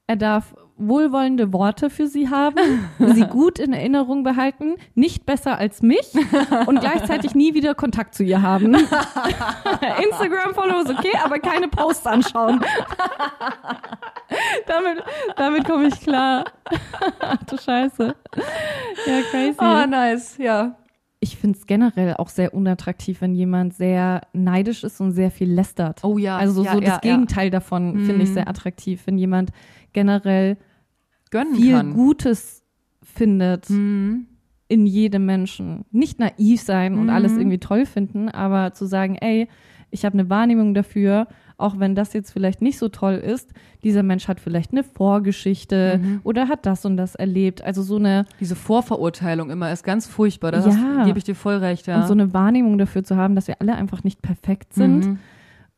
[0.07, 5.83] Er darf wohlwollende Worte für sie haben, sie gut in Erinnerung behalten, nicht besser als
[5.83, 6.13] mich
[6.67, 8.75] und gleichzeitig nie wieder Kontakt zu ihr haben.
[10.05, 12.61] Instagram-Follows okay, aber keine Posts anschauen.
[14.67, 15.03] damit
[15.37, 16.45] damit komme ich klar.
[17.21, 18.15] Ach du Scheiße.
[19.07, 19.57] Ja, crazy.
[19.59, 20.77] Ah, nice, ja.
[21.25, 25.49] Ich finde es generell auch sehr unattraktiv, wenn jemand sehr neidisch ist und sehr viel
[25.53, 26.03] lästert.
[26.03, 26.37] Oh ja.
[26.37, 27.13] Also ja, so ja, das ja.
[27.15, 28.35] Gegenteil davon finde ich Mhm.
[28.35, 29.53] sehr attraktiv, wenn jemand
[29.93, 30.57] generell
[31.31, 31.93] Gönnen viel kann.
[31.95, 32.65] Gutes
[33.05, 34.27] findet Mhm.
[34.67, 35.85] in jedem Menschen.
[35.93, 37.11] Nicht naiv sein und Mhm.
[37.11, 39.47] alles irgendwie toll finden, aber zu sagen, ey,
[39.93, 41.29] ich habe eine Wahrnehmung dafür,
[41.63, 43.51] auch wenn das jetzt vielleicht nicht so toll ist,
[43.85, 46.21] dieser Mensch hat vielleicht eine Vorgeschichte Mhm.
[46.25, 47.63] oder hat das und das erlebt.
[47.63, 50.53] Also so eine Diese Vorverurteilung immer ist ganz furchtbar.
[50.53, 51.05] Da Ja.
[51.05, 52.01] gebe ich dir voll recht, ja.
[52.01, 55.07] und so eine Wahrnehmung dafür zu haben, dass wir alle einfach nicht perfekt sind.
[55.07, 55.19] Mhm.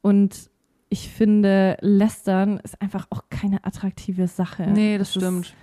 [0.02, 0.50] Und
[0.90, 4.66] ich finde, Lästern ist einfach auch keine attraktive Sache.
[4.72, 5.54] Nee, das ist- stimmt.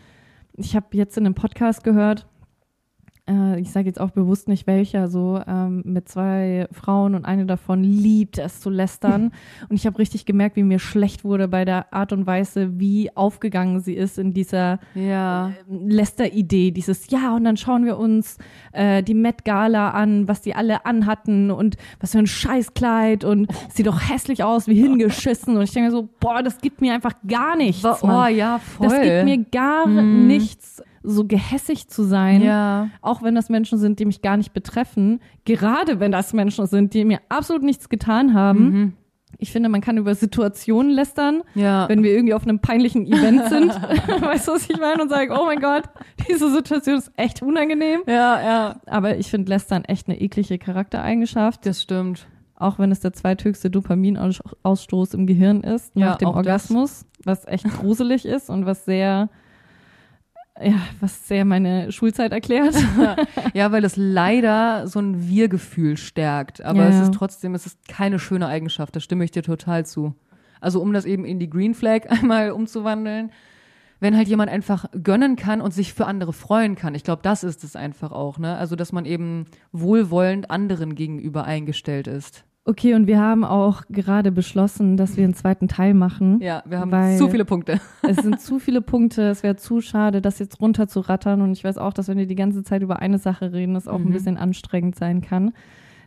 [0.53, 2.27] ich habe jetzt in einem Podcast gehört,
[3.29, 7.45] äh, ich sage jetzt auch bewusst nicht welcher, so ähm, mit zwei Frauen und eine
[7.45, 9.31] davon liebt es zu lästern.
[9.69, 13.15] und ich habe richtig gemerkt, wie mir schlecht wurde bei der Art und Weise, wie
[13.15, 15.51] aufgegangen sie ist in dieser Ja.
[15.69, 18.37] Läster-Idee, dieses Ja, und dann schauen wir uns
[18.71, 23.47] äh, die Met Gala an, was die alle anhatten und was für ein Scheißkleid und
[23.69, 25.57] sieht doch hässlich aus, wie hingeschissen.
[25.57, 27.83] Und ich denke mir so, boah, das gibt mir einfach gar nichts.
[27.83, 27.97] Mann.
[28.03, 28.87] Oh ja, voll.
[28.87, 30.27] Das gibt mir gar Mhm.
[30.27, 32.41] nichts, so gehässig zu sein.
[32.41, 32.89] ja.
[33.01, 35.19] Auch wenn das Menschen sind, die mich gar nicht betreffen.
[35.45, 38.63] Gerade wenn das Menschen sind, die mir absolut nichts getan haben.
[38.69, 38.93] Mhm.
[39.37, 41.87] Ich finde, man kann über Situationen lästern, Ja.
[41.89, 43.69] wenn wir irgendwie auf einem peinlichen Event sind.
[44.21, 45.01] weißt du, was ich meine?
[45.01, 45.83] Und sagen, oh mein Gott,
[46.29, 48.01] diese Situation ist echt unangenehm.
[48.07, 48.75] ja, ja.
[48.85, 51.65] Aber ich finde Lästern echt eine eklige Charaktereigenschaft.
[51.65, 52.27] Das stimmt.
[52.55, 56.69] Auch wenn es der zweithöchste Dopaminausstoß im Gehirn ist, Ja, nach dem auch das.
[56.69, 59.29] Orgasmus, was echt gruselig ist und was sehr,
[60.59, 62.75] ja, was sehr meine Schulzeit erklärt.
[63.53, 66.61] Ja, weil es leider so ein Wir-Gefühl stärkt.
[66.61, 68.95] Aber Ja, es ist trotzdem, es ist keine schöne Eigenschaft.
[68.95, 70.15] Da stimme ich dir total zu.
[70.61, 73.31] Also um das eben in die Green Flag einmal umzuwandeln.
[73.99, 76.95] Wenn halt jemand einfach gönnen kann und sich für andere freuen kann.
[76.95, 78.57] Ich glaube, das ist es einfach auch, ne?
[78.57, 82.43] Also, dass man eben wohlwollend anderen gegenüber eingestellt ist.
[82.63, 86.39] Okay, und wir haben auch gerade beschlossen, dass wir einen zweiten Teil machen.
[86.41, 87.79] Ja, wir haben zu viele Punkte.
[88.07, 91.41] Es sind zu viele Punkte, es wäre zu schade, das jetzt runterzurattern.
[91.41, 93.87] Und ich weiß auch, dass wenn wir die ganze Zeit über eine Sache reden, es
[93.87, 94.13] auch ein Mhm.
[94.13, 95.53] bisschen anstrengend sein kann.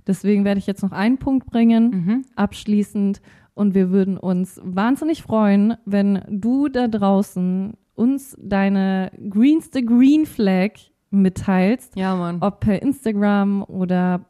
[0.07, 2.23] Deswegen werde ich jetzt noch einen Punkt bringen, Mhm.
[2.37, 3.21] abschließend.
[3.55, 10.71] Und wir würden uns wahnsinnig freuen, wenn du da draußen uns deine greenste Green Flag
[11.11, 11.97] mitteilst.
[11.97, 12.39] Ja, Mann.
[12.41, 14.21] Ob per Instagram oder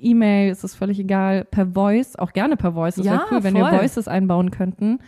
[0.00, 1.44] E-Mail, ist es völlig egal.
[1.44, 2.98] Per Voice, auch gerne per Voice.
[2.98, 3.70] Es Ja, wäre cool, wenn wir.
[3.72, 4.98] Voices einbauen könnten.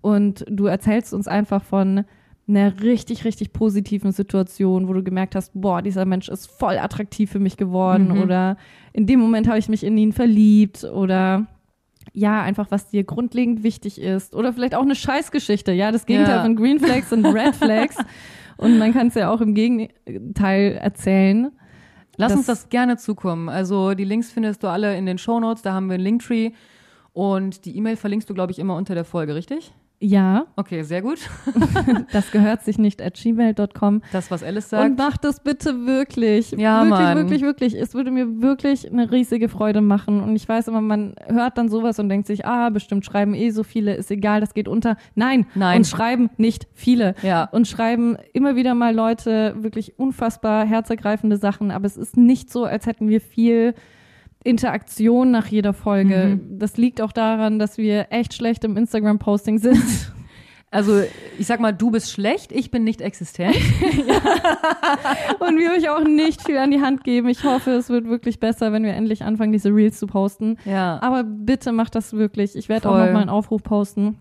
[0.00, 2.04] Und du erzählst uns einfach von
[2.48, 7.28] einer richtig, richtig positiven Situation, wo du gemerkt hast, boah, dieser Mensch ist voll attraktiv
[7.30, 8.22] für mich geworden Mhm.
[8.22, 8.56] oder
[8.92, 11.46] in dem Moment habe ich mich in ihn verliebt oder
[12.12, 15.72] ja, einfach was dir grundlegend wichtig ist oder vielleicht auch eine Scheißgeschichte.
[15.72, 16.42] Ja, das Gegenteil Ja.
[16.44, 17.96] von Green Flags sind Red Flags
[18.58, 21.50] und man kann es ja auch im Gegenteil erzählen.
[22.16, 23.48] Lass Das- uns das gerne zukommen.
[23.48, 26.52] Also die Links findest du alle in den Shownotes, da haben wir einen Linktree.
[27.12, 29.72] Und die E-Mail verlinkst du, glaube ich, immer unter der Folge, richtig?
[29.98, 31.18] Ja, Okay, sehr gut.
[32.12, 34.02] das gehört sich nicht at gmail.com.
[34.12, 34.98] Das, was Alice Und sagt.
[34.98, 36.50] mach das bitte wirklich.
[36.52, 37.16] Ja, wirklich, Mann.
[37.16, 37.74] wirklich, wirklich.
[37.74, 40.22] Es würde mir wirklich eine riesige Freude machen.
[40.22, 43.50] Und ich weiß immer, man hört dann sowas und denkt sich, ah, bestimmt schreiben eh
[43.50, 44.96] so viele, ist egal, das geht unter.
[45.14, 45.78] Nein, Nein.
[45.78, 47.14] und schreiben nicht viele.
[47.22, 47.44] Ja.
[47.52, 51.70] Und schreiben immer wieder mal Leute wirklich unfassbar herzergreifende Sachen.
[51.70, 53.74] Aber es ist nicht so, als hätten wir viel
[54.46, 56.40] Interaktion nach jeder Folge.
[56.40, 56.58] Mhm.
[56.58, 59.82] Das liegt auch daran, dass wir echt schlecht im Instagram-Posting sind.
[60.68, 61.00] Also,
[61.38, 63.54] ich sag mal, du bist schlecht, ich bin nicht existent.
[65.38, 67.28] und wir euch auch nicht viel an die Hand geben.
[67.28, 70.58] Ich hoffe, es wird wirklich besser, wenn wir endlich anfangen, diese Reels zu posten.
[70.64, 70.98] Ja.
[71.00, 72.56] Aber bitte macht das wirklich.
[72.56, 74.18] Ich werde auch noch mal einen Aufruf posten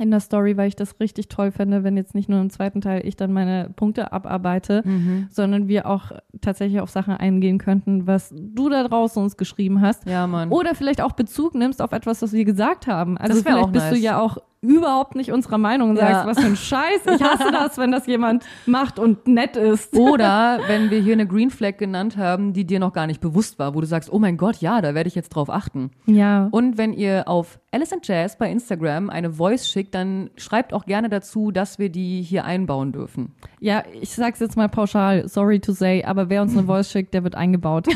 [0.00, 2.80] in der Story, weil ich das richtig toll fände, wenn jetzt nicht nur im zweiten
[2.80, 5.26] Teil ich dann meine Punkte abarbeite, Mhm.
[5.30, 10.06] sondern wir auch tatsächlich auf Sachen eingehen könnten, was du da draußen uns geschrieben hast.
[10.06, 10.50] Ja, Mann.
[10.50, 13.18] Oder vielleicht auch Bezug nimmst auf etwas, was wir gesagt haben.
[13.18, 14.02] Also vielleicht bist du nice.
[14.02, 16.08] ja auch überhaupt nicht unserer Meinung und Ja.
[16.24, 17.00] sagst, was für ein Scheiß.
[17.14, 19.96] Ich hasse das, wenn das jemand macht und nett ist.
[19.96, 23.58] Oder wenn wir hier eine Green Flag genannt haben, die dir noch gar nicht bewusst
[23.58, 25.90] war, wo du sagst, oh mein Gott, ja, da werde ich jetzt drauf achten.
[26.06, 26.48] Ja.
[26.50, 30.86] Und wenn ihr auf Alice and Jazz bei Instagram eine Voice schickt, dann schreibt auch
[30.86, 33.34] gerne dazu, dass wir die hier einbauen dürfen.
[33.60, 37.12] Ja, ich sag's jetzt mal pauschal, sorry to say, aber wer uns eine Voice schickt,
[37.14, 37.86] der wird eingebaut.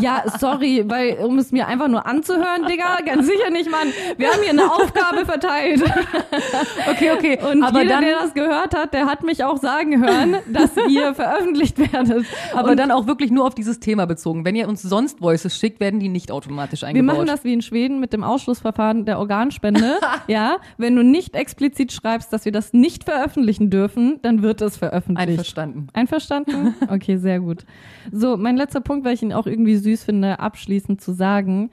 [0.00, 3.88] ja, sorry, weil um es mir einfach nur anzuhören, Digga, ganz sicher nicht, Mann.
[4.16, 5.82] Wir haben hier eine Aufgabe verteilt.
[6.90, 7.38] okay, okay.
[7.50, 10.70] Und aber jeder, dann, der das gehört hat, der hat mich auch sagen hören, dass
[10.88, 12.26] ihr veröffentlicht werdet.
[12.52, 14.44] aber Und dann auch wirklich nur auf dieses Thema bezogen.
[14.44, 17.16] Wenn ihr uns sonst Voices schickt, werden die nicht automatisch wir eingebaut.
[17.16, 19.98] machen das wie in Schweden mit dem Ausschlussverfahren der Organspende.
[20.26, 24.76] ja, wenn du nicht explizit schreibst, dass wir das nicht veröffentlichen dürfen, dann wird es
[24.76, 25.28] veröffentlicht.
[25.30, 25.88] Einverstanden.
[25.92, 26.74] Einverstanden?
[26.88, 27.64] Okay, sehr gut.
[28.12, 31.70] So, mein letzter Punkt, weil ich ihn auch irgendwie süß finde, abschließend zu sagen.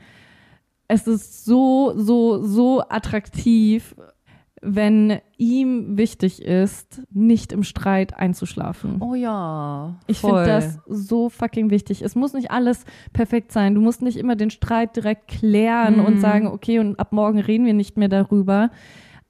[0.88, 3.95] Es ist so, so, so attraktiv,
[4.66, 8.98] wenn ihm wichtig ist, nicht im Streit einzuschlafen.
[9.00, 9.96] Oh ja.
[10.08, 10.44] Ich voll.
[10.44, 12.02] finde das so fucking wichtig.
[12.02, 12.84] Es muss nicht alles
[13.14, 13.76] perfekt sein.
[13.76, 16.06] Du musst nicht immer den Streit direkt klären Mhm.
[16.06, 18.72] und sagen, okay, und ab morgen reden wir nicht mehr darüber.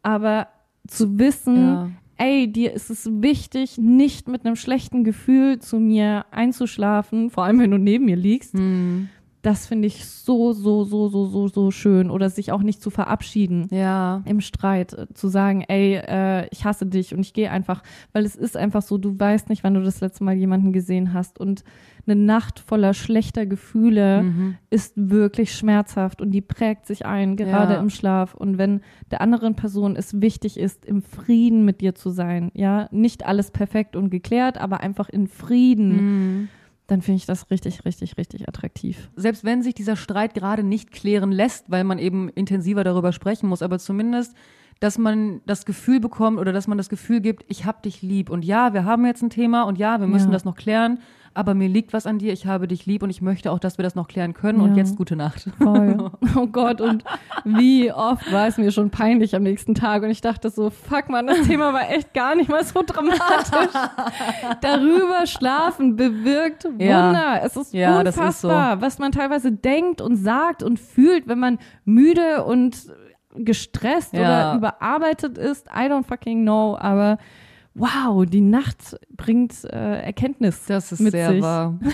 [0.03, 0.47] Aber
[0.87, 1.89] zu wissen, Ja.
[2.17, 7.59] ey, dir ist es wichtig, nicht mit einem schlechten Gefühl zu mir einzuschlafen, vor allem
[7.59, 8.53] wenn du neben mir liegst.
[8.53, 9.09] Hm.
[9.45, 12.09] Das finde ich so, so, so, so, so, so schön.
[12.09, 14.23] Oder sich auch nicht zu verabschieden Ja.
[14.25, 18.25] im Streit äh, zu sagen, ey, äh, ich hasse dich und ich gehe einfach, weil
[18.25, 21.39] es ist einfach so, du weißt nicht, wann du das letzte Mal jemanden gesehen hast
[21.39, 21.63] und
[22.07, 24.57] eine Nacht voller schlechter Gefühle Mhm.
[24.71, 27.79] ist wirklich schmerzhaft und die prägt sich ein, gerade Ja.
[27.79, 28.81] im Schlaf und wenn
[29.11, 33.51] der anderen Person es wichtig ist, im Frieden mit dir zu sein, ja, nicht alles
[33.51, 36.49] perfekt und geklärt, aber einfach in Frieden, Mhm.
[36.87, 39.09] Dann finde ich das richtig, richtig, richtig attraktiv.
[39.15, 43.47] Selbst wenn sich dieser Streit gerade nicht klären lässt, weil man eben intensiver darüber sprechen
[43.49, 44.35] muss, aber zumindest,
[44.81, 48.29] dass man das Gefühl bekommt oder dass man das Gefühl gibt, ich hab dich lieb
[48.29, 50.33] und ja, wir haben jetzt ein Thema und ja, wir müssen Ja.
[50.33, 50.99] das noch klären,
[51.35, 53.77] aber mir liegt was an dir, ich habe dich lieb und ich möchte auch, dass
[53.77, 54.77] wir das noch klären können und Ja.
[54.77, 55.49] jetzt gute Nacht.
[55.61, 56.11] Voll.
[56.35, 57.03] Oh Gott, und
[57.43, 61.09] wie oft war es mir schon peinlich am nächsten Tag und ich dachte so, fuck
[61.09, 63.19] man, das Thema war echt gar nicht mal so dramatisch.
[64.61, 67.07] Darüber schlafen bewirkt Ja.
[67.07, 67.41] Wunder.
[67.43, 71.39] Es ist Ja, das ist unfassbar, was man teilweise denkt und sagt und fühlt, wenn
[71.39, 72.77] man müde und
[73.37, 74.19] gestresst Ja.
[74.21, 75.67] oder überarbeitet ist.
[75.67, 77.17] I don't fucking know, aber
[77.75, 81.41] wow, die Nacht bringt äh, Erkenntnis Das ist mit sehr sich.
[81.41, 81.77] wahr.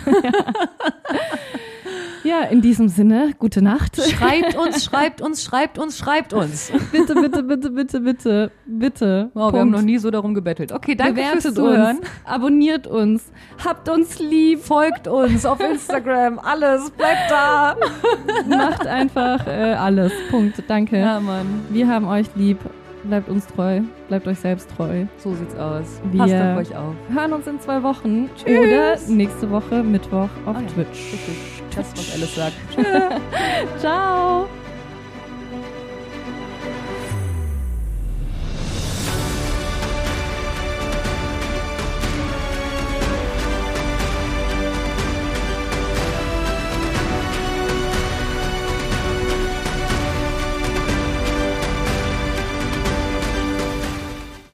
[2.24, 3.96] Ja, in diesem Sinne, gute Nacht.
[4.00, 6.72] Schreibt uns, schreibt uns, schreibt uns, schreibt uns.
[6.92, 9.32] bitte, bitte, bitte, bitte, bitte, bitte.
[9.34, 10.72] Wow, wir haben noch nie so darum gebettelt.
[10.72, 11.98] Okay, danke Bewertet fürs Zuhören.
[11.98, 13.32] uns, abonniert uns,
[13.66, 17.76] habt uns lieb, Folgt uns auf Instagram, alles, bleibt da.
[18.48, 20.12] macht einfach äh, alles.
[20.30, 20.62] Punkt.
[20.68, 21.00] Danke.
[21.00, 21.66] Ja, Mann.
[21.72, 22.60] Wir haben euch lieb.
[23.04, 23.82] Bleibt uns treu.
[24.08, 25.06] Bleibt euch selbst treu.
[25.18, 26.00] So sieht's aus.
[26.12, 26.94] Wir- Passt auf euch auf.
[27.14, 28.60] Hören uns in zwei Wochen Tschüss.
[28.60, 31.14] oder nächste Woche Mittwoch auf Ah ja, Twitch.
[31.14, 31.36] Richtig.
[31.76, 32.54] Das, was Alice sagt.
[33.80, 34.46] Ciao.